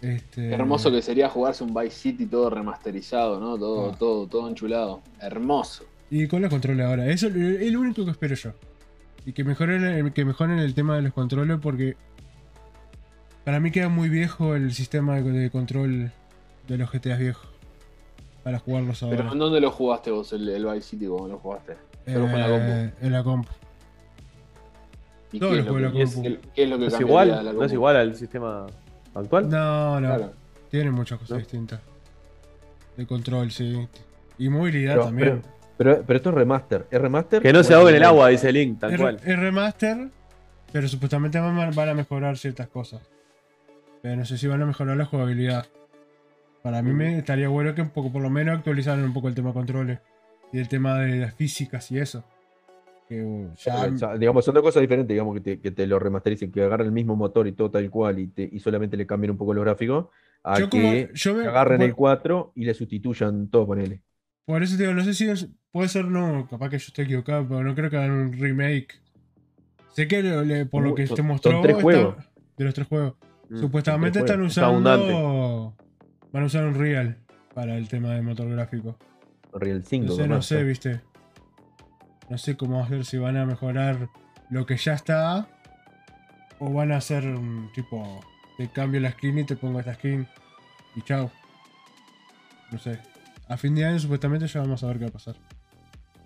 Este, 0.05 0.49
Qué 0.49 0.55
hermoso 0.55 0.91
que 0.91 1.01
sería 1.03 1.29
jugarse 1.29 1.65
un 1.65 1.73
Vice 1.75 1.91
City 1.97 2.27
todo 2.27 2.51
remasterizado, 2.51 3.41
¿no? 3.41 3.57
Todo, 3.59 3.91
Ah. 3.93 3.97
todo, 3.99 4.27
todo 4.27 4.49
enchulado. 4.49 5.01
Hermoso. 5.21 5.85
Y 6.11 6.27
con 6.29 6.43
los 6.43 6.51
controles 6.51 6.85
ahora. 6.87 7.07
Eso 7.07 7.29
es 7.29 7.35
el- 7.35 7.63
el 7.63 7.77
único 7.77 8.05
que 8.05 8.11
espero 8.11 8.35
yo. 8.35 8.51
Y 9.27 9.33
que 9.33 9.43
mejoren, 9.45 9.83
el- 9.85 10.13
que 10.13 10.25
mejoren 10.25 10.59
el 10.59 10.75
tema 10.75 10.97
de 10.97 11.03
los 11.03 11.13
controles 11.15 11.59
porque 11.63 11.97
para 13.45 13.61
mí 13.61 13.71
queda 13.71 13.89
muy 13.89 14.09
viejo 14.09 14.55
el 14.55 14.73
sistema 14.73 15.21
de, 15.21 15.51
control 15.51 16.13
de 16.69 16.79
los 16.79 16.91
GTAs 16.91 17.19
viejos. 17.19 17.49
Para 18.43 18.59
jugarlos 18.59 19.03
ahora. 19.03 19.17
Pero 19.17 19.33
¿en 19.33 19.39
dónde 19.39 19.61
lo 19.61 19.71
jugaste 19.71 20.11
vos, 20.11 20.33
el, 20.35 20.47
el 20.51 20.67
Vice 20.67 20.83
City, 20.83 21.07
cómo 21.07 21.27
lo 21.29 21.39
jugaste? 21.39 21.77
Pero 22.05 22.29
fue 22.29 22.35
en 22.35 22.41
la 22.41 22.49
compu. 22.49 22.71
Eh, 22.73 22.93
en 23.01 23.13
la 23.13 23.25
compu. 23.25 23.49
¿Y 25.33 25.39
Todo 25.41 25.51
lo 25.53 25.57
es 25.61 25.65
lo 25.67 25.77
en 25.79 25.83
la 25.95 26.03
es- 26.03 26.13
compu. 26.15 26.29
el- 26.29 26.39
qué 26.55 26.63
es 26.65 26.69
lo 26.69 26.77
que 26.77 26.81
¿No 26.83 26.87
es 26.89 26.95
es 27.67 27.73
igual 27.73 27.97
al 27.97 28.15
sistema 28.15 28.67
actual? 29.15 29.49
No, 29.49 30.01
no. 30.01 30.07
Claro. 30.09 30.33
Tiene 30.71 30.91
muchas 30.91 31.19
cosas 31.19 31.31
¿No? 31.33 31.39
distintas. 31.39 31.81
De 32.97 33.07
control, 33.07 33.51
sí. 33.51 33.89
Y 34.39 34.49
movilidad 34.49 34.95
Pero, 34.95 35.05
también. 35.07 35.43
pero, 35.77 35.95
pero- 35.97 36.05
pero 36.07 36.17
esto 36.17 36.29
es 36.31 36.35
remaster. 36.35 36.87
¿Es 36.91 37.01
remaster? 37.01 37.43
Que 37.43 37.53
no 37.53 37.63
se 37.63 37.75
ahogue 37.75 37.91
en 37.91 37.97
el 37.97 38.05
agua, 38.05 38.29
dice 38.29 38.53
Link, 38.53 38.81
tal 38.81 38.93
es, 38.95 39.01
cual. 39.01 39.21
es 39.25 39.39
remaster, 39.39 40.09
pero 40.73 40.89
supuestamente 40.89 41.39
van, 41.39 41.59
a- 41.59 41.71
van 41.71 41.89
a 41.89 41.95
mejorar 41.95 42.37
ciertas 42.39 42.69
cosas. 42.69 43.01
Pero 44.03 44.17
no 44.17 44.25
sé 44.25 44.37
si 44.39 44.47
van 44.47 44.61
a 44.63 44.67
mejorar 44.67 44.97
la 44.97 45.05
jugabilidad. 45.07 45.67
Para 46.63 46.83
mí 46.83 46.93
me 46.93 47.19
estaría 47.19 47.49
bueno 47.49 47.75
que 47.75 47.83
un 47.83 47.91
poco, 47.91 48.11
por 48.13 48.23
lo 48.23 48.31
menos 48.31 48.57
actualizaran 48.59 49.05
un 49.05 49.13
poco 49.13 49.29
el 49.29 49.35
tema 49.35 49.49
de 49.51 49.55
controles 49.55 49.99
y 50.53 50.59
el 50.59 50.69
tema 50.69 50.99
de 50.99 51.17
las 51.19 51.35
físicas 51.35 51.91
y 51.91 51.99
eso. 51.99 52.25
Que 53.15 53.49
ya, 53.65 53.85
O 53.87 53.99
sea, 53.99 54.17
digamos, 54.19 54.45
son 54.45 54.55
dos 54.55 54.63
cosas 54.63 54.81
diferentes, 54.81 55.15
digamos, 55.15 55.35
que 55.35 55.41
te, 55.41 55.61
que 55.61 55.71
te 55.71 55.87
lo 55.87 55.99
remastericen, 55.99 56.51
que 56.51 56.63
agarren 56.63 56.87
el 56.89 56.93
mismo 56.93 57.15
motor 57.17 57.47
y 57.47 57.53
todo 57.53 57.71
tal 57.71 57.89
cual 57.91 58.19
y, 58.19 58.27
te- 58.29 58.49
y 58.51 58.59
solamente 58.61 58.97
le 58.97 59.07
cambien 59.07 59.31
un 59.31 59.37
poco 59.39 59.55
los 59.55 59.65
gráficos, 59.65 60.07
a 60.43 60.59
yo 60.59 60.69
como- 60.69 60.83
que 60.83 61.11
yo 61.15 61.35
me- 61.35 61.47
agarren 61.47 61.79
por, 61.79 61.87
el 61.87 61.95
4 61.95 62.53
y 62.55 62.65
le 62.65 62.75
sustituyan 62.75 63.49
todo 63.49 63.67
con 63.67 63.81
él. 63.81 64.01
por 64.47 64.63
eso 64.63 64.77
te 64.77 64.83
digo, 64.83 64.95
no 64.95 65.03
sé 65.05 65.15
si 65.15 65.29
es- 65.29 65.49
puede 65.71 65.89
ser, 65.89 66.05
no, 66.07 66.47
capaz 66.51 66.69
que 66.71 66.79
yo 66.79 66.87
estoy 66.89 67.05
equivocado, 67.07 67.47
pero 67.49 67.63
no 67.65 67.75
creo 67.75 67.89
que 67.91 67.97
hagan 67.97 68.11
un 68.11 68.33
remake. 68.33 69.01
Sé 69.93 70.07
que 70.09 70.23
le- 70.23 70.45
le- 70.45 70.67
por 70.67 70.83
lo 70.83 70.95
que 70.95 71.07
Son- 71.07 71.17
te 71.17 71.23
son 71.23 71.27
mostró 71.29 71.51
está- 71.53 71.61
de 72.57 72.65
los 72.65 72.75
tres 72.75 72.87
juegos. 72.89 73.15
Mm. 73.49 73.59
Supuestamente 73.59 74.19
tres 74.23 74.31
están. 74.31 74.45
Está 74.47 74.71
usando. 74.71 75.77
Van 76.33 76.43
a 76.43 76.47
usar 76.47 76.65
un 76.67 76.75
Real 76.75 77.17
para 77.55 77.77
el 77.77 77.89
tema 77.89 78.11
de 78.15 78.23
motor 78.23 78.49
gráfico. 78.51 78.97
Real 79.53 79.85
5. 79.85 80.07
No 80.07 80.13
sé, 80.15 80.27
no 80.29 80.43
sé, 80.43 80.65
viste. 80.65 81.01
No 82.31 82.39
sé 82.39 82.57
cómo 82.57 82.79
va 82.79 82.85
a 82.87 82.89
ser 82.89 83.05
si 83.05 83.19
van 83.19 83.37
a 83.37 83.45
mejorar 83.47 84.09
lo 84.51 84.67
que 84.67 84.77
ya 84.77 84.95
está. 84.95 85.47
O 86.59 86.73
van 86.73 86.93
a 86.93 86.97
hacer 86.97 87.27
un 87.27 87.71
tipo. 87.75 88.21
Te 88.57 88.69
cambio 88.69 89.01
la 89.01 89.11
skin 89.11 89.39
y 89.39 89.45
te 89.45 89.57
pongo 89.57 89.81
esta 89.81 89.95
skin. 89.95 90.27
Y 90.97 91.03
chao. 91.03 91.31
No 92.71 92.79
sé. 92.79 92.99
A 93.49 93.57
fin 93.57 93.75
de 93.75 93.85
año 93.85 93.99
supuestamente 93.99 94.47
ya 94.47 94.61
vamos 94.61 94.83
a 94.83 94.87
ver 94.87 94.99
qué 94.99 95.05
va 95.05 95.09
a 95.11 95.13
pasar. 95.13 95.37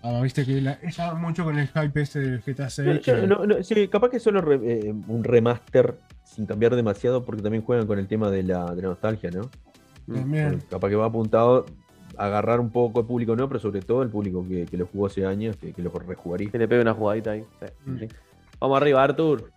Ah, 0.03 0.21
viste 0.23 0.45
que 0.45 0.61
la, 0.61 0.73
estaba 0.83 1.15
mucho 1.15 1.43
con 1.43 1.59
el 1.59 1.67
hype 1.69 2.01
este 2.01 2.21
del 2.21 2.41
GTA 2.41 2.71
6. 2.71 2.87
Yo- 2.87 2.93
yo- 2.95 3.21
que- 3.21 3.27
no, 3.27 3.45
no, 3.47 3.63
sí, 3.65 3.89
capaz 3.89 4.11
que 4.11 4.21
solo 4.21 4.41
re- 4.41 4.61
eh, 4.63 4.95
un 5.09 5.25
remaster 5.25 5.99
sin 6.23 6.47
cambiar 6.47 6.77
demasiado, 6.77 7.25
porque 7.25 7.43
también 7.43 7.65
juegan 7.65 7.87
con 7.89 7.99
el 7.99 8.07
tema 8.07 8.31
de 8.31 8.45
la, 8.45 8.73
de 8.75 8.83
la 8.83 8.89
nostalgia, 8.91 9.31
¿no? 9.33 9.51
También. 10.07 10.63
Capaz 10.71 10.89
que 10.89 10.95
va 10.95 11.07
apuntado 11.07 11.67
agarrar 12.19 12.61
un 12.61 12.71
poco 12.71 13.01
el 13.01 13.07
público, 13.07 13.37
¿no? 13.37 13.49
Pero 13.49 13.61
sobre 13.61 13.81
todo 13.81 14.03
el 14.03 14.09
público 14.11 14.45
que, 14.47 14.67
que 14.67 14.77
lo 14.77 14.87
jugó 14.87 15.07
hace 15.07 15.25
años, 15.27 15.57
que, 15.57 15.73
que 15.73 15.83
lo 15.83 15.91
rejugaría. 15.91 16.51
Que 16.51 16.59
le 16.59 16.69
pegue 16.69 16.83
una 16.83 16.95
jugadita 16.95 17.31
ahí. 17.33 17.45
Sí. 17.61 17.67
Mm. 17.91 17.99
Sí. 18.01 18.09
Vamos 18.61 18.77
arriba, 18.81 19.03
Artur. 19.05 19.51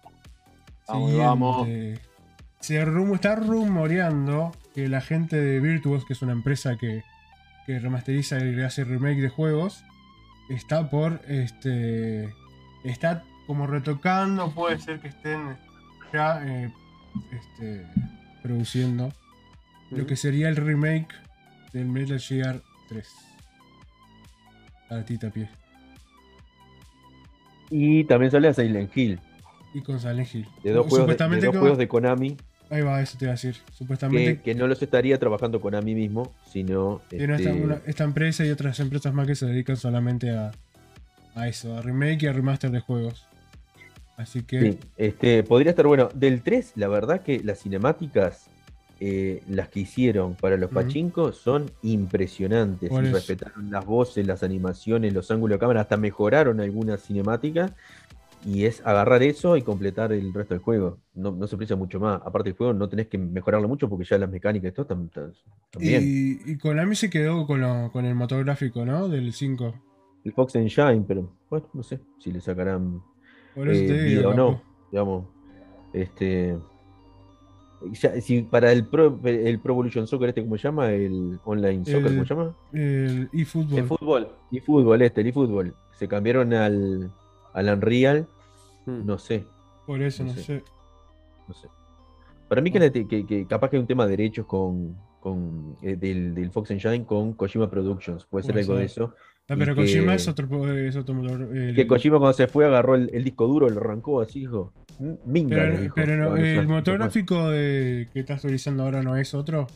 Vamos, 0.88 1.18
vamos. 1.18 1.68
Se 2.59 2.86
rumo- 2.86 3.16
está 3.16 3.36
rumoreando 3.36 4.51
que 4.76 4.88
la 4.88 5.01
gente 5.01 5.36
de 5.41 5.59
Virtuos, 5.59 6.05
que 6.05 6.14
es 6.14 6.22
una 6.22 6.34
empresa 6.34 6.78
que, 6.78 7.03
que 7.66 7.80
remasteriza 7.80 8.39
y 8.39 8.53
le 8.55 8.66
hace 8.66 8.84
remake 8.84 9.20
de 9.22 9.30
juegos, 9.30 9.84
está 10.49 10.89
por 10.89 11.22
este. 11.28 12.34
Está 12.84 13.24
como 13.47 13.68
retocando, 13.68 14.51
puede 14.51 14.80
ser 14.80 14.99
que 14.99 15.07
estén 15.09 15.57
ya 16.14 16.41
eh, 16.45 16.72
este, 17.32 17.86
produciendo 18.43 19.12
lo 19.91 20.05
que 20.05 20.16
sería 20.16 20.47
el 20.49 20.55
remake 20.55 21.09
del 21.74 21.86
Metal 21.88 22.19
Gear 22.19 22.61
3. 22.89 23.07
Para 24.89 25.05
ti, 25.05 25.17
pie. 25.17 25.49
Y 27.69 28.03
también 28.03 28.32
sale 28.32 28.49
a 28.49 28.53
Silent 28.53 28.95
Hill, 28.95 29.19
Y 29.74 29.82
con 29.82 29.99
Silent 29.99 30.34
Hill. 30.34 30.45
de 30.63 30.72
dos, 30.72 30.88
juegos 30.88 31.07
de, 31.17 31.28
de 31.38 31.45
dos 31.47 31.57
juegos 31.57 31.78
de 31.78 31.88
Konami, 31.88 32.38
Ahí 32.69 32.82
va, 32.84 33.01
eso 33.01 33.17
te 33.17 33.26
iba 33.26 33.32
a 33.34 33.36
decir. 33.36 33.57
Supuestamente 33.74 34.38
que, 34.38 34.41
que 34.41 34.55
no 34.55 34.65
los 34.65 34.82
estaría 34.82 35.19
trabajando 35.19 35.59
Konami 35.59 35.93
mismo, 35.93 36.34
sino... 36.49 37.01
Tiene 37.09 37.36
este, 37.36 37.49
esta, 37.49 37.53
una- 37.65 37.82
esta 37.86 38.03
empresa 38.05 38.45
y 38.45 38.49
otras 38.49 38.80
empresas 38.80 39.13
más 39.13 39.28
que 39.28 39.36
se 39.36 39.45
dedican 39.45 39.76
solamente 39.76 40.30
a, 40.32 40.51
a 41.36 41.47
eso, 41.49 41.78
a 41.78 41.82
remake 41.82 42.24
y 42.24 42.28
a 42.28 42.34
remaster 42.34 42.72
de 42.72 42.80
juegos. 42.80 43.26
Así 44.15 44.43
que 44.43 44.61
Sí, 44.61 44.80
este, 44.95 45.43
podría 45.43 45.72
estar 45.72 45.86
bueno. 45.86 46.07
Del 46.13 46.43
3, 46.43 46.72
la 46.76 46.88
verdad 46.88 47.22
que 47.24 47.41
las 47.43 47.59
cinemáticas, 47.59 48.47
eh, 49.03 49.41
las 49.49 49.67
que 49.69 49.81
hicieron 49.81 50.35
para 50.35 50.55
los 50.57 50.69
pachincos, 50.75 51.37
son 51.37 51.65
impresionantes. 51.81 52.91
Y 52.91 52.93
respetaron 53.13 53.69
las 53.71 53.85
voces, 53.85 54.25
las 54.27 54.43
animaciones, 54.43 55.11
los 55.13 55.29
ángulos 55.31 55.55
de 55.55 55.59
cámara, 55.59 55.81
hasta 55.81 55.97
mejoraron 55.97 56.59
algunas 56.61 57.01
cinemáticas. 57.01 57.71
Y 58.45 58.65
es 58.65 58.81
agarrar 58.85 59.21
eso 59.23 59.55
y 59.57 59.61
completar 59.61 60.11
el 60.13 60.33
resto 60.33 60.53
del 60.55 60.63
juego. 60.63 60.97
No, 61.13 61.31
no 61.31 61.45
se 61.47 61.55
aprecia 61.55 61.75
mucho 61.75 61.99
más. 61.99 62.21
Aparte 62.25 62.49
del 62.49 62.57
juego 62.57 62.73
no 62.73 62.89
tenés 62.89 63.07
que 63.07 63.17
mejorarlo 63.17 63.67
mucho 63.67 63.87
porque 63.89 64.05
ya 64.05 64.17
las 64.17 64.29
mecánicas 64.29 64.69
y 64.69 64.73
todo 64.73 64.83
están, 64.83 65.05
están- 65.05 65.31
están 65.31 65.81
bien. 65.81 66.03
y, 66.03 66.51
y 66.51 66.57
Konami 66.57 66.95
se 66.95 67.09
quedó 67.09 67.45
con, 67.45 67.61
lo- 67.61 67.91
con 67.91 68.05
el 68.05 68.15
motor 68.15 68.43
gráfico, 68.43 68.83
¿no? 68.85 69.09
Del 69.09 69.31
5. 69.33 69.75
El 70.23 70.33
Fox 70.33 70.55
Engine, 70.55 71.03
pero 71.07 71.29
bueno, 71.49 71.67
no 71.73 71.83
sé 71.83 71.99
si 72.19 72.31
le 72.31 72.41
sacarán 72.41 73.01
eh, 73.67 74.23
o 74.25 74.33
no, 74.33 74.63
digamos. 74.91 75.25
Este, 75.93 76.57
ya, 77.93 78.19
si 78.21 78.41
para 78.43 78.71
el 78.71 78.86
Pro, 78.86 79.19
el 79.23 79.59
Pro 79.59 79.73
Evolution 79.73 80.07
Soccer, 80.07 80.29
este, 80.29 80.41
¿cómo 80.43 80.57
se 80.57 80.63
llama? 80.63 80.91
El 80.91 81.39
Online 81.45 81.86
Soccer, 81.86 82.05
El- 82.07 82.13
¿cómo 82.15 82.25
se 82.25 82.34
llama? 82.36 82.55
El 82.73 83.29
eFootball. 83.34 83.84
fútbol. 83.88 84.27
Y 84.51 84.59
fútbol, 84.59 85.01
este, 85.01 85.21
el 85.21 85.27
eFootball. 85.27 85.73
Se 85.97 86.07
cambiaron 86.07 86.53
al, 86.53 87.11
al 87.53 87.69
Unreal, 87.69 88.27
Mm. 88.86 89.05
no 89.05 89.17
sé, 89.19 89.45
Por 89.86 90.01
eso, 90.01 90.23
no 90.23 90.29
no 90.29 90.36
sé. 90.36 90.43
sé. 90.43 90.63
no 91.47 91.53
sé. 91.53 91.67
Para 92.47 92.61
mí 92.61 92.71
que, 92.71 92.91
que- 93.07 93.25
que 93.25 93.45
capaz 93.47 93.69
que 93.69 93.77
hay 93.77 93.82
un 93.82 93.88
tema 93.88 94.05
de 94.05 94.11
derechos 94.17 94.45
con, 94.45 94.97
con 95.19 95.75
eh, 95.82 95.95
del, 95.95 96.34
del 96.34 96.49
Fox 96.51 96.71
Engine 96.71 97.05
con 97.05 97.34
Kojima 97.34 97.69
Productions, 97.69 98.25
puede 98.25 98.43
ser 98.45 98.57
algo 98.57 98.75
de 98.75 98.86
eso. 98.86 99.13
No, 99.47 99.55
y 99.55 99.59
pero 99.59 99.75
que- 99.75 99.82
Kojima 99.82 100.15
es 100.15 100.27
otro, 100.27 100.67
es 100.75 100.95
otro 100.95 101.13
motor. 101.15 101.55
el- 101.55 101.75
Que 101.75 101.86
Kojima 101.88 102.17
cuando 102.17 102.34
se 102.34 102.47
fue 102.47 102.65
agarró 102.65 102.95
el, 102.95 103.09
el 103.13 103.23
disco 103.23 103.47
duro, 103.47 103.69
lo 103.69 103.79
arrancó 103.79 104.19
así, 104.21 104.39
dijo, 104.41 104.73
"Mm, 104.75 104.90
minga, 105.25 105.55
pero 105.57 105.77
dijo, 105.79 105.95
pero 105.95 106.15
no, 106.17 106.23
"No, 106.23 106.29
no 106.31 106.35
el 106.37 106.43
seas- 106.55 106.67
motor 106.67 106.97
gráfico 106.99 107.49
de, 107.49 108.07
que 108.13 108.19
está 108.19 108.35
actualizando 108.35 108.83
ahora 108.83 109.01
no 109.03 109.17
es 109.17 109.33
otro. 109.33 109.67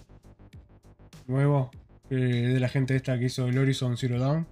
Nuevo. 1.28 1.72
que 2.08 2.16
de 2.16 2.60
la 2.60 2.70
gente 2.70 2.96
esta 2.96 3.18
que 3.18 3.26
hizo 3.26 3.48
el 3.48 3.58
Horizon 3.58 3.98
Zero 3.98 4.20
Dawn. 4.20 4.46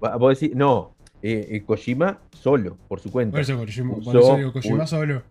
Vos 0.00 0.40
decís, 0.40 0.56
no, 0.56 0.96
eh, 1.22 1.48
eh, 1.50 1.62
Kojima 1.64 2.18
solo, 2.32 2.78
por 2.88 3.00
su 3.00 3.10
cuenta. 3.12 3.32
Por 3.32 3.40
eso, 3.42 3.58
Kojima, 3.58 3.94
por 3.96 4.02
Usó- 4.02 4.18
eso 4.20 4.36
digo, 4.38 4.52
Kojima 4.54 4.86
solo. 4.86 5.22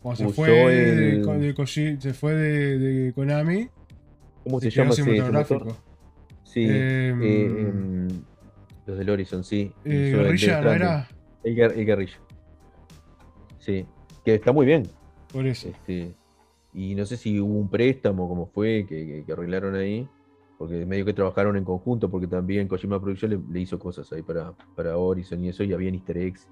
Cuando 0.00 0.28
se 0.28 0.32
fue, 0.32 0.50
de, 0.50 1.10
el- 1.16 1.24
Ko- 1.24 1.34
de 1.34 1.54
Koji- 1.54 2.00
se 2.00 2.14
fue 2.14 2.34
de, 2.34 2.78
de 2.78 3.12
Konami, 3.12 3.68
¿Cómo 4.44 4.60
se, 4.60 4.70
se 4.70 4.76
llama 4.76 4.90
ese, 4.92 5.02
motor 5.02 5.32
gráfico. 5.32 5.76
Sí, 6.44 6.64
Em, 6.64 7.22
eh, 7.22 7.44
em, 7.46 8.08
los 8.86 8.98
del 8.98 9.10
Horizon, 9.10 9.42
sí. 9.42 9.72
eh, 9.84 10.12
el 10.14 10.22
Guerrilla, 10.22 10.60
¿no 10.60 10.72
era? 10.72 11.08
El, 11.42 11.58
el 11.58 11.84
guerrilla. 11.86 12.18
Sí, 13.62 13.86
que 14.24 14.34
está 14.34 14.50
muy 14.52 14.66
bien. 14.66 14.82
Por 15.32 15.46
eso. 15.46 15.68
Este, 15.68 16.14
y 16.74 16.94
no 16.96 17.06
sé 17.06 17.16
si 17.16 17.38
hubo 17.40 17.54
un 17.58 17.68
préstamo, 17.68 18.28
como 18.28 18.46
fue, 18.46 18.84
que, 18.88 19.06
que- 19.06 19.24
que 19.24 19.32
arreglaron 19.32 19.74
ahí. 19.76 20.08
Porque 20.58 20.84
medio 20.86 21.04
que 21.04 21.12
trabajaron 21.12 21.56
en 21.56 21.64
conjunto, 21.64 22.08
porque 22.10 22.26
también 22.26 22.68
Kojima 22.68 23.00
Productions 23.00 23.32
le, 23.32 23.52
le 23.52 23.60
hizo 23.60 23.78
cosas 23.78 24.12
ahí 24.12 24.22
para, 24.22 24.52
para 24.76 24.96
Horizon 24.96 25.44
y 25.44 25.48
eso, 25.48 25.62
y 25.64 25.72
había 25.72 25.90
easter 25.90 26.16
eggs. 26.18 26.48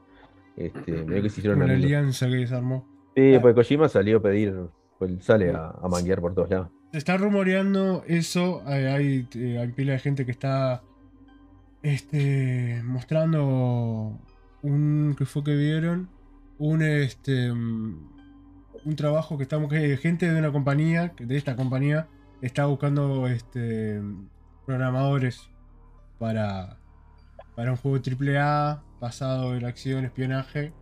Este, 0.57 1.05
medio 1.05 1.23
que 1.23 1.31
se 1.31 1.41
hicieron 1.41 1.63
Una 1.63 1.73
amigos. 1.73 1.85
alianza 1.87 2.27
que 2.29 2.37
desarmó. 2.37 2.87
Sí, 3.17 3.35
Ah. 3.35 3.41
porque 3.41 3.55
Kojima 3.57 3.89
salió 3.89 4.19
a 4.19 4.23
pedir, 4.23 4.55
pues 4.99 5.13
sale 5.25 5.51
a, 5.53 5.75
a 5.81 5.89
manguear 5.89 6.21
por 6.21 6.35
todos 6.35 6.49
lados. 6.51 6.69
Se 6.93 6.99
está 6.99 7.17
rumoreando 7.19 8.03
eso. 8.07 8.63
Hay, 8.67 8.85
hay, 8.85 9.29
eh, 9.37 9.59
hay 9.59 9.69
pila 9.69 9.93
de 9.93 9.99
gente 10.01 10.25
que 10.27 10.33
está 10.33 10.83
este, 11.83 12.83
mostrando 12.85 14.19
un. 14.63 15.15
que 15.17 15.25
fue 15.25 15.45
que 15.45 15.55
vieron? 15.57 16.09
Un 16.61 16.83
este. 16.83 17.51
Un 17.51 18.97
trabajo 18.97 19.37
que 19.37 19.43
estamos. 19.43 19.69
que 19.71 19.97
gente 19.97 20.31
de 20.31 20.39
una 20.39 20.53
compañía, 20.53 21.13
de 21.19 21.37
esta 21.37 21.57
compañía, 21.57 22.07
está 22.43 22.67
buscando 22.67 23.27
este. 23.27 24.01
programadores 24.67 25.49
para. 26.19 26.77
para 27.57 27.73
un 27.73 27.77
juego 27.79 27.97
AAA 27.99 28.83
basado 29.01 29.57
en 29.57 29.65
acción, 29.65 30.05
espionaje. 30.05 30.73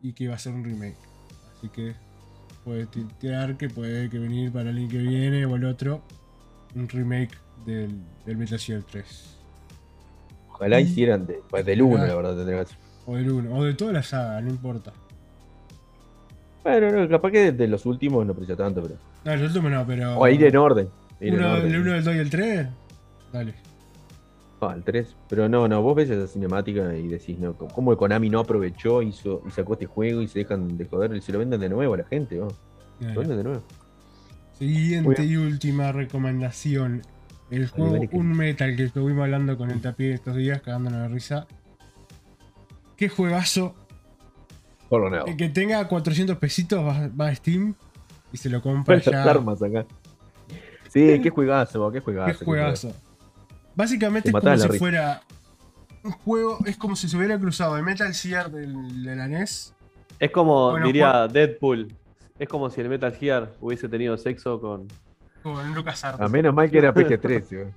Y 0.00 0.14
que 0.14 0.26
va 0.28 0.34
a 0.34 0.38
ser 0.38 0.54
un 0.54 0.64
remake. 0.64 0.96
Así 1.56 1.68
que 1.68 1.94
puede 2.64 2.86
tirar 3.20 3.56
que 3.56 3.68
puede 3.68 4.08
que 4.10 4.18
venir 4.18 4.50
para 4.52 4.70
el 4.70 4.78
año 4.78 4.88
que 4.88 4.98
viene 4.98 5.44
o 5.46 5.54
el 5.56 5.64
otro 5.64 6.02
un 6.74 6.88
remake 6.88 7.36
del, 7.66 8.00
del 8.24 8.36
Metal 8.36 8.58
Gear 8.58 8.82
3 8.90 9.36
Ojalá 10.48 10.80
Y- 10.80 10.84
hicieran 10.84 11.26
de, 11.26 11.40
pues 11.50 11.64
del 11.66 11.82
1, 11.82 12.02
Ah. 12.02 12.06
la 12.06 12.14
verdad, 12.14 12.36
tendría 12.36 12.60
que 12.64 12.70
ser. 12.70 12.78
O 13.06 13.16
del 13.16 13.30
1 13.30 13.54
o 13.54 13.64
de 13.64 13.74
toda 13.74 13.92
la 13.92 14.02
saga, 14.02 14.40
no 14.40 14.50
importa. 14.50 14.92
Bueno, 16.62 16.90
no, 16.92 17.08
capaz 17.08 17.30
que 17.30 17.52
de, 17.52 17.68
los 17.68 17.86
últimos 17.86 18.24
no 18.24 18.32
aprecia 18.32 18.56
tanto, 18.56 18.82
pero. 18.82 18.94
No, 19.24 19.32
el 19.32 19.42
último 19.42 19.68
no, 19.68 19.84
pero. 19.86 20.18
O 20.18 20.28
ir 20.28 20.44
en 20.44 20.56
orden. 20.56 20.88
ir 21.20 21.34
en 21.34 21.40
uno, 21.40 21.52
orden. 21.54 21.74
el 21.74 21.80
1, 21.80 21.94
el 21.94 22.04
2 22.04 22.14
y 22.14 22.18
el 22.18 22.30
3. 22.30 22.66
Dale. 23.32 23.54
Ah, 24.60 24.74
el 24.76 24.84
3. 24.84 25.16
Pero 25.28 25.48
no, 25.48 25.66
no, 25.66 25.82
vos 25.82 25.96
ves 25.96 26.10
esa 26.10 26.26
cinemática 26.28 26.94
y 26.94 27.08
decís, 27.08 27.38
no, 27.38 27.54
¿cómo 27.54 27.90
el 27.90 27.98
Konami 27.98 28.30
no 28.30 28.38
aprovechó 28.38 29.02
hizo, 29.02 29.42
y 29.46 29.50
sacó 29.50 29.72
este 29.72 29.86
juego 29.86 30.22
y 30.22 30.28
se 30.28 30.40
dejan 30.40 30.76
de 30.76 30.84
joder 30.84 31.16
y 31.16 31.20
se 31.20 31.32
lo 31.32 31.40
venden 31.40 31.60
de 31.60 31.68
nuevo 31.68 31.94
a 31.94 31.96
la 31.96 32.04
gente? 32.04 32.38
vos. 32.38 32.54
Dale. 33.00 33.14
Lo 33.14 33.20
venden 33.20 33.38
de 33.38 33.44
nuevo. 33.44 33.62
Siguiente 34.56 35.24
y 35.24 35.36
última 35.36 35.90
recomendación. 35.90 37.02
El 37.50 37.68
juego 37.68 38.00
Un 38.12 38.32
Metal 38.32 38.76
que 38.76 38.84
estuvimos 38.84 39.24
hablando 39.24 39.58
con 39.58 39.70
el 39.70 39.80
tapié 39.80 40.14
estos 40.14 40.36
días, 40.36 40.62
cagándonos 40.62 41.02
de 41.02 41.08
risa. 41.08 41.46
Qué 43.02 43.08
juegazo. 43.08 43.74
Por 44.88 45.00
lo 45.00 45.10
nuevo. 45.10 45.26
El 45.26 45.36
que 45.36 45.48
tenga 45.48 45.88
400 45.88 46.38
pesitos 46.38 46.86
va, 46.86 47.08
va 47.08 47.26
a 47.30 47.34
Steam 47.34 47.74
y 48.32 48.36
se 48.36 48.48
lo 48.48 48.62
compra 48.62 48.96
ya. 49.00 49.24
armas 49.24 49.60
acá. 49.60 49.84
Sí, 50.88 51.18
qué 51.20 51.28
juegazo, 51.30 51.90
qué 51.90 51.98
juegazo. 51.98 52.38
Qué 52.38 52.44
juegazo. 52.44 52.92
Básicamente 53.74 54.30
Te 54.30 54.38
es 54.38 54.40
como 54.44 54.56
si 54.56 54.68
risa. 54.68 54.78
fuera 54.78 55.22
un 56.04 56.12
juego, 56.12 56.58
es 56.64 56.76
como 56.76 56.94
si 56.94 57.08
se 57.08 57.16
hubiera 57.16 57.36
cruzado 57.40 57.76
el 57.76 57.82
Metal 57.82 58.14
Gear 58.14 58.52
del, 58.52 59.02
de 59.02 59.16
la 59.16 59.26
NES. 59.26 59.74
Es 60.20 60.30
como, 60.30 60.70
Bueno, 60.70 60.86
diría 60.86 61.26
Deadpool. 61.26 61.92
Es 62.38 62.48
como 62.48 62.70
si 62.70 62.82
el 62.82 62.88
Metal 62.88 63.12
Gear 63.16 63.52
hubiese 63.60 63.88
tenido 63.88 64.16
sexo 64.16 64.60
con. 64.60 64.86
Con 65.42 65.74
Lucas 65.74 66.04
A 66.04 66.28
menos 66.28 66.54
mal 66.54 66.70
que 66.70 66.78
era 66.78 66.94
PG-13. 66.94 67.68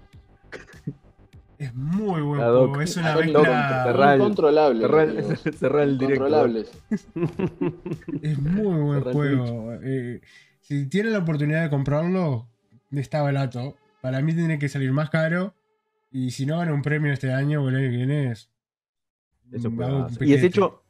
Es 1.58 1.74
muy 1.74 2.22
buen 2.22 2.40
La 2.40 2.48
juego, 2.48 2.68
doc. 2.68 2.82
es 2.82 2.98
una 2.98 3.16
mezcla. 3.16 4.16
Incontrolable. 4.16 4.82
Cerrar 4.82 5.10
el, 5.10 5.38
cerrar 5.58 5.84
el 5.84 5.98
directo. 5.98 6.48
Es 8.22 8.40
muy 8.40 8.82
buen 8.82 9.02
juego. 9.02 9.74
Eh, 9.84 10.22
si 10.62 10.88
tienen 10.88 11.14
la 11.14 11.20
oportunidad 11.20 11.64
de 11.64 11.70
comprarlo, 11.70 12.50
está 12.92 13.22
barato. 13.22 13.76
Para 14.02 14.22
mí 14.22 14.34
tiene 14.34 14.60
que 14.60 14.70
salir 14.70 14.92
más 14.92 15.10
caro. 15.10 15.54
Y 16.12 16.32
si 16.32 16.46
no 16.46 16.58
gana 16.60 16.74
un 16.74 16.82
premio 16.82 17.12
este 17.12 17.32
año 17.34 17.64
o 17.64 17.70
el 17.70 17.76
año 17.76 17.90
que 17.90 17.98
viene, 17.98 18.32
es. 18.32 18.50
Un. 19.52 20.08
Y 20.22 20.34
es 20.34 20.44
hecho, 20.44 20.84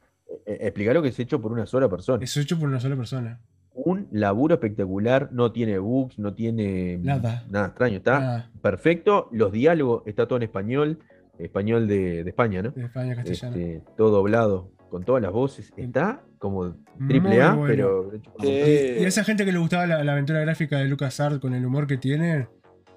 eh, 0.45 0.57
explicarlo 0.61 1.01
que 1.01 1.09
es 1.09 1.19
hecho 1.19 1.41
por 1.41 1.51
una 1.51 1.65
sola 1.65 1.89
persona. 1.89 2.23
Es 2.23 2.35
hecho 2.37 2.57
por 2.57 2.69
una 2.69 2.79
sola 2.79 2.95
persona. 2.95 3.39
Un 3.77 4.07
laburo 4.11 4.55
espectacular, 4.55 5.29
no 5.33 5.51
tiene 5.51 5.77
bugs, 5.79 6.17
no 6.17 6.33
tiene 6.33 6.97
Nada. 6.97 7.43
nada 7.49 7.67
extraño, 7.67 7.97
está 7.97 8.49
perfecto. 8.61 9.27
Los 9.31 9.51
diálogos, 9.51 10.03
está 10.05 10.27
todo 10.27 10.37
en 10.37 10.43
español, 10.43 10.99
español 11.37 11.87
de, 11.87 12.23
de 12.23 12.29
España, 12.29 12.61
¿no? 12.61 12.71
de 12.71 12.85
España 12.85 13.15
castellano. 13.15 13.55
Este, 13.55 13.83
todo 13.97 14.11
doblado, 14.11 14.71
con 14.89 15.03
todas 15.03 15.21
las 15.21 15.31
voces. 15.33 15.73
Está 15.75 16.21
como 16.39 16.75
triple 17.07 17.41
A, 17.41 17.53
bueno. 17.53 17.67
pero 17.67 18.11
Sí. 18.39 18.47
Y, 18.47 19.01
y 19.01 19.05
a 19.05 19.07
esa 19.07 19.23
gente 19.25 19.43
que 19.43 19.51
le 19.51 19.57
gustaba 19.59 19.85
la, 19.85 20.03
la 20.03 20.13
aventura 20.13 20.39
gráfica 20.39 20.77
de 20.77 20.85
LucasArts 20.85 21.39
con 21.39 21.53
el 21.53 21.65
humor 21.65 21.85
que 21.85 21.97
tiene, 21.97 22.47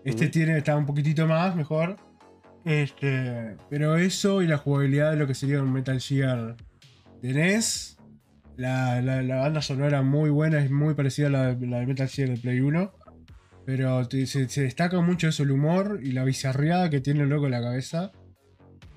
este 0.05 0.29
tiene, 0.29 0.59
está 0.59 0.76
un 0.76 0.87
poquitito 0.87 1.26
más, 1.26 1.57
mejor. 1.57 1.97
Este, 2.64 3.57
pero 3.68 3.97
eso 3.97 4.43
y 4.43 4.47
la 4.47 4.59
jugabilidad 4.59 5.11
de 5.11 5.16
lo 5.16 5.26
que 5.26 5.35
sería 5.35 5.62
un 5.62 5.72
Metal 5.72 5.99
Gear 6.01 6.57
de 7.20 7.33
NES. 7.33 7.97
La, 8.59 9.01
la- 9.01 9.37
banda 9.37 9.63
sonora 9.63 10.03
muy 10.03 10.31
buena, 10.31 10.59
es 10.59 10.69
muy 10.71 10.95
parecida 10.95 11.29
a 11.29 11.31
la, 11.31 11.53
la 11.55 11.79
de 11.79 11.87
Metal 11.87 12.09
Gear 12.09 12.31
de 12.31 12.37
Play 12.37 12.61
1. 12.61 12.93
Pero 13.65 14.05
se, 14.11 14.47
destaca 14.63 15.01
mucho 15.01 15.29
eso, 15.29 15.45
el 15.45 15.53
humor 15.53 16.01
y 16.03 16.11
la 16.13 16.25
bizarreada 16.25 16.91
que 16.91 17.01
tiene 17.01 17.23
el 17.23 17.29
loco 17.29 17.45
en 17.47 17.53
la 17.53 17.61
cabeza. 17.61 18.11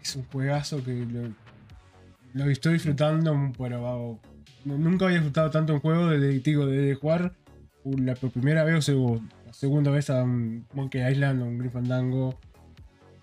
Es 0.01 0.15
un 0.15 0.23
juegazo 0.25 0.83
que 0.83 1.05
lo, 2.33 2.49
estoy 2.49 2.73
disfrutando, 2.73 3.51
pero 3.57 3.81
wow, 3.81 4.19
no- 4.65 4.77
nunca 4.79 5.05
había 5.05 5.17
disfrutado 5.17 5.51
tanto 5.51 5.73
un 5.75 5.79
juego 5.79 6.07
desde, 6.09 6.39
digo, 6.39 6.65
desde 6.65 6.95
jugar 6.95 7.33
la 7.83 8.15
primera 8.15 8.63
vez 8.63 8.89
o 8.89 9.21
la 9.45 9.53
segunda 9.53 9.91
vez 9.91 10.09
a 10.09 10.23
un 10.23 10.65
Monkey 10.73 11.07
Island 11.11 11.41
o 11.41 11.45
un 11.45 11.69
Fandango. 11.69 12.39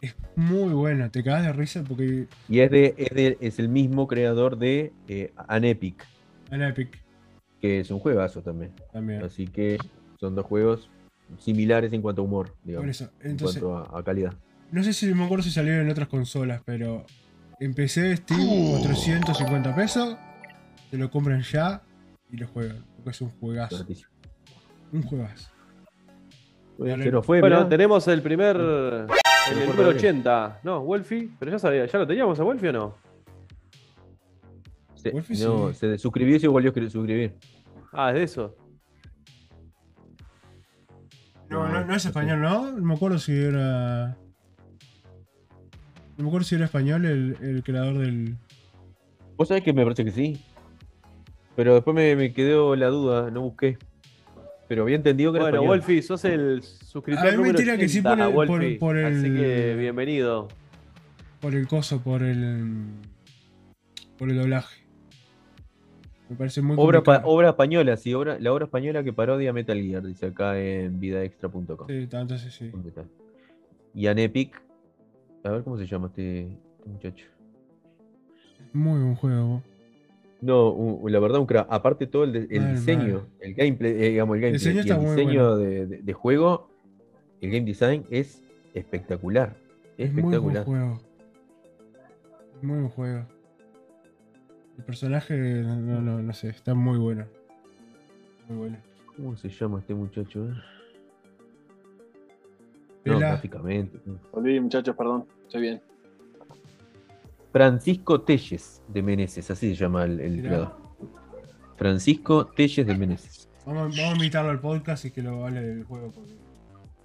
Es 0.00 0.14
muy 0.36 0.72
bueno, 0.72 1.10
te 1.10 1.24
cagas 1.24 1.46
de 1.46 1.52
risa 1.52 1.82
porque 1.82 2.28
Y 2.48 2.60
es, 2.60 2.70
de, 2.70 2.94
es, 2.96 3.10
de- 3.10 3.38
es 3.40 3.58
el 3.58 3.68
mismo 3.68 4.06
creador 4.06 4.56
de 4.56 4.92
eh, 5.08 5.32
An 5.48 5.64
Epic, 5.64 6.04
en 6.50 6.62
Epic 6.62 7.02
que 7.60 7.80
es 7.80 7.90
un 7.90 7.98
juegazo 7.98 8.40
también. 8.40 8.72
también. 8.92 9.22
Así 9.24 9.46
que 9.48 9.78
son 10.20 10.34
dos 10.36 10.46
juegos 10.46 10.88
similares 11.38 11.92
en 11.92 12.00
cuanto 12.02 12.22
a 12.22 12.24
humor, 12.24 12.54
digamos, 12.62 12.84
Por 12.84 12.90
eso, 12.90 13.10
en 13.20 13.36
cuanto 13.36 13.76
a, 13.76 13.98
a 13.98 14.02
calidad. 14.04 14.32
no 14.70 14.82
sé 14.84 14.92
si 14.92 15.12
me 15.12 15.24
acuerdo 15.24 15.42
si 15.42 15.50
salieron 15.50 15.82
en 15.82 15.90
otras 15.90 16.08
consolas, 16.08 16.62
pero 16.64 17.04
empecé 17.58 18.16
Steam 18.16 18.40
450 18.70 19.74
pesos, 19.74 20.16
te 20.90 20.96
lo 20.96 21.10
compran 21.10 21.42
ya 21.42 21.82
y 22.30 22.36
lo 22.36 22.46
juegan, 22.46 22.84
porque 22.96 23.10
es 23.10 23.20
un 23.20 23.30
juegazo, 23.30 23.84
un 24.92 25.02
juegazo. 25.02 25.50
Se 26.78 27.10
nos 27.10 27.26
fue, 27.26 27.40
Bueno, 27.40 27.56
mirá. 27.56 27.68
tenemos 27.68 28.06
el 28.06 28.22
primer. 28.22 28.56
El, 28.56 29.06
fue 29.08 29.66
número 29.66 29.82
Rodríguez. 29.84 30.04
80. 30.04 30.60
No, 30.62 30.84
Wolfie. 30.84 31.30
Pero 31.38 31.50
ya 31.50 31.58
sabía, 31.58 31.86
¿ya 31.86 31.98
lo 31.98 32.06
teníamos 32.06 32.38
a 32.38 32.44
Wolfie 32.44 32.68
o 32.68 32.72
no? 32.72 32.94
Se, 34.98 35.10
Wolfie 35.10 35.38
no, 35.44 35.72
sí. 35.72 35.78
se 35.78 35.98
suscribió 35.98 36.36
y 36.36 36.40
se 36.40 36.48
volvió 36.48 36.70
a 36.70 36.90
suscribir. 36.90 37.34
Ah, 37.92 38.10
es 38.10 38.14
de 38.16 38.22
eso. 38.24 38.56
No, 41.48 41.66
No, 41.68 41.84
no, 41.84 41.94
es 41.94 42.04
español, 42.04 42.40
¿no? 42.42 42.72
No 42.72 42.82
me 42.84 42.94
acuerdo 42.94 43.18
si 43.18 43.32
era. 43.32 44.16
No 46.16 46.24
me 46.24 46.28
acuerdo 46.28 46.44
si 46.46 46.56
era 46.56 46.64
español 46.66 47.04
el, 47.06 47.36
el 47.40 47.62
creador 47.62 47.98
del. 47.98 48.36
Vos 49.36 49.48
sabés 49.48 49.62
que 49.62 49.72
me 49.72 49.82
parece 49.84 50.04
que 50.04 50.10
sí. 50.10 50.40
Pero 51.56 51.74
después 51.74 51.94
me, 51.94 52.14
me 52.16 52.32
quedó 52.32 52.76
la 52.76 52.88
duda, 52.88 53.30
no 53.30 53.40
busqué. 53.42 53.78
Pero 54.68 54.82
había 54.82 54.96
entendido 54.96 55.32
que 55.32 55.38
era 55.38 55.44
Bueno, 55.46 55.58
español. 55.62 55.78
Wolfie, 55.78 56.02
sos 56.02 56.24
el 56.24 56.62
suscriptor 56.62 57.26
A 57.26 57.30
mí 57.30 57.36
me 57.38 57.42
número 57.44 57.58
tira 57.58 57.76
que 57.78 57.88
sí 57.88 58.00
80, 58.00 58.10
por 58.10 58.18
el- 58.20 58.34
por- 58.34 58.48
Wolfie. 58.48 58.78
por 58.78 58.96
el- 58.98 59.18
Así 59.18 59.34
que 59.34 59.74
bienvenido. 59.78 60.48
por 61.40 61.54
el 61.54 61.66
coso, 61.66 62.00
por 62.02 62.22
el. 62.22 62.84
por 64.18 64.28
el 64.30 64.36
doblaje. 64.36 64.82
Me 66.28 66.36
parece 66.36 66.60
muy 66.60 66.76
Obra, 66.78 67.02
pa- 67.02 67.22
obra 67.24 67.50
española, 67.50 67.96
sí, 67.96 68.12
obra, 68.14 68.38
la 68.38 68.52
obra 68.52 68.66
española 68.66 69.02
que 69.02 69.12
parodia 69.12 69.52
Metal 69.52 69.80
Gear, 69.80 70.02
dice 70.06 70.26
acá 70.26 70.58
en 70.60 71.00
vidaextra.com. 71.00 71.86
Sí, 71.86 71.94
entonces 71.94 72.52
sí. 72.54 72.68
¿Dónde 72.68 72.90
está? 72.90 73.04
Y 73.94 74.06
an 74.06 74.18
Epic. 74.18 74.60
A 75.44 75.50
ver 75.50 75.62
cómo 75.62 75.78
se 75.78 75.86
llama 75.86 76.08
este, 76.08 76.42
este 76.78 76.88
muchacho. 76.90 77.26
Muy 78.72 79.00
buen 79.00 79.14
juego. 79.14 79.62
No, 80.40 80.70
un- 80.70 81.10
la 81.10 81.18
verdad, 81.18 81.40
un 81.40 81.46
crack. 81.46 81.66
Aparte 81.70 82.06
todo 82.06 82.24
el, 82.24 82.32
de- 82.32 82.48
el 82.54 82.60
Mal, 82.62 82.74
diseño, 82.74 83.14
mal. 83.14 83.26
el 83.40 83.54
gameplay, 83.54 83.92
eh, 83.92 84.10
digamos, 84.10 84.36
el 84.36 84.42
gameplay 84.42 84.52
diseño 84.52 84.76
y 84.76 84.80
está 84.80 84.94
el 84.96 85.00
diseño 85.16 85.56
de, 85.56 85.86
de- 85.86 86.02
de 86.02 86.12
juego, 86.12 86.68
el 87.40 87.50
game 87.50 87.64
design 87.64 88.04
es 88.10 88.42
espectacular. 88.74 89.56
Es 89.96 90.12
muy 90.12 90.22
buen 90.22 90.34
Espectacular. 90.34 90.64
juego. 90.64 91.00
Muy 92.62 92.76
buen 92.80 92.88
juego. 92.90 93.26
El 94.78 94.84
personaje, 94.84 95.36
no, 95.62 95.76
no, 95.76 96.00
no, 96.00 96.22
no 96.22 96.32
sé, 96.32 96.48
está 96.48 96.74
muy 96.74 96.98
bueno. 96.98 97.26
Muy 98.48 98.56
bueno. 98.58 98.78
¿Cómo 99.16 99.36
se 99.36 99.48
llama 99.48 99.80
este 99.80 99.94
muchacho? 99.94 100.44
eh? 100.44 100.52
No, 103.04 103.14
Pela, 103.14 103.18
gráficamente. 103.30 104.00
Volví, 104.32 104.60
muchachos, 104.60 104.94
perdón. 104.96 105.24
Estoy 105.46 105.60
bien. 105.62 105.82
Francisco 107.52 108.20
Telles 108.20 108.82
de 108.88 109.02
Meneses, 109.02 109.50
así 109.50 109.70
se 109.70 109.74
llama 109.74 110.04
el, 110.04 110.20
el 110.20 110.42
creador. 110.42 110.76
Francisco 111.76 112.46
Telles 112.46 112.86
de 112.86 112.94
Meneses. 112.96 113.48
vamos, 113.66 113.96
vamos 113.96 114.12
a 114.12 114.14
invitarlo 114.16 114.50
al 114.50 114.60
podcast 114.60 115.04
y 115.06 115.10
que 115.10 115.22
lo 115.22 115.44
hable 115.44 115.60
del 115.62 115.84
juego. 115.84 116.12
Porque 116.12 116.34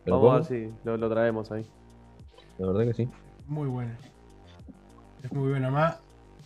¿Pero 0.04 0.20
Vamos 0.22 0.48
a 0.48 0.50
cómo? 0.50 0.60
ver 0.60 0.72
si 0.72 0.78
lo, 0.84 0.98
lo 0.98 1.10
traemos 1.10 1.52
ahí. 1.52 1.66
La 2.60 2.68
verdad 2.68 2.84
que 2.86 2.94
sí. 2.94 3.10
muy 3.48 3.68
bueno. 3.68 3.92
Es 5.24 5.32
muy 5.32 5.50
bueno. 5.50 5.68
Además, 5.68 6.00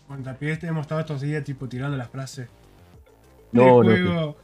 Montapié 0.08 0.58
hemos 0.62 0.82
estado 0.82 1.02
estos 1.02 1.22
días 1.22 1.44
tipo 1.44 1.68
tirando 1.68 1.98
las 1.98 2.10
frases. 2.10 2.48
No, 3.52 3.84
no, 3.84 3.90
juego. 3.90 4.38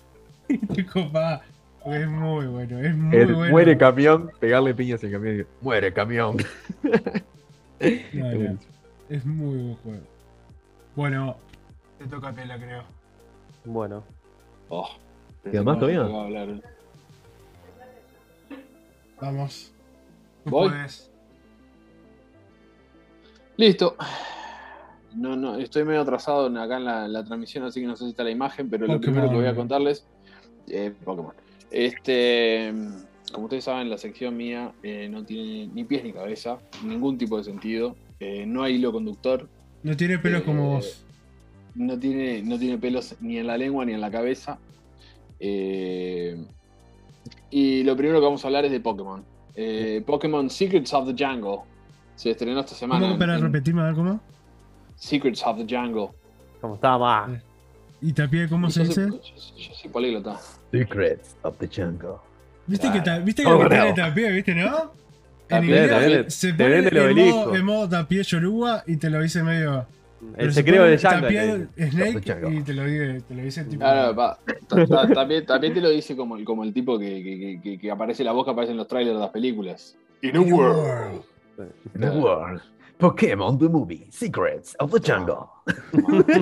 Copa, 0.92 1.42
Es 1.86 2.08
muy 2.08 2.46
bueno. 2.48 2.80
Es 2.80 2.96
muy 2.96 3.18
El 3.18 3.34
bueno. 3.34 3.52
muere 3.52 3.78
camión, 3.78 4.32
pegarle 4.40 4.74
piñas 4.74 5.04
al 5.04 5.12
camión 5.12 5.34
y 5.34 5.38
decir, 5.38 5.52
muere 5.62 5.94
camión. 5.94 6.38
No, 8.14 8.32
no, 8.32 8.58
Es 9.10 9.26
muy 9.26 9.58
buen 9.58 9.76
juego. 9.76 10.04
Bueno, 10.96 11.38
te 12.00 12.08
toca 12.08 12.30
a 12.30 12.32
Pela, 12.32 12.56
creo. 12.58 12.84
Bueno. 13.66 14.06
Oh, 14.70 14.88
¿Queda 15.44 15.64
más 15.64 15.80
todavía? 15.80 16.04
Vamos. 19.20 19.74
Tú 20.46 20.50
Voy. 20.52 20.70
puedes. 20.70 21.12
Listo. 23.58 23.98
No, 25.16 25.36
no, 25.36 25.58
estoy 25.58 25.84
medio 25.84 26.02
atrasado 26.02 26.48
acá 26.60 26.78
en 26.78 26.86
la, 26.86 27.08
la 27.08 27.24
transmisión, 27.24 27.64
así 27.66 27.82
que 27.82 27.88
no 27.88 27.96
sé 27.96 28.06
si 28.06 28.10
está 28.12 28.24
la 28.24 28.32
imagen, 28.32 28.70
pero 28.70 28.88
lo 28.88 29.00
primero 29.00 29.30
que 29.30 29.36
voy 29.36 29.46
a 29.46 29.56
contarles. 29.56 30.06
eh, 30.68 30.92
Pokémon. 31.04 31.34
Este. 31.72 32.74
Como 33.32 33.46
ustedes 33.46 33.64
saben, 33.64 33.90
la 33.90 33.98
sección 33.98 34.38
mía 34.38 34.74
eh, 34.84 35.08
no 35.10 35.24
tiene 35.26 35.68
ni 35.74 35.84
pies 35.86 36.04
ni 36.04 36.14
cabeza, 36.14 36.60
ningún 36.86 37.18
tipo 37.18 37.38
de 37.38 37.44
sentido. 37.44 37.96
eh, 38.20 38.46
no 38.46 38.62
hay 38.64 38.76
hilo 38.76 38.92
conductor, 38.92 39.48
No 39.82 39.98
tiene 39.98 40.18
pelos 40.20 40.42
Eh, 40.42 40.46
como 40.46 40.76
vos. 40.76 41.04
no 41.76 41.98
tiene, 42.00 42.42
no 42.44 42.58
tiene 42.60 42.78
pelos 42.78 43.16
ni 43.22 43.38
en 43.40 43.48
la 43.48 43.58
lengua 43.58 43.86
ni 43.86 43.94
en 43.94 44.02
la 44.02 44.12
cabeza. 44.12 44.60
Y 47.50 47.84
lo 47.84 47.96
primero 47.96 48.20
que 48.20 48.26
vamos 48.26 48.44
a 48.44 48.48
hablar 48.48 48.66
es 48.66 48.72
de 48.72 48.80
Pokémon. 48.80 49.24
Pokémon 50.06 50.50
Secrets 50.50 50.94
of 50.94 51.14
the 51.14 51.26
Jungle. 51.26 51.60
Se 52.16 52.32
estrenó 52.32 52.60
esta 52.60 52.76
semana. 52.76 53.02
¿Cómo? 53.08 53.18
Para 53.20 53.36
en 53.36 53.42
repetirme, 53.42 53.82
a 53.82 53.86
ver 53.86 53.96
cómo. 53.96 54.20
Secrets 54.96 55.44
of 55.46 55.58
the 55.58 55.66
Jungle. 55.76 56.10
¿Cómo 56.62 56.76
está 56.76 56.98
más? 56.98 57.32
¿Y 58.02 58.14
Tapié 58.14 58.48
cómo 58.50 58.70
se 58.70 58.82
yo, 58.82 58.88
dice? 58.88 59.08
yo- 59.10 59.56
yo 59.58 59.74
soy 59.74 59.90
políglota. 59.92 60.40
Secrets 60.72 61.36
of 61.44 61.58
the 61.58 61.68
Jungle. 61.68 62.16
¿Viste 62.68 62.92
que, 62.92 63.02
ta- 63.02 63.20
¿viste 63.20 63.44
que 63.44 63.50
lo 63.50 63.60
que 63.60 63.70
tiene 63.70 63.94
Tapié, 63.94 64.32
viste, 64.32 64.56
no? 64.56 64.68
En 64.68 65.48
Tapié, 65.48 65.70
inglés 65.70 65.90
Tapié, 65.90 66.30
se 66.30 66.54
pone 66.54 66.78
en 66.78 67.16
modo, 67.30 67.56
en 67.56 67.66
modo 67.66 67.90
Tapié 67.90 68.24
Yoruba 68.24 68.84
y 68.88 68.98
te 68.98 69.10
lo 69.10 69.22
dice 69.22 69.44
medio. 69.44 69.86
El 70.38 70.54
se 70.54 70.62
secreto 70.62 70.84
de 70.84 70.98
Jungle. 70.98 71.68
dice. 71.76 71.92
Snake 71.92 72.48
y 72.54 72.62
te 72.64 72.74
lo, 72.74 72.86
dice, 72.86 73.22
te 73.28 73.36
lo 73.36 73.44
dice 73.44 73.64
tipo. 73.66 73.80
Claro, 73.80 74.16
pa, 74.16 74.40
también, 75.14 75.46
también 75.46 75.74
te 75.74 75.82
lo 75.82 75.90
dice 75.90 76.16
como, 76.16 76.38
el- 76.38 76.46
como 76.46 76.64
el 76.64 76.74
tipo 76.74 76.98
que, 76.98 77.60
que- 77.62 77.78
que- 77.78 77.92
aparece 77.92 78.24
la 78.24 78.32
voz 78.32 78.46
que 78.46 78.52
aparece 78.52 78.72
en 78.72 78.78
los 78.78 78.88
trailers 78.88 79.16
de 79.18 79.22
las 79.22 79.32
películas. 79.32 79.98
In 80.22 80.38
a 80.38 80.40
"In 80.40 82.04
a 82.04 82.12
world. 82.14 82.62
World". 83.00 83.18
The. 83.18 83.26
Pokémon 83.26 83.60
the 83.60 83.70
movie. 83.70 84.08
Secrets 84.12 84.76
of 84.80 84.92
the 84.92 85.00
Jungle. 85.00 85.50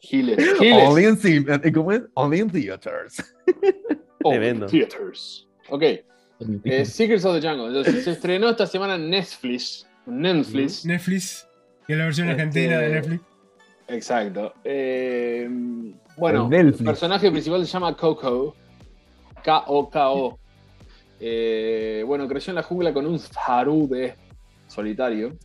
Giles. 0.00 0.38
Only 0.60 1.02
Giles. 1.02 1.24
in, 1.24 1.44
cin- 1.46 1.60
eh, 1.64 1.72
¿cómo 1.72 1.92
es? 1.92 2.02
Only 2.14 2.40
in 2.40 2.50
theaters. 2.50 3.22
Oh, 4.22 4.30
Tremendo. 4.30 4.66
Theaters. 4.66 5.46
Ok. 5.70 5.82
eh, 6.64 6.84
Secrets 6.84 7.24
of 7.24 7.40
the 7.40 7.46
Jungle. 7.48 7.68
Entonces, 7.68 8.04
se 8.04 8.10
estrenó 8.12 8.48
esta 8.50 8.66
semana 8.66 8.96
en 8.96 9.08
Netflix. 9.10 9.86
Netflix. 10.06 10.84
Netflix, 10.84 11.46
que 11.86 11.94
es 11.94 11.98
la 11.98 12.04
versión 12.06 12.28
Este- 12.28 12.42
argentina 12.42 12.78
de 12.78 12.88
Netflix. 12.90 13.22
Exacto. 13.88 14.54
Eh, 14.64 15.48
bueno, 16.16 16.44
En 16.44 16.50
Netflix. 16.50 16.80
el 16.80 16.86
personaje 16.86 17.30
principal 17.30 17.64
se 17.66 17.72
llama 17.72 17.96
Coco. 17.96 18.54
K-O-K-O. 19.42 20.38
Eh, 21.20 22.02
bueno, 22.06 22.26
creció 22.28 22.50
en 22.50 22.56
la 22.56 22.62
jungla 22.62 22.92
con 22.92 23.06
un 23.06 23.18
Harude 23.46 24.16
solitario. 24.74 25.36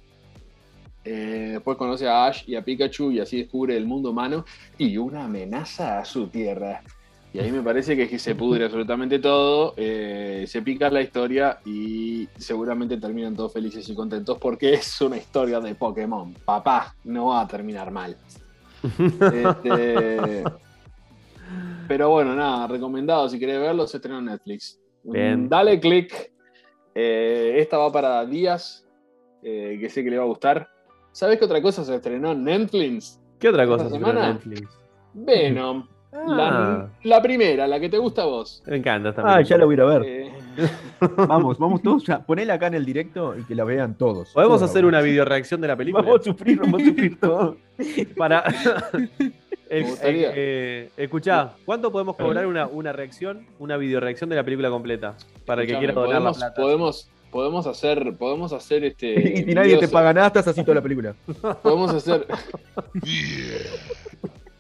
Eh, 1.06 1.52
después 1.54 1.78
conoce 1.78 2.08
a 2.08 2.26
Ash 2.26 2.44
y 2.46 2.56
a 2.56 2.64
Pikachu 2.64 3.12
y 3.12 3.20
así 3.20 3.38
descubre 3.38 3.76
el 3.78 3.86
mundo 3.86 4.12
humano 4.12 4.46
y 4.78 4.98
una 4.98 5.26
amenaza 5.26 6.00
a 6.00 6.06
su 6.06 6.28
tierra. 6.28 6.82
Y 7.32 7.40
ahí 7.40 7.52
me 7.52 7.62
parece 7.62 7.96
que, 7.96 8.04
es 8.04 8.10
que 8.10 8.18
se 8.18 8.34
pudre 8.34 8.66
absolutamente 8.66 9.20
todo, 9.20 9.76
eh, 9.78 10.46
se 10.48 10.64
pica 10.64 10.90
la 10.90 11.02
historia 11.02 11.60
y 11.64 12.28
seguramente 12.36 12.98
terminan 12.98 13.36
todos 13.36 13.54
felices 13.54 13.88
y 13.88 13.94
contentos 13.94 14.40
porque 14.40 14.74
es 14.74 15.00
una 15.02 15.18
historia 15.18 15.60
de 15.60 15.76
Pokémon. 15.76 16.34
Papá, 16.44 16.96
no 17.04 17.28
va 17.28 17.42
a 17.42 17.48
terminar 17.48 17.92
mal. 17.92 18.18
Este, 18.84 20.44
pero 21.88 22.10
bueno, 22.10 22.36
nada, 22.36 22.66
recomendado. 22.66 23.30
Si 23.30 23.38
querés 23.38 23.60
verlo, 23.60 23.86
se 23.86 23.98
estrena 23.98 24.20
en 24.20 24.26
Netflix. 24.26 24.80
Bien. 25.04 25.48
Dale 25.48 25.80
click. 25.80 26.32
Eh, 26.96 27.58
esta 27.58 27.78
va 27.78 27.92
para 27.92 28.26
Díaz, 28.26 28.86
eh, 29.44 29.78
que 29.80 29.90
sé 29.90 30.04
que 30.04 30.10
le 30.10 30.18
va 30.18 30.24
a 30.24 30.28
gustar. 30.28 30.70
¿Sabes 31.12 31.40
qué 31.40 31.46
otra 31.46 31.62
cosa 31.62 31.84
se 31.84 31.96
estrenó 31.96 32.32
en 32.34 32.44
Netflix? 32.44 33.20
¿Qué 33.40 33.50
otra 33.50 33.66
cosa 33.66 33.86
¿Esta 33.86 33.90
se 33.90 33.96
estrenó 33.98 34.20
en 34.20 34.26
semana? 34.26 34.34
Netflix? 34.34 34.78
Venom. 35.14 35.88
Ah, 36.12 36.24
La, 36.28 36.90
la 37.04 37.22
primera, 37.22 37.68
la 37.68 37.80
que 37.80 37.88
te 37.88 37.98
gusta 38.00 38.24
a 38.24 38.26
vos. 38.26 38.64
me 38.66 38.78
encanta 38.78 39.10
esta 39.10 39.22
Ah, 39.26 39.42
ya 39.42 39.58
la 39.60 39.66
voy 39.66 39.74
a 39.74 39.76
ir 39.76 39.82
a 39.82 39.86
ver. 39.86 40.04
Eh, 40.06 40.32
Vamos, 41.28 41.58
vamos 41.60 41.82
todos. 41.84 42.04
Ya. 42.06 42.20
Ponela 42.20 42.56
acá 42.56 42.68
en 42.68 42.74
el 42.74 42.86
directo 42.86 43.36
y 43.38 43.44
que 43.44 43.54
la 43.56 43.64
vean 43.64 43.96
todos. 43.96 44.32
¿Podemos 44.34 44.58
Todos. 44.60 44.72
hacer 44.72 44.86
una 44.86 45.02
video 45.02 45.24
reacción 45.24 45.62
de 45.62 45.68
la 45.68 45.76
película? 45.78 46.04
Vamos 46.04 46.22
a 46.22 46.24
sufrir, 46.24 46.60
vamos 46.60 46.82
a 46.82 46.86
sufrir 46.86 47.20
todo. 47.22 47.58
Para. 48.18 48.44
Eh, 49.72 49.84
Me 49.84 49.90
gustaría. 49.92 50.32
eh, 50.34 50.90
escuchá, 50.98 51.54
¿cuánto 51.64 51.92
podemos 51.92 52.16
cobrar 52.16 52.48
una, 52.48 52.66
una 52.66 52.92
reacción, 52.92 53.46
una 53.60 53.78
video 53.78 54.00
reacción 54.00 54.28
de 54.32 54.36
la 54.36 54.44
película 54.44 54.68
completa? 54.72 55.16
Para 55.46 55.62
el 55.62 55.68
que 55.68 55.78
quiera 55.78 55.94
donar 55.94 56.24
la 56.24 56.32
plata. 56.34 56.60
podemos, 56.60 57.08
podemos 57.32 57.68
hacer, 57.68 58.16
podemos 58.18 58.54
hacer 58.54 58.84
este. 58.84 59.14
y 59.40 59.44
si 59.44 59.54
nadie 59.54 59.78
te 59.78 59.88
paga 59.88 60.14
nada, 60.14 60.28
estás 60.28 60.48
así 60.48 60.62
toda 60.62 60.76
la 60.76 60.82
película. 60.82 61.16
Podemos 61.62 61.94
hacer. 61.94 62.26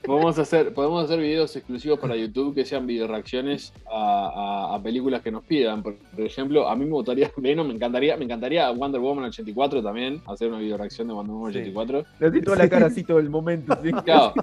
Podemos 0.10 0.39
hacer, 0.39 0.74
podemos 0.74 1.03
hacer 1.03 1.20
videos 1.20 1.55
exclusivos 1.55 1.99
para 1.99 2.16
YouTube 2.16 2.55
que 2.55 2.66
sean 2.66 2.88
video 2.88 3.05
reacciones 3.05 3.72
a, 3.91 4.72
a- 4.72 4.76
a 4.76 4.82
películas 4.82 5.22
que 5.22 5.30
nos 5.30 5.43
pidan. 5.45 5.84
Por, 5.84 5.97
por 5.99 6.22
ejemplo, 6.22 6.68
a 6.68 6.76
mí 6.76 6.84
me 6.86 6.91
gustaría 6.93 7.30
Venom, 7.38 7.68
me 7.68 7.76
encantaría, 7.76 8.18
me 8.18 8.26
encantaría 8.26 8.72
Wonder 8.72 8.99
Woman 8.99 9.26
84 9.26 9.84
también, 9.84 10.20
hacer 10.26 10.47
una 10.49 10.57
video 10.57 10.78
reacción 10.78 11.07
de 11.07 11.14
Wonder 11.14 11.34
Woman 11.36 11.53
Sí. 11.53 11.60
84. 11.60 12.05
Así 12.28 12.41
toda 12.41 12.57
la 12.57 12.68
cara 12.70 12.86
así 12.88 13.03
todo 13.03 13.20
el 13.20 13.30
momento. 13.30 13.78
¿sí? 13.84 13.91
Claro. 14.03 14.34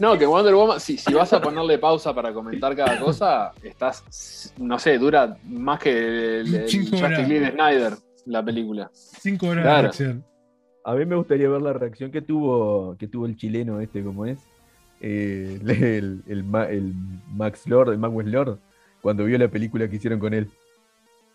No, 0.00 0.18
que 0.18 0.26
Wonder 0.26 0.54
Woman, 0.56 0.80
si, 0.80 0.98
si 0.98 1.14
vas 1.14 1.32
a 1.32 1.40
ponerle 1.40 1.78
pausa 1.78 2.12
para 2.12 2.32
comentar 2.34 2.74
cada 2.74 2.98
cosa, 2.98 3.52
estás, 3.62 4.52
no 4.58 4.76
sé, 4.78 4.98
dura 4.98 5.36
más 5.44 5.78
que 5.78 6.40
el, 6.40 6.52
el. 6.52 6.62
Justice 6.62 6.96
League 7.28 7.38
de 7.40 7.50
Snyder, 7.52 7.92
la 8.26 8.44
película. 8.44 8.90
Cinco 8.92 9.46
horas 9.46 9.62
Claro. 9.62 9.82
de 9.82 9.86
acción. 9.88 10.24
A 10.84 10.94
mí 10.96 11.04
me 11.06 11.14
gustaría 11.14 11.48
ver 11.48 11.62
la 11.62 11.72
reacción 11.74 12.10
que 12.10 12.22
tuvo, 12.22 12.96
que 12.98 13.06
tuvo 13.06 13.26
el 13.26 13.36
chileno 13.36 13.80
este, 13.80 14.02
como 14.02 14.26
es. 14.26 14.40
Eh, 15.00 15.58
el, 15.98 16.22
el 16.26 16.44
Ma- 16.44 16.68
el 16.68 16.92
Max 17.34 17.66
Lord, 17.66 17.90
el 17.92 17.98
Max 17.98 18.14
Lord, 18.26 18.58
cuando 19.00 19.24
vio 19.24 19.38
la 19.38 19.48
película 19.48 19.88
que 19.88 19.96
hicieron 19.96 20.18
con 20.18 20.34
él. 20.34 20.48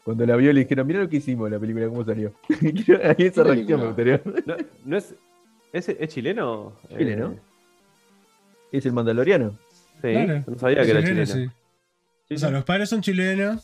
Cuando 0.04 0.24
la 0.26 0.36
vio 0.36 0.54
le 0.54 0.60
dijeron, 0.62 0.86
mira 0.86 1.00
lo 1.00 1.10
que 1.10 1.18
hicimos, 1.18 1.50
la 1.50 1.58
película, 1.60 1.88
cómo 1.88 2.06
salió. 2.06 2.32
Ahí 2.50 3.26
esa 3.26 3.44
¿Qué 3.44 3.50
reacción 3.50 3.80
me 3.80 3.86
gustaría. 3.88 4.22
¿No, 4.46 4.56
no 4.86 4.98
es, 4.98 5.16
es, 5.74 5.90
es 5.90 6.10
chileno? 6.10 6.74
Chileno. 6.96 7.32
Eh, 7.32 7.40
Es 8.72 8.86
el 8.86 8.94
mandaloriano. 8.94 9.58
sí, 10.02 10.12
Claro. 10.12 10.44
no 10.46 10.60
sabía 10.60 10.84
que 10.84 10.92
era 10.92 11.00
Chileno, 11.04 11.26
chileno. 11.26 11.50
sí. 11.50 11.56
Sí, 12.28 12.36
O 12.36 12.38
sea, 12.38 12.50
los 12.52 12.64
padres 12.66 12.90
son 12.90 13.02
chilenos. 13.02 13.64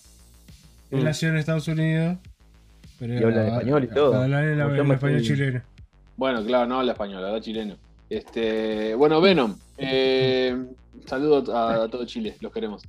Él 0.90 1.02
Mm. 1.02 1.04
nació 1.04 1.30
en 1.30 1.38
Estados 1.38 1.68
Unidos. 1.68 2.18
Pero 3.00 3.14
Y 3.14 3.18
hablan 3.24 3.48
español 3.48 3.84
y 3.84 3.88
todo. 3.88 4.16
Hablan 4.16 4.44
en, 4.50 4.58
la- 4.58 4.94
español 4.96 5.18
el- 5.20 5.24
chileno. 5.24 5.62
Bueno, 6.18 6.44
claro, 6.46 6.68
no 6.68 6.80
habla 6.80 6.92
español, 6.94 7.24
habla 7.24 7.40
chileno. 7.42 7.76
Este, 8.10 8.94
bueno, 8.96 9.22
Venom. 9.22 9.56
Eh, 9.82 10.58
saludo 11.06 11.56
a, 11.56 11.84
a 11.84 11.88
todo 11.90 12.06
Chile, 12.06 12.36
los 12.42 12.52
queremos. 12.52 12.84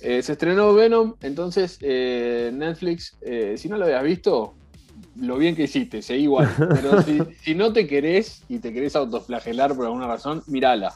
Eh, 0.00 0.20
se 0.22 0.32
estrenó 0.32 0.74
Venom, 0.74 1.14
entonces 1.22 1.78
eh, 1.80 2.50
Netflix, 2.52 3.16
si 3.56 3.68
no 3.68 3.76
lo 3.76 3.84
habías 3.84 4.02
visto, 4.02 4.54
lo 5.16 5.36
bien 5.38 5.54
que 5.54 5.64
hiciste, 5.64 6.02
seguí 6.02 6.24
igual. 6.24 6.48
Pero 6.58 7.02
si, 7.04 7.20
si 7.42 7.54
no 7.54 7.72
te 7.72 7.86
querés 7.86 8.42
y 8.48 8.58
te 8.58 8.72
querés 8.72 8.96
autoflagelar 8.96 9.74
por 9.76 9.84
alguna 9.86 10.06
razón, 10.08 10.42
mírala. 10.48 10.92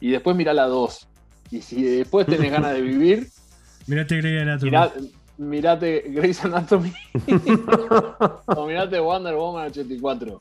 Y 0.00 0.10
después 0.10 0.34
mirala 0.36 0.64
dos. 0.66 1.06
Y 1.50 1.60
si 1.62 1.82
después 1.82 2.26
tenés 2.26 2.50
ganas 2.50 2.72
de 2.74 2.80
vivir, 2.80 3.26
Mirate 3.86 4.16
Grey 4.18 4.38
Anatomy. 4.38 4.70
mirá- 4.70 4.92
mirate 5.38 6.04
Grey's 6.08 6.44
Anatomy 6.44 6.92
o 8.46 8.66
mirate 8.66 9.00
Wonder 9.00 9.34
Woman 9.34 9.66
84. 9.66 10.40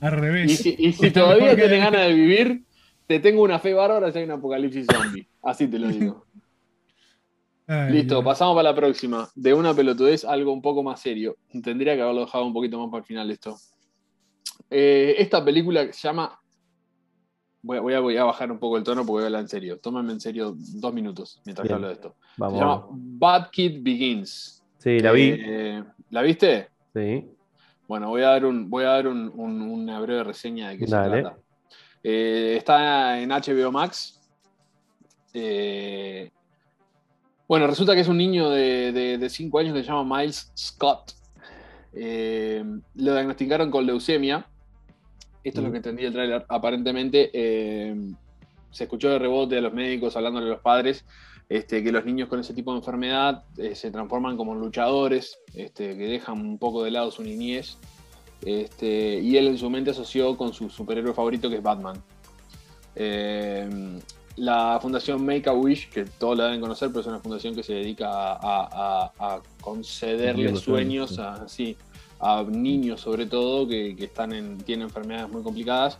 Al 0.00 0.12
revés. 0.12 0.50
Y 0.52 0.56
si, 0.56 0.76
y 0.78 0.92
si 0.92 1.10
todavía 1.10 1.54
tenés 1.56 1.80
ganas 1.82 2.06
de 2.08 2.12
vivir, 2.14 2.62
te 3.06 3.20
tengo 3.20 3.42
una 3.42 3.58
fe 3.58 3.74
bárbara 3.74 4.10
si 4.12 4.18
hay 4.18 4.24
un 4.24 4.30
apocalipsis 4.32 4.86
zombie. 4.92 5.26
Así 5.42 5.66
te 5.68 5.78
lo 5.78 5.88
digo. 5.88 6.24
Ay, 7.66 7.92
Listo, 7.92 8.16
Dios. 8.16 8.24
pasamos 8.24 8.54
para 8.56 8.70
la 8.70 8.76
próxima. 8.76 9.28
De 9.34 9.54
una 9.54 9.72
pelotudez, 9.72 10.24
algo 10.24 10.52
un 10.52 10.60
poco 10.60 10.82
más 10.82 11.00
serio. 11.00 11.36
Tendría 11.62 11.94
que 11.96 12.02
haberlo 12.02 12.26
dejado 12.26 12.44
un 12.44 12.52
poquito 12.52 12.78
más 12.78 12.90
para 12.90 12.98
el 13.00 13.06
final 13.06 13.30
esto. 13.30 13.56
Eh, 14.70 15.14
esta 15.18 15.42
película 15.44 15.90
se 15.92 16.06
llama. 16.08 16.38
Voy 17.62 17.78
a, 17.78 17.80
voy, 17.80 17.94
a, 17.94 18.00
voy 18.00 18.16
a 18.18 18.24
bajar 18.24 18.52
un 18.52 18.58
poco 18.58 18.76
el 18.76 18.82
tono 18.84 19.00
porque 19.00 19.12
voy 19.12 19.22
a 19.22 19.26
hablar 19.26 19.40
en 19.42 19.48
serio. 19.48 19.78
Tómenme 19.78 20.12
en 20.12 20.20
serio 20.20 20.54
dos 20.54 20.92
minutos 20.92 21.40
mientras 21.46 21.62
Bien. 21.64 21.76
hablo 21.76 21.86
de 21.88 21.94
esto. 21.94 22.14
Vamos. 22.36 22.58
Se 22.58 22.64
llama 22.64 22.86
Bad 22.90 23.50
Kid 23.50 23.82
Begins. 23.82 24.62
Sí, 24.76 24.98
la 25.00 25.12
vi. 25.12 25.34
Eh, 25.38 25.82
¿La 26.10 26.20
viste? 26.20 26.68
Sí. 26.94 27.26
Bueno, 27.88 28.08
voy 28.10 28.20
a 28.20 28.28
dar, 28.28 28.44
un, 28.44 28.68
voy 28.68 28.84
a 28.84 28.88
dar 28.88 29.06
un- 29.08 29.32
un- 29.34 29.62
una 29.62 29.98
breve 30.00 30.22
reseña 30.24 30.68
de 30.68 30.78
qué 30.78 30.84
Dale. 30.86 31.16
se 31.16 31.22
trata. 31.22 31.38
Eh, 32.04 32.54
está 32.56 33.20
en 33.20 33.30
HBO 33.30 33.72
Max. 33.72 34.20
Eh, 35.32 36.30
bueno, 37.48 37.66
resulta 37.66 37.94
que 37.94 38.02
es 38.02 38.08
un 38.08 38.18
niño 38.18 38.50
de 38.50 39.26
5 39.28 39.58
años 39.58 39.74
que 39.74 39.82
se 39.82 39.88
llama 39.88 40.18
Miles 40.18 40.52
Scott. 40.56 41.24
Eh, 41.96 42.64
lo 42.96 43.12
diagnosticaron 43.12 43.70
con 43.70 43.86
leucemia. 43.86 44.46
Esto 45.42 45.60
es 45.60 45.64
lo 45.64 45.70
que 45.70 45.76
entendí 45.76 46.02
del 46.02 46.12
tráiler. 46.12 46.44
Aparentemente 46.48 47.30
eh, 47.32 47.94
se 48.70 48.84
escuchó 48.84 49.10
de 49.10 49.18
rebote 49.18 49.58
a 49.58 49.60
los 49.60 49.72
médicos 49.72 50.16
hablándole 50.16 50.46
a 50.46 50.50
los 50.50 50.60
padres 50.60 51.04
este, 51.48 51.84
que 51.84 51.92
los 51.92 52.04
niños 52.04 52.28
con 52.28 52.40
ese 52.40 52.54
tipo 52.54 52.72
de 52.72 52.78
enfermedad 52.78 53.44
eh, 53.58 53.74
se 53.74 53.90
transforman 53.90 54.36
como 54.36 54.54
luchadores, 54.54 55.38
este, 55.54 55.96
que 55.96 56.06
dejan 56.06 56.40
un 56.40 56.58
poco 56.58 56.82
de 56.82 56.90
lado 56.90 57.10
su 57.10 57.22
niñez. 57.22 57.78
Este, 58.42 59.20
y 59.20 59.36
él 59.36 59.46
en 59.48 59.58
su 59.58 59.70
mente 59.70 59.90
asoció 59.90 60.36
con 60.36 60.52
su 60.52 60.68
superhéroe 60.68 61.14
favorito 61.14 61.48
que 61.48 61.56
es 61.56 61.62
Batman. 61.62 62.02
Eh, 62.94 63.98
la 64.36 64.78
fundación 64.82 65.24
Make 65.24 65.48
a 65.48 65.52
Wish, 65.52 65.88
que 65.90 66.04
todos 66.04 66.36
la 66.36 66.44
deben 66.46 66.60
conocer, 66.60 66.88
pero 66.88 67.00
es 67.00 67.06
una 67.06 67.20
fundación 67.20 67.54
que 67.54 67.62
se 67.62 67.74
dedica 67.74 68.08
a, 68.10 69.12
a- 69.18 69.40
concederle 69.60 70.54
sueños 70.56 71.18
a, 71.18 71.48
sí, 71.48 71.76
a 72.20 72.42
niños 72.42 73.00
sobre 73.00 73.26
todo 73.26 73.66
que, 73.68 73.94
que 73.96 74.04
están 74.06 74.32
en, 74.32 74.58
tienen 74.58 74.88
enfermedades 74.88 75.30
muy 75.30 75.42
complicadas, 75.42 75.98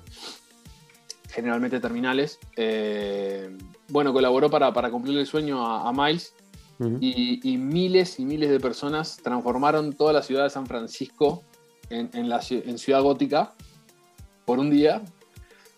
generalmente 1.31 1.79
terminales. 1.81 2.39
Eh, 2.57 3.57
bueno, 3.89 4.13
colaboró 4.13 4.51
para, 4.51 4.73
para 4.73 4.91
cumplir 4.91 5.19
el 5.19 5.27
sueño 5.27 5.65
a, 5.65 5.93
Miles 5.93 6.35
y 7.01 7.57
miles 7.57 8.19
y 8.19 8.25
miles 8.25 8.51
de 8.51 8.59
personas 8.59 9.17
transformaron 9.23 9.93
toda 9.93 10.13
la 10.13 10.23
ciudad 10.23 10.43
de 10.43 10.51
San 10.51 10.67
Francisco 10.67 11.45
en, 11.91 12.11
en 12.13 12.29
la, 12.29 12.39
ci- 12.41 12.63
en 12.67 12.79
ciudad 12.79 13.03
gótica 13.03 13.53
por 14.45 14.59
un 14.59 14.71
día. 14.71 15.03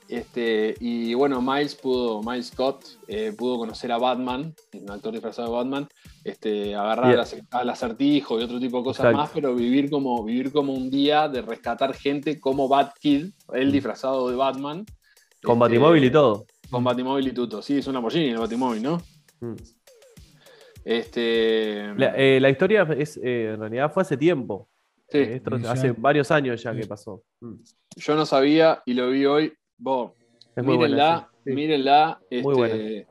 Este, 0.08 0.76
y 0.78 1.14
bueno, 1.14 1.42
Miles 1.42 1.74
pudo, 1.74 2.22
Miles 2.22 2.46
Scott 2.48 2.84
eh, 3.08 3.32
pudo 3.36 3.58
conocer 3.58 3.90
a 3.90 3.98
Batman, 3.98 4.54
un 4.72 4.90
actor 4.90 5.12
disfrazado 5.12 5.48
de 5.48 5.54
Batman, 5.56 5.88
este, 6.22 6.76
agarrar 6.76 7.06
Bien. 7.06 7.16
al 7.18 7.22
ace- 7.24 7.42
al 7.50 7.70
acertijo 7.70 8.38
y 8.38 8.44
otro 8.44 8.60
tipo 8.60 8.78
de 8.78 8.84
cosas 8.84 9.00
Exacto. 9.06 9.18
más, 9.18 9.30
pero 9.34 9.52
vivir 9.56 9.90
como, 9.90 10.22
vivir 10.22 10.52
como 10.52 10.74
un 10.74 10.90
día 10.90 11.28
de 11.28 11.42
rescatar 11.42 11.92
gente 11.92 12.38
como 12.38 12.68
Batkid, 12.68 13.30
él 13.52 13.72
disfrazado 13.72 14.30
de 14.30 14.36
Batman. 14.36 14.84
Con 15.42 15.54
Este, 15.54 15.58
Batimóvil 15.58 16.04
y 16.04 16.10
todo. 16.12 16.46
Con 16.70 16.84
Batimóvil 16.84 17.26
y 17.26 17.32
tuto. 17.32 17.60
Sí, 17.60 17.78
es 17.78 17.86
una 17.88 17.94
Lamborghini 17.94 18.28
el 18.28 18.38
Batimóvil, 18.38 18.82
¿no? 18.84 19.02
Mm. 19.40 19.54
Este. 20.84 21.92
La, 21.96 22.14
eh, 22.16 22.38
la 22.40 22.50
historia 22.50 22.86
es, 22.96 23.16
eh, 23.16 23.52
en 23.54 23.60
realidad 23.60 23.92
fue 23.92 24.02
hace 24.02 24.16
tiempo. 24.16 24.68
Sí, 25.08 25.18
esto 25.18 25.56
hace 25.68 25.92
varios 25.92 26.30
años 26.30 26.62
ya 26.62 26.74
que 26.74 26.86
pasó. 26.86 27.22
Mm. 27.40 27.54
yo 27.96 28.14
no 28.14 28.26
sabía 28.26 28.82
y 28.86 28.94
lo 28.94 29.10
vi 29.10 29.24
hoy. 29.26 29.52
Vos, 29.78 30.12
Es 30.54 30.64
muy 30.64 30.78
mírenla, 30.78 31.04
buena. 31.12 31.30
sí. 31.44 31.52
Muy 32.42 32.52
este, 32.60 33.06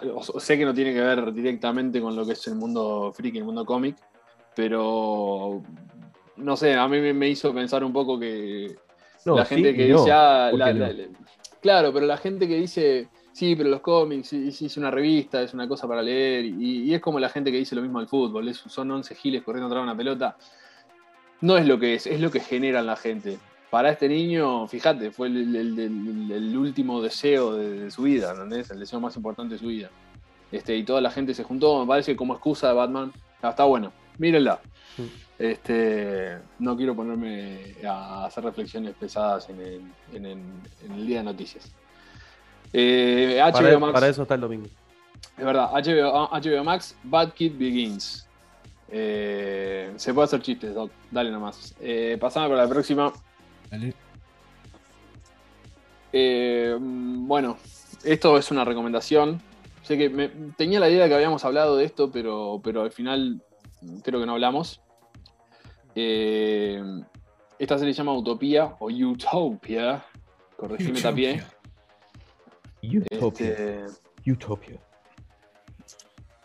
buena. 0.00 0.14
o- 0.16 0.40
sé 0.40 0.58
que 0.58 0.64
no 0.64 0.74
tiene 0.74 0.92
que 0.94 1.00
ver 1.00 1.32
directamente 1.32 2.00
con 2.00 2.14
lo 2.16 2.24
que 2.26 2.32
es 2.32 2.46
el 2.48 2.54
mundo 2.56 3.12
friki, 3.14 3.38
el 3.38 3.44
mundo 3.44 3.64
cómic, 3.64 3.96
pero 4.66 5.62
no 6.36 6.56
sé, 6.56 6.74
a 6.74 6.88
mí 6.88 7.12
me- 7.12 7.28
hizo 7.28 7.52
pensar 7.52 7.84
un 7.84 7.92
poco 7.92 8.18
que 8.18 8.74
No, 9.24 9.36
la 9.36 9.44
gente 9.44 9.70
sí 9.72 9.76
que 9.76 9.88
no. 9.88 9.98
dice, 9.98 10.10
ah, 10.12 10.48
¿Por 10.50 10.58
la- 10.60 10.66
qué 10.66 10.74
no? 10.74 10.86
la- 10.86 10.92
la- 10.92 11.08
claro, 11.60 11.92
pero 11.92 12.06
la 12.06 12.16
gente 12.16 12.48
que 12.48 12.56
dice, 12.56 13.08
sí, 13.32 13.54
pero 13.56 13.68
los 13.70 13.80
cómics, 13.80 14.32
es 14.32 14.76
una 14.76 14.90
revista, 14.90 15.42
es 15.42 15.54
una 15.54 15.68
cosa 15.68 15.86
para 15.86 16.02
leer, 16.02 16.44
y, 16.44 16.84
y 16.84 16.94
es 16.94 17.00
como 17.00 17.18
la 17.20 17.28
gente 17.28 17.50
que 17.52 17.58
dice 17.58 17.74
lo 17.76 17.82
mismo 17.82 17.98
al 17.98 18.08
fútbol, 18.08 18.48
es- 18.48 18.58
son 18.66 18.90
11 18.90 19.14
giles 19.14 19.42
corriendo 19.42 19.66
atrás 19.66 19.80
de 19.80 19.84
una 19.84 19.96
pelota. 19.96 20.36
No 21.42 21.58
es 21.58 21.66
lo 21.66 21.78
que 21.78 21.94
es, 21.94 22.06
es 22.06 22.20
lo 22.20 22.30
que 22.30 22.40
generan 22.40 22.86
la 22.86 22.96
gente. 22.96 23.38
Para 23.70 23.90
este 23.90 24.08
niño, 24.08 24.66
fíjate, 24.68 25.10
fue 25.10 25.28
el, 25.28 25.54
el- 25.56 25.78
el- 25.78 26.30
el 26.32 26.56
último 26.56 27.02
deseo 27.02 27.54
de, 27.54 27.80
de 27.80 27.90
su 27.90 28.02
vida, 28.02 28.30
¿entendés? 28.32 28.70
El 28.70 28.78
deseo 28.80 28.98
más 29.00 29.14
importante 29.16 29.54
de 29.54 29.58
su 29.60 29.66
vida. 29.66 29.90
Este, 30.50 30.76
y 30.76 30.84
toda 30.84 31.00
la 31.00 31.10
gente 31.10 31.34
se 31.34 31.42
juntó, 31.44 31.80
me 31.80 31.86
parece, 31.86 32.14
como 32.16 32.32
excusa 32.34 32.68
de 32.68 32.74
Batman. 32.74 33.12
Ah, 33.42 33.50
está 33.50 33.64
bueno, 33.64 33.92
mírenla. 34.18 34.60
Mm. 34.98 35.02
Este, 35.38 36.36
no 36.58 36.76
quiero 36.76 36.94
ponerme 36.94 37.74
a 37.84 38.26
hacer 38.26 38.44
reflexiones 38.44 38.94
pesadas 38.94 39.48
en 39.48 39.60
el, 39.60 39.80
en 40.12 40.26
el- 40.26 40.38
en 40.84 40.92
el 40.92 41.06
día 41.06 41.18
de 41.18 41.24
noticias. 41.24 41.72
Eh, 42.72 43.38
HBO 43.42 43.52
Para, 43.52 43.78
Max, 43.78 43.92
para 43.92 44.08
eso 44.08 44.22
está 44.22 44.34
el 44.34 44.40
domingo. 44.42 44.66
es 45.36 45.44
verdad, 45.44 45.70
HBO, 45.72 46.28
HBO 46.30 46.64
Max, 46.64 46.96
Bad 47.02 47.32
Kid 47.32 47.52
Begins. 47.58 48.26
Eh, 48.94 49.90
se 49.96 50.12
puede 50.12 50.26
hacer 50.26 50.42
chistes, 50.42 50.74
Doc. 50.74 50.90
Dale 51.10 51.30
nomás. 51.30 51.74
Eh, 51.80 52.18
pasame 52.20 52.48
para 52.50 52.64
la 52.64 52.68
próxima. 52.68 53.10
Dale. 53.70 53.94
Eh, 56.12 56.76
mm, 56.78 57.26
bueno, 57.26 57.56
esto 58.04 58.36
es 58.36 58.50
una 58.50 58.64
recomendación. 58.64 59.40
Sé 59.82 59.96
que 59.96 60.10
me- 60.10 60.28
tenía 60.56 60.78
la 60.78 60.90
idea 60.90 61.04
de 61.04 61.08
que 61.08 61.14
habíamos 61.14 61.44
hablado 61.44 61.76
de 61.76 61.84
esto, 61.86 62.10
pero, 62.12 62.60
pero 62.62 62.82
al 62.82 62.92
final 62.92 63.40
creo 64.04 64.20
que 64.20 64.26
no 64.26 64.32
hablamos. 64.32 64.80
Eh, 65.94 66.82
esta 67.58 67.78
serie 67.78 67.94
se 67.94 67.98
llama 67.98 68.12
Utopía 68.16 68.76
o 68.78 68.86
Utopia. 68.90 70.04
Corregime 70.56 71.00
Tapié. 71.00 71.42
Utopia. 72.82 73.48
Este, 73.48 73.84
Utopia. 74.30 74.76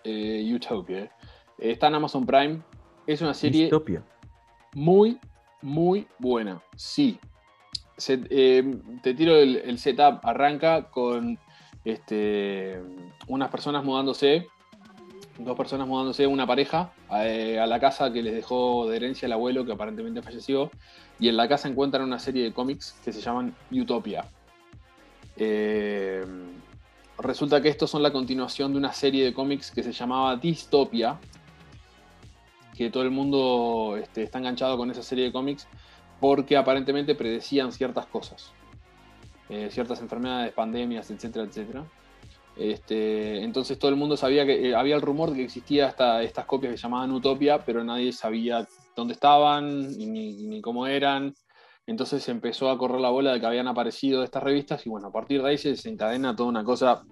eh, 0.04 0.52
Utopia. 0.56 1.12
Está 1.58 1.88
en 1.88 1.96
Amazon 1.96 2.26
Prime. 2.26 2.62
Es 3.06 3.22
una 3.22 3.34
serie 3.34 3.62
Distopia. 3.64 4.04
muy, 4.74 5.18
muy 5.62 6.08
buena. 6.20 6.62
Sí. 6.76 7.20
Se- 7.98 8.22
eh, 8.30 8.76
te 9.02 9.14
tiro 9.14 9.36
el, 9.36 9.58
el 9.58 9.80
setup. 9.80 10.20
Arranca 10.24 10.84
con 10.92 11.40
este, 11.86 12.80
unas 13.28 13.50
personas 13.50 13.84
mudándose, 13.84 14.48
dos 15.40 15.56
personas 15.58 15.88
mudándose, 15.88 16.28
una 16.28 16.46
pareja, 16.46 16.92
eh, 17.12 17.60
a 17.60 17.66
la 17.66 17.80
casa 17.80 18.12
que 18.12 18.22
les 18.22 18.34
dejó 18.36 18.88
de 18.90 18.98
herencia 18.98 19.26
el 19.26 19.32
abuelo 19.34 19.66
que 19.66 19.72
aparentemente 19.72 20.22
falleció. 20.22 20.70
Y 21.20 21.30
en 21.30 21.38
la 21.38 21.48
casa 21.48 21.68
encuentran 21.68 22.04
una 22.04 22.20
serie 22.20 22.44
de 22.44 22.54
cómics 22.54 23.00
que 23.04 23.12
se 23.12 23.22
llaman 23.22 23.56
Utopia. 23.72 24.26
Eh, 25.38 26.26
resulta 27.20 27.62
que 27.62 27.70
estos 27.70 27.90
son 27.90 28.04
la 28.04 28.12
continuación 28.12 28.72
de 28.74 28.78
una 28.78 28.94
serie 28.94 29.24
de 29.26 29.34
cómics 29.34 29.72
que 29.72 29.82
se 29.84 29.92
llamaba 29.94 30.36
Distopia, 30.36 31.18
que 32.78 32.90
todo 32.90 33.04
el 33.04 33.12
mundo 33.12 33.98
este, 34.00 34.24
está 34.24 34.38
enganchado 34.38 34.78
con 34.78 34.92
esa 34.92 35.02
serie 35.04 35.26
de 35.26 35.32
cómics 35.32 35.68
porque 36.20 36.56
aparentemente 36.56 37.16
predecían 37.16 37.72
ciertas 37.72 38.06
cosas, 38.06 38.54
eh, 39.50 39.70
ciertas 39.72 40.00
enfermedades, 40.02 40.54
pandemias, 40.54 41.10
etcétera, 41.12 41.46
etcétera. 41.46 41.84
Este, 42.56 43.44
entonces 43.44 43.78
todo 43.78 43.90
el 43.90 43.98
mundo 43.98 44.18
sabía 44.18 44.46
que 44.46 44.70
eh, 44.70 44.76
había 44.76 44.96
el 44.96 45.02
rumor 45.02 45.30
de 45.30 45.38
que 45.38 45.44
existía 45.44 45.88
esta- 45.88 46.24
estas 46.24 46.46
copias 46.46 46.72
que 46.74 46.78
llamaban 46.78 47.12
Utopia, 47.12 47.60
pero 47.64 47.84
nadie 47.84 48.12
sabía 48.12 48.68
dónde 48.96 49.14
estaban 49.14 49.96
ni, 49.98 50.34
ni 50.34 50.62
cómo 50.62 50.88
eran. 50.88 51.36
Entonces 51.86 52.28
empezó 52.30 52.70
a 52.70 52.78
correr 52.78 53.00
la 53.00 53.10
bola 53.10 53.32
de 53.34 53.40
que 53.40 53.46
habían 53.46 53.68
aparecido 53.68 54.24
estas 54.24 54.44
revistas 54.44 54.86
y 54.86 54.90
bueno, 54.90 55.08
a 55.08 55.12
partir 55.12 55.42
de 55.42 55.50
ahí 55.50 55.58
se 55.58 55.70
desencadena 55.70 56.36
toda 56.36 56.50
una 56.50 56.64
cosa 56.64 57.04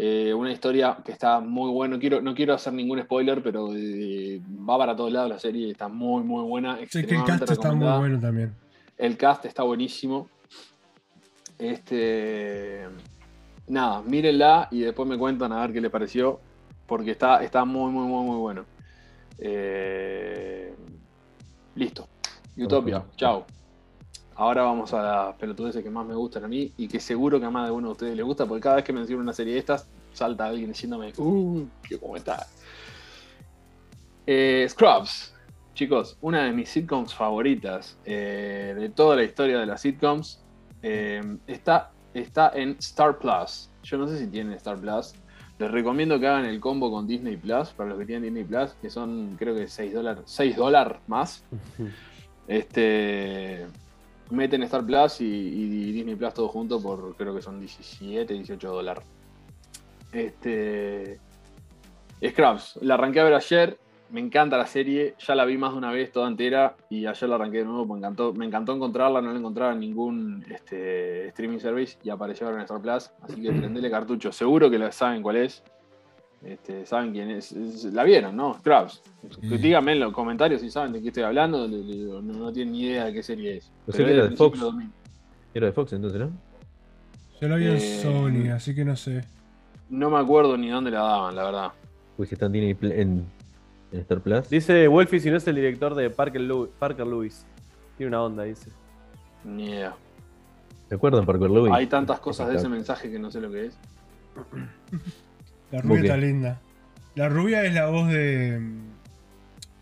eh, 0.00 0.32
una 0.32 0.52
historia 0.52 0.96
que 1.04 1.10
está 1.10 1.40
muy 1.40 1.72
buena. 1.72 1.96
No 1.96 2.00
quiero, 2.00 2.22
no 2.22 2.32
quiero 2.32 2.54
hacer 2.54 2.72
ningún 2.72 3.02
spoiler, 3.02 3.42
pero 3.42 3.74
eh, 3.74 4.40
va 4.48 4.78
para 4.78 4.94
todos 4.94 5.10
lados 5.10 5.28
la 5.28 5.40
serie. 5.40 5.72
Está 5.72 5.88
muy, 5.88 6.22
muy 6.22 6.44
buena. 6.44 6.78
Sé 6.88 7.04
que 7.04 7.16
el 7.16 7.24
cast 7.24 7.50
está 7.50 7.72
muy 7.72 7.98
bueno 7.98 8.20
también. 8.20 8.54
El 8.96 9.16
cast 9.16 9.44
está 9.46 9.64
buenísimo. 9.64 10.28
Este. 11.58 12.86
Nada, 13.66 14.00
mírenla 14.02 14.68
y 14.70 14.82
después 14.82 15.08
me 15.08 15.18
cuentan 15.18 15.50
a 15.50 15.62
ver 15.62 15.72
qué 15.72 15.80
les 15.80 15.90
pareció. 15.90 16.38
Porque 16.86 17.10
está, 17.10 17.42
está 17.42 17.64
muy, 17.64 17.90
muy, 17.90 18.06
muy, 18.06 18.24
muy 18.24 18.36
bueno. 18.36 18.66
Eh, 19.36 20.76
listo. 21.74 22.06
Utopia, 22.56 23.04
chao. 23.16 23.44
Ahora 24.38 24.62
vamos 24.62 24.94
a 24.94 25.02
las 25.02 25.34
pelotudeces 25.34 25.82
que 25.82 25.90
más 25.90 26.06
me 26.06 26.14
gustan 26.14 26.44
a 26.44 26.48
mí 26.48 26.72
y 26.76 26.86
que 26.86 27.00
seguro 27.00 27.40
que 27.40 27.46
a 27.46 27.50
más 27.50 27.66
de 27.66 27.72
uno 27.72 27.88
de 27.88 27.92
ustedes 27.92 28.16
les 28.16 28.24
gusta, 28.24 28.46
porque 28.46 28.62
cada 28.62 28.76
vez 28.76 28.84
que 28.84 28.92
menciono 28.92 29.20
una 29.20 29.32
serie 29.32 29.54
de 29.54 29.58
estas, 29.58 29.88
salta 30.12 30.46
alguien 30.46 30.68
diciéndome, 30.68 31.12
¡Uh! 31.18 31.66
¡Qué 31.82 31.98
cómo 31.98 32.16
está! 32.16 32.46
Eh, 34.24 34.64
Scrubs. 34.68 35.34
Chicos, 35.74 36.16
una 36.20 36.44
de 36.44 36.52
mis 36.52 36.68
sitcoms 36.68 37.12
favoritas 37.12 37.98
eh, 38.04 38.76
de 38.78 38.88
toda 38.90 39.16
la 39.16 39.24
historia 39.24 39.58
de 39.58 39.66
las 39.66 39.80
sitcoms 39.80 40.40
eh, 40.82 41.20
está, 41.48 41.90
está 42.14 42.52
en 42.54 42.76
Star 42.78 43.18
Plus. 43.18 43.70
Yo 43.82 43.98
no 43.98 44.06
sé 44.06 44.18
si 44.18 44.28
tienen 44.28 44.52
Star 44.52 44.78
Plus. 44.78 45.14
Les 45.58 45.68
recomiendo 45.68 46.20
que 46.20 46.28
hagan 46.28 46.44
el 46.44 46.60
combo 46.60 46.92
con 46.92 47.08
Disney 47.08 47.36
Plus, 47.36 47.70
para 47.70 47.88
los 47.88 47.98
que 47.98 48.06
tienen 48.06 48.22
Disney 48.22 48.44
Plus, 48.44 48.70
que 48.80 48.88
son 48.88 49.34
creo 49.36 49.56
que 49.56 49.66
6 49.66 49.94
dólares 49.94 50.22
6 50.26 50.56
dólares 50.56 50.98
más. 51.08 51.42
Este, 52.48 53.66
meten 54.30 54.62
Star 54.64 54.84
Plus 54.84 55.20
y, 55.20 55.92
Disney 55.92 56.14
Plus 56.14 56.34
todo 56.34 56.48
junto 56.48 56.80
por 56.80 57.16
creo 57.16 57.34
que 57.34 57.42
son 57.42 57.60
17, 57.60 58.32
18 58.34 58.68
dólares. 58.70 59.04
Este, 60.12 61.18
Scrubs, 62.26 62.78
la 62.82 62.94
arranqué 62.94 63.20
a 63.20 63.24
ver 63.24 63.34
ayer, 63.34 63.78
me 64.10 64.20
encanta 64.20 64.56
la 64.56 64.66
serie, 64.66 65.14
ya 65.18 65.34
la 65.34 65.44
vi 65.44 65.58
más 65.58 65.72
de 65.72 65.78
una 65.78 65.92
vez 65.92 66.10
toda 66.10 66.28
entera 66.28 66.76
y 66.88 67.06
ayer 67.06 67.28
la 67.28 67.34
arranqué 67.34 67.58
de 67.58 67.64
nuevo, 67.64 67.86
me 67.86 67.98
encantó, 67.98 68.32
me 68.32 68.46
encantó 68.46 68.74
encontrarla, 68.74 69.20
no 69.20 69.32
la 69.32 69.38
encontraba 69.38 69.72
en 69.72 69.80
ningún 69.80 70.44
este, 70.50 71.28
streaming 71.28 71.58
service 71.58 71.98
y 72.02 72.10
apareció 72.10 72.46
ahora 72.46 72.58
en 72.58 72.64
Star 72.64 72.80
Plus, 72.80 73.10
así 73.22 73.42
que 73.42 73.52
prendele 73.52 73.90
cartucho, 73.90 74.32
seguro 74.32 74.70
que 74.70 74.78
la 74.78 74.92
saben 74.92 75.22
cuál 75.22 75.36
es. 75.36 75.62
Este, 76.44 76.86
saben 76.86 77.12
quién 77.12 77.30
es, 77.30 77.50
Es- 77.52 77.84
la 77.92 78.04
vieron, 78.04 78.36
¿no? 78.36 78.54
Scrubs. 78.54 79.02
Sí. 79.40 79.58
Díganme 79.58 79.92
en 79.92 80.00
los 80.00 80.12
comentarios 80.12 80.60
si 80.60 80.70
saben 80.70 80.92
de 80.92 81.02
qué 81.02 81.08
estoy 81.08 81.24
hablando, 81.24 81.66
no, 81.66 82.22
no 82.22 82.52
tienen 82.52 82.72
ni 82.72 82.82
idea 82.84 83.06
de 83.06 83.12
qué 83.12 83.22
serie 83.22 83.56
es. 83.56 83.72
Era 83.92 84.06
de 84.28 84.36
Fox. 84.36 84.50
principio 84.52 84.58
de 84.58 84.64
2000. 84.72 84.90
Era 85.54 85.66
de 85.66 85.72
Fox 85.72 85.92
entonces, 85.94 86.20
¿no? 86.20 86.30
Yo 87.40 87.48
lo 87.48 87.56
vi 87.56 87.66
en 87.66 87.76
Eh, 87.76 88.00
Sony, 88.02 88.52
así 88.54 88.74
que 88.74 88.84
no 88.84 88.94
sé. 88.96 89.24
No 89.90 90.10
me 90.10 90.18
acuerdo 90.18 90.56
ni 90.56 90.68
dónde 90.70 90.90
la 90.90 91.00
daban, 91.00 91.34
la 91.34 91.44
verdad. 91.44 91.72
Pues 92.16 92.30
está 92.32 92.46
en, 92.46 92.52
Disney 92.52 92.76
en, 93.00 93.24
en 93.92 94.00
Star 94.00 94.20
Plus. 94.20 94.48
Dice 94.48 94.86
Wolfie 94.88 95.20
si 95.20 95.30
no 95.30 95.36
es 95.38 95.46
el 95.48 95.56
director 95.56 95.94
de 95.94 96.10
Parker, 96.10 96.40
Lew- 96.42 96.68
Parker 96.78 97.06
Lewis. 97.06 97.44
Tiene 97.96 98.08
una 98.08 98.22
onda, 98.22 98.42
dice. 98.44 98.70
Ni 99.44 99.66
idea. 99.70 99.94
¿Recuerdan 100.90 101.24
Parker 101.26 101.50
Lewis? 101.50 101.72
Hay 101.74 101.86
tantas 101.86 102.20
cosas 102.20 102.48
de 102.48 102.56
ese 102.56 102.68
mensaje 102.68 103.10
que 103.10 103.18
no 103.18 103.30
sé 103.30 103.40
lo 103.40 103.50
que 103.50 103.66
es. 103.66 103.78
La 105.70 105.80
rubia 105.80 106.00
está 106.02 106.16
linda. 106.16 106.60
La 107.14 107.28
rubia 107.28 107.64
es 107.64 107.74
la 107.74 107.86
voz 107.88 108.08
de. 108.08 108.60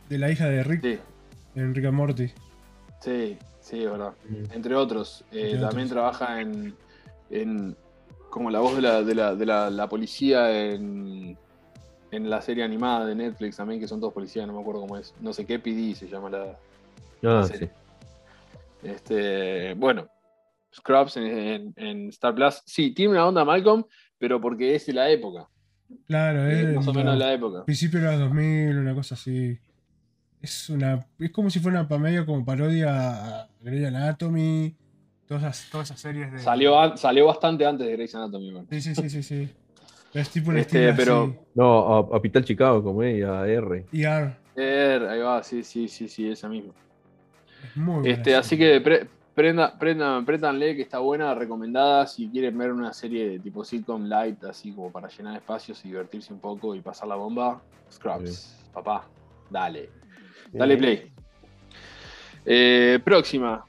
de 0.09 0.19
la 0.19 0.31
hija 0.31 0.47
de 0.49 0.63
Rick 0.65 0.81
Sí, 0.83 0.99
en 1.55 1.75
Rick 1.75 1.85
and 1.87 1.95
Morty. 1.95 2.31
sí, 3.01 3.37
sí, 3.61 3.85
es 3.85 3.91
verdad. 3.91 4.13
Mm. 4.29 4.53
Entre 4.53 4.75
otros, 4.75 5.25
eh, 5.33 5.43
Entre 5.53 5.59
también 5.61 5.87
otros. 5.87 5.91
trabaja 5.91 6.41
en, 6.41 6.75
en 7.31 7.77
como 8.31 8.51
la 8.51 8.61
voz 8.61 8.77
de 8.77 8.83
la, 8.83 9.03
de 9.03 9.15
la, 9.15 9.35
de 9.35 9.47
la, 9.47 9.71
la 9.71 9.89
policía 9.89 10.51
en, 10.73 11.37
en 12.11 12.31
la 12.31 12.41
serie 12.43 12.65
animada 12.65 13.07
de 13.07 13.15
Netflix 13.15 13.57
también, 13.57 13.81
que 13.81 13.89
son 13.89 14.01
todos 14.01 14.13
policías, 14.13 14.47
no 14.47 14.53
me 14.55 14.61
acuerdo 14.61 14.81
cómo 14.83 14.97
es. 14.97 15.15
No 15.21 15.33
sé 15.33 15.47
qué 15.47 15.59
PD 15.59 15.95
se 15.95 16.09
llama 16.09 16.31
la. 16.31 16.59
Ah, 17.25 17.45
sí. 17.45 17.69
Este, 18.83 19.75
bueno, 19.75 20.07
Scrubs 20.75 21.17
en, 21.17 21.27
en- 21.27 21.75
en 21.77 22.09
Star 22.11 22.35
Plus. 22.35 22.63
Sí, 22.67 22.93
tiene 22.93 23.13
una 23.13 23.27
onda 23.27 23.45
Malcolm, 23.45 23.85
pero 24.19 24.41
porque 24.41 24.75
es 24.75 24.87
de 24.87 24.93
la 24.93 25.09
época. 25.11 25.49
Claro, 26.07 26.47
es 26.47 26.75
más 26.75 26.87
o 26.89 26.93
menos 26.95 27.15
de 27.15 27.19
la 27.19 27.33
época. 27.33 27.65
principio 27.65 28.01
de 28.01 28.07
los 28.07 28.19
2000, 28.21 28.79
una 28.79 28.95
cosa 28.95 29.15
así. 29.15 29.59
Es 30.43 30.69
una 30.71 31.07
es 31.19 31.31
como 31.31 31.51
si 31.51 31.59
fuera 31.61 31.87
pa- 31.89 31.99
medio 31.99 32.25
como 32.27 32.45
parodia 32.45 33.41
a 33.43 33.49
Grey 33.61 33.85
Anatomy, 33.85 34.75
todas 35.27 35.43
esas, 35.43 35.71
todas 35.71 35.89
esas 35.91 36.01
series 36.01 36.31
de 36.33 36.39
Salió, 36.39 36.97
salió 36.97 37.27
bastante 37.27 37.65
antes 37.67 37.87
de 37.87 37.93
Grey's 37.95 38.15
Anatomy. 38.15 38.51
bueno. 38.53 38.67
Sí, 38.71 38.81
sí, 38.81 38.95
sí, 38.95 39.11
sí, 39.11 39.23
sí. 39.23 39.49
Es 40.15 40.31
tipo 40.31 40.51
un 40.51 40.57
Este, 40.59 40.89
estilo 40.91 40.97
pero- 40.97 41.23
así. 41.25 41.39
No, 41.55 41.97
a, 42.13 42.17
a 42.17 42.23
Pital 42.23 42.45
Chicago, 42.45 42.83
como 42.83 43.03
es, 43.03 43.25
a 43.25 43.47
R. 43.47 43.85
ER, 43.93 44.37
Er, 44.57 45.03
ahí 45.09 45.21
va, 45.21 45.43
sí, 45.43 45.63
sí, 45.63 45.89
sí, 45.89 46.09
sí, 46.09 46.31
esa 46.31 46.49
misma. 46.49 46.73
es 47.65 47.77
muy 47.77 47.95
buena 48.01 48.11
Este, 48.15 48.35
así 48.35 48.51
serie. 48.51 48.73
que 48.75 48.81
pre- 48.81 49.09
prenda, 49.37 49.79
prenda, 49.79 50.21
préndanle 50.25 50.75
que 50.75 50.83
está 50.83 50.99
buena, 50.99 51.35
recomendada 51.35 52.07
si 52.07 52.29
quieren 52.29 52.57
ver 52.59 52.73
una 52.73 52.93
serie 52.93 53.29
de 53.29 53.39
tipo 53.39 53.63
sitcom 53.63 54.07
light, 54.07 54.43
así 54.45 54.73
como 54.73 54.91
para 54.91 55.09
llenar 55.09 55.37
espacios 55.37 55.85
y 55.85 55.89
divertirse 55.89 56.33
un 56.33 56.41
poco 56.41 56.75
y 56.75 56.81
pasar 56.81 57.07
la 57.07 57.15
bomba. 57.17 57.61
Scrubs, 57.93 58.59
papá, 58.73 59.07
dale. 59.51 59.91
Dale 60.51 60.77
play. 60.77 61.13
Eh, 62.45 62.99
próxima. 63.05 63.65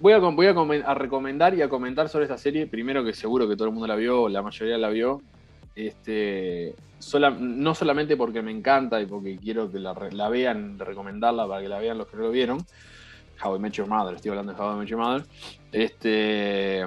Voy, 0.00 0.12
a, 0.12 0.18
voy 0.18 0.46
a, 0.46 0.50
a 0.90 0.94
recomendar 0.94 1.54
y 1.54 1.62
a 1.62 1.68
comentar 1.68 2.08
sobre 2.08 2.24
esta 2.24 2.38
serie. 2.38 2.66
Primero 2.66 3.04
que 3.04 3.12
seguro 3.12 3.48
que 3.48 3.56
todo 3.56 3.68
el 3.68 3.74
mundo 3.74 3.86
la 3.86 3.96
vio, 3.96 4.28
la 4.28 4.42
mayoría 4.42 4.76
la 4.76 4.88
vio. 4.88 5.22
Este, 5.74 6.74
sola- 6.98 7.30
no 7.30 7.74
solamente 7.74 8.16
porque 8.16 8.42
me 8.42 8.50
encanta 8.50 9.00
y 9.00 9.06
porque 9.06 9.38
quiero 9.38 9.70
que 9.70 9.78
la 9.78 10.28
vean, 10.28 10.78
recomendarla 10.78 11.46
para 11.46 11.62
que 11.62 11.68
la 11.68 11.78
vean 11.78 11.98
los 11.98 12.08
que 12.08 12.16
no 12.16 12.24
lo 12.24 12.30
vieron. 12.30 12.58
How 13.42 13.56
I 13.56 13.58
Met 13.58 13.72
Your 13.72 13.88
Mother, 13.88 14.14
estoy 14.14 14.30
hablando 14.30 14.52
de 14.52 14.60
How 14.60 14.74
I 14.74 14.78
Met 14.78 14.88
Your 14.88 15.00
Mother. 15.00 15.26
Este, 15.72 16.84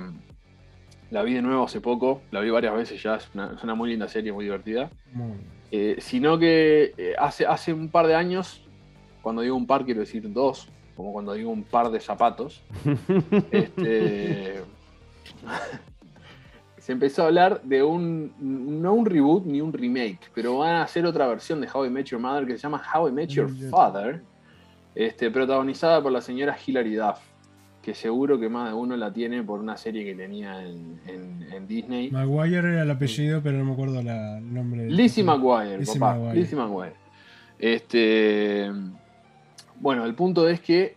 la 1.09 1.23
vi 1.23 1.33
de 1.33 1.41
nuevo 1.41 1.65
hace 1.65 1.81
poco, 1.81 2.21
la 2.31 2.41
vi 2.41 2.49
varias 2.49 2.75
veces 2.75 3.01
ya, 3.01 3.15
es 3.15 3.29
una, 3.33 3.53
es 3.55 3.63
una 3.63 3.75
muy 3.75 3.89
linda 3.89 4.07
serie, 4.07 4.31
muy 4.31 4.45
divertida. 4.45 4.89
Muy. 5.13 5.37
Eh, 5.71 5.97
sino 5.99 6.37
que 6.37 6.93
eh, 6.97 7.15
hace, 7.17 7.45
hace 7.45 7.73
un 7.73 7.89
par 7.89 8.05
de 8.05 8.15
años, 8.15 8.61
cuando 9.21 9.41
digo 9.41 9.55
un 9.55 9.65
par 9.65 9.85
quiero 9.85 10.01
decir 10.01 10.31
dos, 10.31 10.67
como 10.97 11.13
cuando 11.13 11.33
digo 11.33 11.49
un 11.49 11.63
par 11.63 11.89
de 11.89 12.01
zapatos, 12.01 12.61
este, 13.51 14.61
se 16.77 16.91
empezó 16.91 17.23
a 17.23 17.27
hablar 17.27 17.61
de 17.63 17.83
un, 17.83 18.33
no 18.81 18.93
un 18.93 19.05
reboot 19.05 19.45
ni 19.45 19.61
un 19.61 19.71
remake, 19.71 20.19
pero 20.33 20.57
van 20.57 20.75
a 20.75 20.83
hacer 20.83 21.05
otra 21.05 21.25
versión 21.27 21.61
de 21.61 21.69
How 21.73 21.85
I 21.85 21.89
Met 21.89 22.07
Your 22.07 22.19
Mother 22.19 22.45
que 22.45 22.53
se 22.53 22.63
llama 22.63 22.81
How 22.93 23.07
I 23.07 23.11
Met 23.13 23.29
Your. 23.29 23.49
Father, 23.69 24.21
este, 24.95 25.31
protagonizada 25.31 26.01
por 26.01 26.11
la 26.11 26.21
señora 26.21 26.57
Hilary 26.65 26.95
Duff, 26.95 27.19
que 27.81 27.93
seguro 27.95 28.39
que 28.39 28.47
más 28.49 28.69
de 28.69 28.75
uno 28.75 28.95
la 28.95 29.11
tiene 29.11 29.41
por 29.43 29.59
una 29.59 29.75
serie 29.77 30.03
que 30.05 30.13
tenía 30.13 30.63
en, 30.63 30.99
en- 31.07 31.47
en 31.51 31.67
Disney. 31.67 32.11
Maguire 32.11 32.57
era 32.59 32.83
el 32.83 32.91
apellido, 32.91 33.41
pero 33.41 33.57
no 33.57 33.65
me 33.65 33.71
acuerdo 33.73 34.01
la- 34.03 34.37
el 34.37 34.53
nombre. 34.53 34.89
Lizzie 34.89 35.23
McGuire, 35.23 35.77
Lizzie 35.79 35.99
papá. 35.99 36.13
McGuire. 36.15 36.39
Lizzie 36.39 36.57
McGuire. 36.57 36.93
Este, 37.57 38.71
bueno, 39.79 40.05
el 40.05 40.13
punto 40.13 40.47
es 40.47 40.59
que 40.61 40.95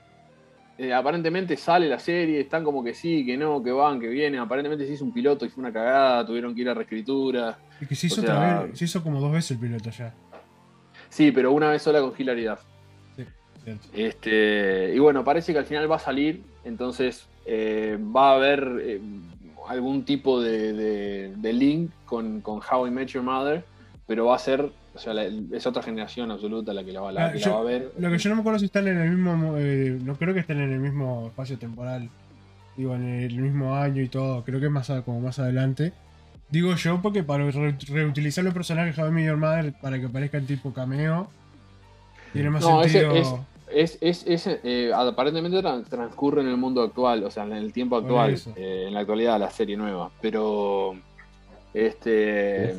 eh, 0.77 0.93
aparentemente 0.93 1.57
sale 1.57 1.89
la 1.89 1.99
serie, 2.01 2.41
están 2.41 2.65
como 2.65 2.83
que 2.83 2.95
sí, 2.95 3.25
que 3.25 3.37
no, 3.37 3.63
que 3.63 3.71
van, 3.71 4.01
que 4.01 4.09
vienen. 4.09 4.41
Aparentemente 4.41 4.87
se 4.87 4.93
hizo 4.95 5.05
un 5.05 5.13
piloto 5.13 5.47
y 5.47 5.49
fue 5.49 5.63
una 5.63 5.73
cagada, 5.73 6.27
tuvieron 6.27 6.55
que 6.55 6.63
ir 6.63 6.69
a 6.69 6.75
reescritura. 6.75 7.57
Y 7.81 7.87
que 7.87 7.95
se 7.95 8.09
hizo 8.09 8.21
o 8.21 8.25
sea- 8.25 8.35
otra 8.35 8.63
vez, 8.65 8.79
se 8.79 8.85
hizo 8.87 9.03
como 9.03 9.21
dos 9.21 9.33
veces 9.33 9.53
el 9.53 9.59
piloto 9.59 9.91
ya. 9.91 10.13
Sí, 11.09 11.31
pero 11.31 11.53
una 11.53 11.71
vez 11.71 11.81
sola 11.83 12.01
con 12.01 12.13
Hilary 12.19 12.45
Duff. 12.45 12.61
Este, 13.95 14.93
y 14.95 14.99
bueno, 14.99 15.25
parece 15.25 15.53
que 15.53 15.59
al 15.59 15.65
final 15.67 15.91
va 15.91 15.97
a 15.97 16.01
salir, 16.01 16.43
entonces 16.65 17.27
eh, 17.47 17.99
va 18.15 18.33
a 18.33 18.35
haber 18.37 18.79
eh, 18.83 19.01
algún 19.69 20.05
tipo 20.05 20.41
de, 20.41 20.73
de- 20.73 21.33
de 21.37 21.53
link 21.53 21.91
con, 22.07 22.41
con 22.41 22.61
How 22.61 22.87
I 22.87 22.91
Met 22.91 23.09
Your 23.09 23.23
Mother, 23.25 23.65
pero 24.07 24.27
va 24.27 24.37
a 24.37 24.39
ser, 24.39 24.71
o 24.95 24.99
sea, 24.99 25.15
la- 25.15 25.25
es 25.25 25.67
otra 25.67 25.83
generación 25.83 26.31
absoluta 26.31 26.73
la 26.75 26.85
que 26.85 26.93
la 26.93 27.01
va, 27.01 27.12
la 27.12 27.27
Ah, 27.27 27.33
que 27.33 27.39
la 27.41 27.49
va 27.51 27.61
a 27.61 27.65
ver. 27.65 27.93
Lo 27.99 28.11
que 28.11 28.19
yo 28.19 28.31
no 28.31 28.37
me 28.37 28.41
acuerdo 28.41 28.59
si 28.59 28.67
están 28.67 28.87
en 28.89 28.99
el 28.99 29.11
mismo. 29.11 29.55
eh, 29.59 29.99
no 30.03 30.17
creo 30.17 30.35
que 30.35 30.41
estén 30.41 30.61
en 30.61 30.73
el 30.73 30.81
mismo 30.81 31.27
espacio 31.29 31.59
temporal. 31.59 32.09
Digo, 32.77 32.95
en 32.95 33.05
el 33.21 33.37
mismo 33.41 33.75
año 33.77 34.03
y 34.03 34.09
todo. 34.09 34.45
Creo 34.45 34.59
que 34.61 34.67
es 34.67 34.73
más 34.73 34.91
a- 34.91 35.03
como 35.03 35.21
más 35.21 35.39
adelante. 35.39 35.93
Digo 36.51 36.75
yo 36.77 37.01
porque 37.01 37.23
para 37.23 37.51
re- 37.51 37.77
reutilizar 37.89 38.45
los 38.45 38.53
personajes 38.53 38.95
de 38.97 39.03
How 39.03 39.09
I 39.09 39.12
Met 39.12 39.27
Your 39.27 39.37
Mother 39.37 39.73
para 39.81 39.99
que 40.01 40.09
parezcan 40.09 40.45
tipo 40.47 40.73
cameo. 40.73 41.31
Tiene 42.33 42.51
más 42.51 42.62
No, 42.62 42.83
ese- 42.83 43.01
sentido. 43.01 43.47
Es, 43.75 43.99
es, 44.01 44.25
es, 44.27 44.47
eh, 44.47 44.93
aparentemente 44.95 45.59
tran- 45.59 45.85
transcurre 45.85 46.43
en 46.43 46.49
el 46.49 46.57
mundo 46.57 46.83
actual, 46.83 47.25
o 47.25 47.31
sea, 47.31 47.45
en 47.45 47.55
el 47.55 47.72
tiempo 47.72 47.97
actual, 47.97 48.35
eh, 48.55 48.85
en 48.87 48.95
la 48.95 49.01
actualidad, 49.01 49.41
la 49.41 49.51
serie 49.51 49.77
nueva. 49.77 50.12
Pero, 50.20 50.95
este, 51.75 52.75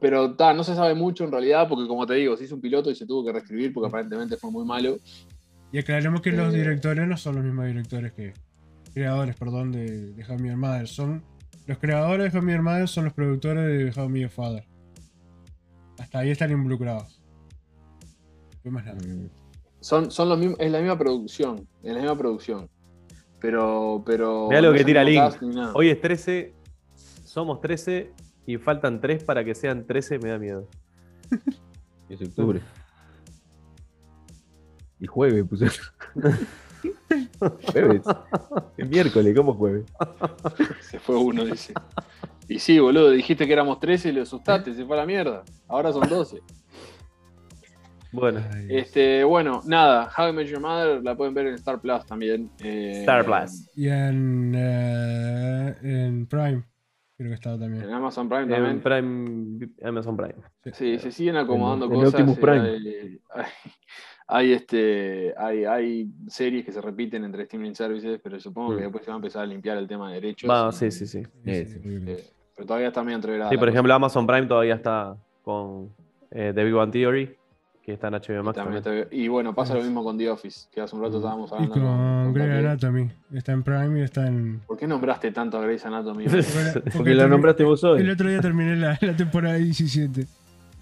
pero 0.00 0.34
ta, 0.34 0.52
no 0.52 0.62
se 0.62 0.74
sabe 0.74 0.94
mucho 0.94 1.24
en 1.24 1.32
realidad, 1.32 1.66
porque 1.68 1.88
como 1.88 2.06
te 2.06 2.14
digo, 2.14 2.36
se 2.36 2.44
hizo 2.44 2.54
un 2.54 2.60
piloto 2.60 2.90
y 2.90 2.94
se 2.94 3.06
tuvo 3.06 3.24
que 3.24 3.32
reescribir 3.32 3.72
porque 3.72 3.88
aparentemente 3.88 4.36
fue 4.36 4.50
muy 4.50 4.64
malo. 4.64 4.98
Y 5.72 5.78
aclaremos 5.78 6.20
que 6.20 6.30
los 6.30 6.52
eh, 6.52 6.58
directores 6.58 7.08
no 7.08 7.16
son 7.16 7.36
los 7.36 7.44
mismos 7.44 7.66
directores 7.66 8.12
que. 8.12 8.34
Creadores, 8.92 9.34
perdón, 9.36 9.72
de, 9.72 10.12
de 10.12 10.24
How 10.24 10.36
Your 10.38 10.56
Mother. 10.56 10.86
Son. 10.86 11.24
Los 11.66 11.78
creadores 11.78 12.32
de 12.32 12.38
How 12.38 12.46
Your 12.46 12.62
Mother 12.62 12.88
son 12.88 13.04
los 13.06 13.14
productores 13.14 13.94
de 13.94 14.00
How 14.00 14.14
Your 14.14 14.30
Father. 14.30 14.64
Hasta 15.98 16.18
ahí 16.20 16.30
están 16.30 16.52
involucrados. 16.52 17.20
Más 18.64 18.84
nada. 18.84 18.98
Mm. 19.06 19.28
Son, 19.80 20.10
son 20.10 20.28
los 20.30 20.38
mismos, 20.38 20.58
es 20.60 20.72
la 20.72 20.78
misma 20.78 20.98
producción, 20.98 21.68
es 21.82 21.92
la 21.92 22.00
misma 22.00 22.16
producción. 22.16 22.68
Pero, 23.40 24.02
pero. 24.06 24.48
Mirá 24.48 24.62
lo 24.62 24.70
no 24.72 24.78
que 24.78 24.84
tira 24.84 25.04
Link. 25.04 25.34
Hoy 25.74 25.90
es 25.90 26.00
13, 26.00 26.54
somos 27.24 27.60
13 27.60 28.10
y 28.46 28.56
faltan 28.56 29.00
3 29.00 29.24
para 29.24 29.44
que 29.44 29.54
sean 29.54 29.86
13, 29.86 30.18
me 30.18 30.30
da 30.30 30.38
miedo. 30.38 30.68
Es 32.06 32.20
octubre. 32.20 32.60
Y 35.00 35.06
jueves, 35.06 35.44
puse. 35.48 35.68
jueves. 37.72 38.02
Es 38.76 38.88
miércoles, 38.88 39.34
¿cómo 39.34 39.54
jueves? 39.54 39.86
Se 40.82 40.98
fue 40.98 41.16
uno, 41.16 41.46
dice. 41.46 41.72
Y 42.46 42.58
sí, 42.58 42.78
boludo, 42.78 43.10
dijiste 43.10 43.46
que 43.46 43.52
éramos 43.54 43.80
13 43.80 44.10
y 44.10 44.12
lo 44.12 44.22
asustaste, 44.22 44.74
se 44.74 44.84
fue 44.84 44.96
a 44.96 45.00
la 45.00 45.06
mierda. 45.06 45.44
Ahora 45.66 45.92
son 45.92 46.08
12. 46.08 46.42
Bueno, 48.14 48.40
Este, 48.68 49.24
bueno, 49.24 49.60
nada, 49.66 50.08
How 50.16 50.28
I 50.28 50.32
Met 50.32 50.46
Your 50.46 50.60
Mother 50.60 51.02
la 51.02 51.16
pueden 51.16 51.34
ver 51.34 51.48
en 51.48 51.54
Star 51.54 51.80
Plus 51.80 52.06
también. 52.06 52.48
eh, 52.62 53.00
Star 53.00 53.24
Plus. 53.24 53.68
Y 53.76 53.88
en, 53.88 54.52
eh, 54.56 55.74
en 55.82 56.26
Prime, 56.26 56.62
creo 57.16 57.28
que 57.30 57.34
estaba 57.34 57.58
también. 57.58 57.82
En 57.84 57.90
Amazon 57.92 58.28
Prime 58.28 58.44
En 58.44 58.48
también. 58.50 58.80
Prime, 58.80 59.68
Amazon 59.82 60.16
Prime. 60.16 60.34
Sí, 60.72 60.98
se 61.00 61.10
siguen 61.10 61.36
acomodando 61.36 61.86
En- 61.86 61.92
en 61.92 61.98
cosas. 61.98 62.14
Optimus 62.20 62.38
eh, 62.38 62.40
Prime. 62.40 62.60
Hay, 62.60 62.86
hay, 62.88 63.20
hay, 64.28 64.52
este, 64.52 65.34
hay, 65.36 65.64
hay 65.64 66.08
series 66.28 66.64
que 66.64 66.70
se 66.72 66.80
repiten 66.80 67.24
entre 67.24 67.42
streaming 67.42 67.74
services, 67.74 68.20
pero 68.22 68.38
supongo 68.38 68.70
que 68.76 68.82
Mm. 68.82 68.84
después 68.84 69.04
se 69.04 69.10
va 69.10 69.14
a 69.14 69.18
empezar 69.18 69.42
a 69.42 69.46
limpiar 69.46 69.76
el 69.78 69.88
tema 69.88 70.08
de 70.10 70.14
derechos. 70.20 70.48
Va, 70.48 70.68
y- 70.70 70.72
sí, 70.72 70.90
sí, 70.92 71.06
sí. 71.06 71.22
Sí, 71.24 71.30
Eh, 71.50 71.64
sí, 71.66 71.72
sí. 71.72 71.78
horrible. 71.80 72.12
eh, 72.12 72.24
pero 72.54 72.66
todavía 72.68 72.88
está 72.88 73.02
medio 73.02 73.16
entreverada. 73.16 73.50
Sí, 73.50 73.56
por 73.56 73.66
cosa. 73.66 73.72
ejemplo, 73.74 73.94
Amazon 73.94 74.24
Prime 74.26 74.46
todavía 74.46 74.74
está 74.76 75.16
con 75.42 75.92
eh, 76.30 76.52
The 76.54 76.64
Big 76.64 76.74
One 76.74 76.90
Theory, 76.92 77.36
que 77.84 77.92
está 77.92 78.08
en 78.08 78.14
HBO 78.14 78.40
Y, 78.40 78.42
Max 78.42 78.56
también 78.56 78.82
también. 78.82 79.02
está- 79.04 79.14
y 79.14 79.28
bueno, 79.28 79.54
pasa 79.54 79.74
lo 79.74 79.82
mismo 79.82 80.02
con 80.02 80.16
The 80.16 80.30
Office, 80.30 80.68
que 80.72 80.80
hace 80.80 80.96
un 80.96 81.02
rato 81.02 81.18
estábamos 81.18 81.50
Y 81.50 81.54
hablando. 81.54 81.74
con 81.74 82.32
Grey. 82.32 82.50
Anatomy. 82.64 83.10
Está 83.34 83.52
en 83.52 83.62
Prime 83.62 84.00
y 84.00 84.02
está 84.02 84.26
en. 84.26 84.60
¿Por 84.66 84.78
qué 84.78 84.86
nombraste 84.86 85.30
tanto 85.32 85.58
a 85.58 85.62
Grey's 85.62 85.84
Anatomy? 85.84 86.24
Porque 86.96 87.14
la 87.14 87.24
termi- 87.24 87.28
nombraste 87.28 87.62
vos 87.64 87.84
hoy. 87.84 88.00
El 88.00 88.10
otro 88.10 88.28
día 88.30 88.40
terminé 88.40 88.76
la, 88.76 88.98
la 89.00 89.14
temporada 89.16 89.56
17. 89.56 90.26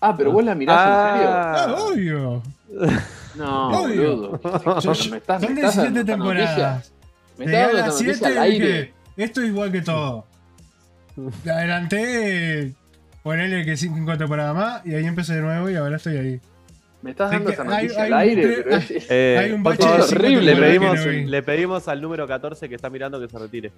ah, 0.00 0.14
pero 0.16 0.30
vos 0.30 0.44
la 0.44 0.54
mirás 0.54 0.76
¡Ah, 0.78 1.64
Ah, 1.68 1.74
obvio! 1.74 2.42
en 2.70 2.88
serio. 2.88 3.02
No, 3.36 3.68
obvio. 3.82 4.16
boludo. 4.16 4.80
Son, 4.80 5.10
me 5.10 5.16
estás, 5.18 5.42
son 5.42 5.54
me 5.54 5.60
de 5.60 5.66
estás 5.66 5.76
dando 5.76 6.00
17 6.00 6.00
esta 6.00 6.04
temporadas. 6.12 6.92
Me 7.38 7.44
estás 7.46 7.58
a 7.58 7.62
dando 7.66 7.78
las 7.78 7.88
esta 7.88 8.04
noticia 8.04 8.14
7 8.14 8.26
al 8.26 8.34
y 8.34 8.52
aire. 8.52 8.66
dije, 8.68 8.92
esto 9.16 9.40
es 9.42 9.48
igual 9.48 9.72
que 9.72 9.82
todo. 9.82 10.26
Le 11.44 11.50
adelanté, 11.50 12.74
ponele 13.24 13.64
que 13.64 13.76
5 13.76 14.16
temporadas 14.18 14.54
más 14.54 14.86
y 14.86 14.94
ahí 14.94 15.04
empecé 15.04 15.34
de 15.34 15.40
nuevo 15.42 15.68
y 15.68 15.74
ahora 15.74 15.96
estoy 15.96 16.16
ahí. 16.16 16.40
Me 17.02 17.10
estás 17.10 17.30
dando 17.32 17.50
hay- 17.50 17.56
noticia 17.86 18.04
al 18.04 18.12
aire, 18.14 18.62
pero 18.64 18.76
es- 18.76 19.06
Eh, 19.10 19.36
Hay 19.38 19.52
un 19.52 19.62
bache 19.62 19.82
favor, 19.82 20.00
de 20.00 20.06
5 20.06 20.20
horrible, 20.20 20.54
le 20.54 20.60
pedimos, 20.60 20.98
no 20.98 21.10
vi. 21.10 21.24
le 21.26 21.42
pedimos 21.42 21.88
al 21.88 22.00
número 22.00 22.26
14 22.26 22.68
que 22.68 22.74
está 22.76 22.88
mirando 22.90 23.20
que 23.20 23.28
se 23.28 23.38
retire. 23.38 23.72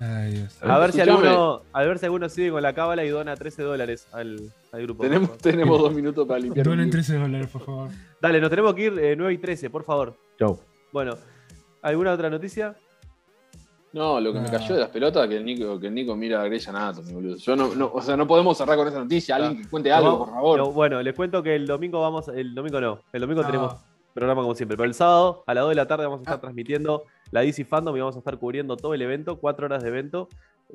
Ay, 0.00 0.32
Dios. 0.34 0.58
A 0.62 0.78
ver, 0.78 0.92
si 0.92 1.00
alguno, 1.00 1.62
a 1.72 1.82
ver 1.84 1.98
si 1.98 2.06
alguno 2.06 2.28
sigue 2.28 2.50
con 2.50 2.62
la 2.62 2.72
cábala 2.74 3.04
y 3.04 3.08
dona 3.08 3.36
13 3.36 3.62
dólares 3.62 4.06
al, 4.12 4.50
al 4.72 4.82
grupo. 4.82 5.02
tenemos, 5.02 5.38
tenemos 5.38 5.78
dos 5.80 5.92
minutos 5.94 6.26
para 6.26 6.40
limpiar. 6.40 6.64
Donen 6.64 6.86
libro. 6.86 6.92
13 6.92 7.18
dólares, 7.18 7.48
por 7.48 7.64
favor. 7.64 7.90
Dale, 8.20 8.40
nos 8.40 8.50
tenemos 8.50 8.74
que 8.74 8.82
ir 8.84 8.98
eh, 8.98 9.14
9 9.16 9.32
y 9.34 9.38
13, 9.38 9.70
por 9.70 9.84
favor. 9.84 10.16
Chau. 10.38 10.58
Bueno, 10.92 11.16
¿alguna 11.82 12.12
otra 12.12 12.30
noticia? 12.30 12.74
No, 13.96 14.20
lo 14.20 14.32
que 14.32 14.40
me 14.40 14.48
Ah. 14.48 14.50
cayó 14.52 14.74
de 14.74 14.80
las 14.82 14.90
pelotas 14.90 15.26
que 15.26 15.36
el 15.38 15.44
Nico, 15.44 15.80
que 15.80 15.86
el 15.86 15.94
Nico 15.94 16.14
mira 16.14 16.42
a 16.42 16.44
Grey's 16.44 16.68
Anatomy, 16.68 17.12
boludo. 17.14 17.36
Yo 17.36 17.56
no, 17.56 17.74
no, 17.74 17.90
o 17.94 18.02
sea, 18.02 18.16
no 18.16 18.26
podemos 18.26 18.56
cerrar 18.58 18.76
con 18.76 18.86
esa 18.86 18.98
noticia. 18.98 19.36
Alguien 19.36 19.62
que 19.62 19.68
cuente 19.70 19.90
algo, 19.90 20.10
No, 20.10 20.18
por 20.18 20.30
favor. 20.30 20.58
no, 20.58 20.70
bueno, 20.72 21.02
les 21.02 21.14
cuento 21.14 21.42
que 21.42 21.54
el 21.56 21.66
domingo 21.66 22.00
vamos, 22.02 22.28
el 22.28 22.54
domingo 22.54 22.80
no, 22.80 23.00
el 23.12 23.20
domingo 23.22 23.40
No. 23.42 23.46
tenemos 23.46 23.74
programa 24.12 24.42
como 24.42 24.54
siempre. 24.54 24.76
Pero 24.76 24.86
el 24.86 24.94
sábado 24.94 25.44
a 25.46 25.54
las 25.54 25.62
2 25.62 25.70
de 25.70 25.74
la 25.76 25.86
tarde 25.86 26.04
vamos 26.04 26.20
a 26.20 26.22
estar 26.22 26.40
transmitiendo 26.40 27.04
la 27.30 27.40
DC 27.40 27.64
Fandom 27.64 27.96
y 27.96 28.00
vamos 28.00 28.16
a 28.16 28.18
estar 28.18 28.38
cubriendo 28.38 28.76
todo 28.76 28.92
el 28.94 29.00
evento, 29.02 29.38
cuatro 29.38 29.64
horas 29.66 29.82
de 29.82 29.88
evento, 29.88 30.28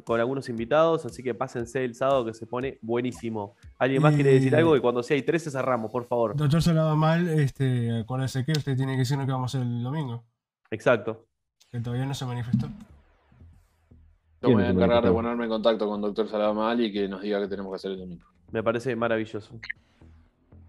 con 0.04 0.20
algunos 0.20 0.50
invitados. 0.50 1.06
Así 1.06 1.22
que 1.24 1.34
pásense 1.36 1.84
el 1.86 1.94
sábado 1.96 2.26
que 2.26 2.34
se 2.34 2.46
pone 2.48 2.78
buenísimo. 2.82 3.56
¿Alguien 3.78 4.02
más 4.02 4.16
quiere 4.16 4.34
decir 4.34 4.56
algo? 4.56 4.76
Y 4.76 4.80
cuando 4.80 5.04
sea 5.04 5.16
hay 5.16 5.22
13 5.22 5.50
cerramos, 5.52 5.92
por 5.92 6.06
favor. 6.06 6.36
Doctor 6.36 6.62
Salado 6.62 6.96
Mal, 6.96 7.28
este, 7.30 8.00
acuérdese 8.00 8.44
que 8.46 8.52
usted 8.54 8.76
tiene 8.76 8.94
que 8.94 9.00
decirnos 9.00 9.26
que 9.28 9.32
vamos 9.32 9.54
a 9.54 9.58
hacer 9.60 9.68
el 9.68 9.84
domingo. 9.84 10.24
Exacto. 10.72 11.26
Que 11.72 11.80
todavía 11.80 12.06
no 12.06 12.14
se 12.16 12.26
manifestó. 12.26 12.68
Yo 14.42 14.50
me 14.50 14.54
voy 14.56 14.64
a 14.64 14.66
¿Quién 14.66 14.66
es 14.66 14.70
el 14.70 14.76
encargar 14.84 15.04
de 15.04 15.12
ponerme 15.12 15.44
en 15.44 15.50
contacto 15.50 15.88
con 15.88 16.02
Doctor 16.02 16.28
Salamal 16.28 16.82
y 16.82 16.92
que 16.92 17.08
nos 17.08 17.22
diga 17.22 17.40
qué 17.42 17.48
tenemos 17.48 17.72
que 17.72 17.76
hacer 17.76 17.92
el 17.92 18.00
domingo. 18.00 18.26
Me 18.52 18.64
parece 18.64 18.96
maravilloso. 18.96 19.54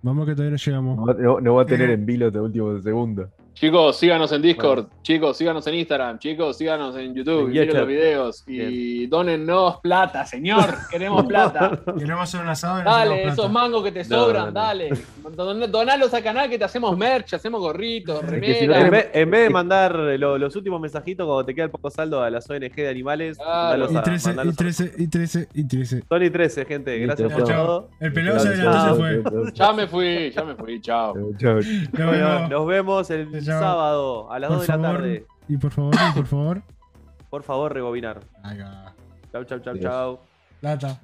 Vamos 0.03 0.27
que 0.27 0.33
todavía 0.33 0.51
no 0.51 0.57
llegamos. 0.57 1.09
va, 1.09 1.15
no- 1.15 1.41
no 1.41 1.55
va 1.55 1.63
a 1.63 1.67
tener 1.67 1.91
Eh. 1.91 1.95
en 1.95 2.05
vilo 2.07 2.27
hasta 2.27 2.43
último 2.43 2.79
segundo. 2.81 3.31
Chicos, 3.55 3.97
síganos 3.99 4.33
en 4.33 4.43
Discord, 4.43 4.87
chicos, 5.03 5.37
síganos 5.37 5.65
en 5.67 5.75
Instagram, 5.75 6.19
chicos, 6.19 6.57
síganos 6.57 6.97
en 6.97 7.15
YouTube, 7.15 7.43
En 7.51 7.57
y 7.57 7.59
miren 7.61 7.77
los 7.77 7.87
videos 7.87 8.45
y 8.49 9.07
donennos 9.07 9.79
plata, 9.81 10.25
señor, 10.27 10.65
queremos 10.91 11.25
plata. 11.27 11.79
Queremos 11.99 12.23
hacer 12.23 12.41
un 12.41 12.49
asado 12.49 12.81
y 12.81 12.85
Dale, 12.85 13.25
esos 13.29 13.51
mangos 13.53 13.85
que 13.85 13.93
te 13.93 14.03
No, 14.05 14.25
sobran, 14.25 14.41
no, 14.47 14.47
no. 14.47 14.53
dale. 14.53 14.91
Don- 15.37 15.71
Donalos 15.71 16.13
al 16.15 16.23
canal 16.25 16.49
que 16.51 16.59
te 16.59 16.65
hacemos 16.65 16.97
merch, 16.97 17.35
hacemos 17.35 17.61
gorritos, 17.61 18.25
Es 18.25 18.31
que 18.41 18.55
si 18.61 18.67
no 18.67 18.75
En 18.75 18.85
remeras. 18.85 18.91
vez, 18.91 19.11
en 19.23 19.31
vez 19.31 19.43
de 19.45 19.51
mandar 19.51 19.95
lo- 19.97 20.39
los 20.39 20.57
últimos 20.57 20.81
mensajitos 20.81 21.25
cuando 21.27 21.45
te 21.45 21.55
queda 21.55 21.67
el 21.67 21.71
poco 21.71 21.91
saldo 21.91 22.23
a 22.23 22.31
las 22.31 22.49
ONG 22.51 22.75
de 22.75 22.89
animales, 22.89 23.37
Claro. 23.39 23.93
Y 23.93 23.97
a- 23.97 24.03
13, 24.03 24.25
y 24.25 24.29
mandalos 24.31 24.55
a- 24.55 24.57
13, 24.57 24.93
y 24.99 25.07
13, 25.09 25.49
y 25.55 25.65
13. 25.69 26.03
Sony 26.09 26.31
13, 26.33 26.65
gente. 26.65 26.99
Gracias 26.99 27.33
por 27.33 27.45
chao. 27.45 27.67
todo. 27.67 27.91
El 28.01 28.13
pelado 28.13 28.41
se 28.41 28.49
adelantó 28.49 28.95
y 29.11 29.15
se 29.15 29.23
fue. 29.23 29.53
Ya 29.53 29.73
me 29.73 29.87
fui, 29.87 30.31
ya 30.31 30.43
me 30.45 30.55
fui, 30.57 30.81
chao. 30.81 31.15
Chao. 31.39 31.55
Nos 31.57 31.91
Bueno, 31.93 32.11
vemos. 32.13 32.51
nos 32.51 32.67
vemos 32.67 33.11
el 33.11 33.42
Chao. 33.45 33.61
sábado 33.61 34.33
a 34.33 34.39
las 34.39 34.49
Por 34.49 34.59
2 34.59 34.67
de 34.67 34.77
la 34.77 34.83
tarde. 34.83 35.27
Y 35.49 35.57
por 35.57 35.71
favor, 35.73 35.95
y 35.95 36.13
por 36.13 36.27
favor. 36.27 36.63
Por 37.31 37.43
favor, 37.43 37.73
rebobinar. 37.75 38.21
Acá. 38.43 38.95
Chau, 39.33 39.45
chau, 39.45 39.59
chau, 39.61 39.79
chau. 39.79 40.21
Plata. 40.61 41.01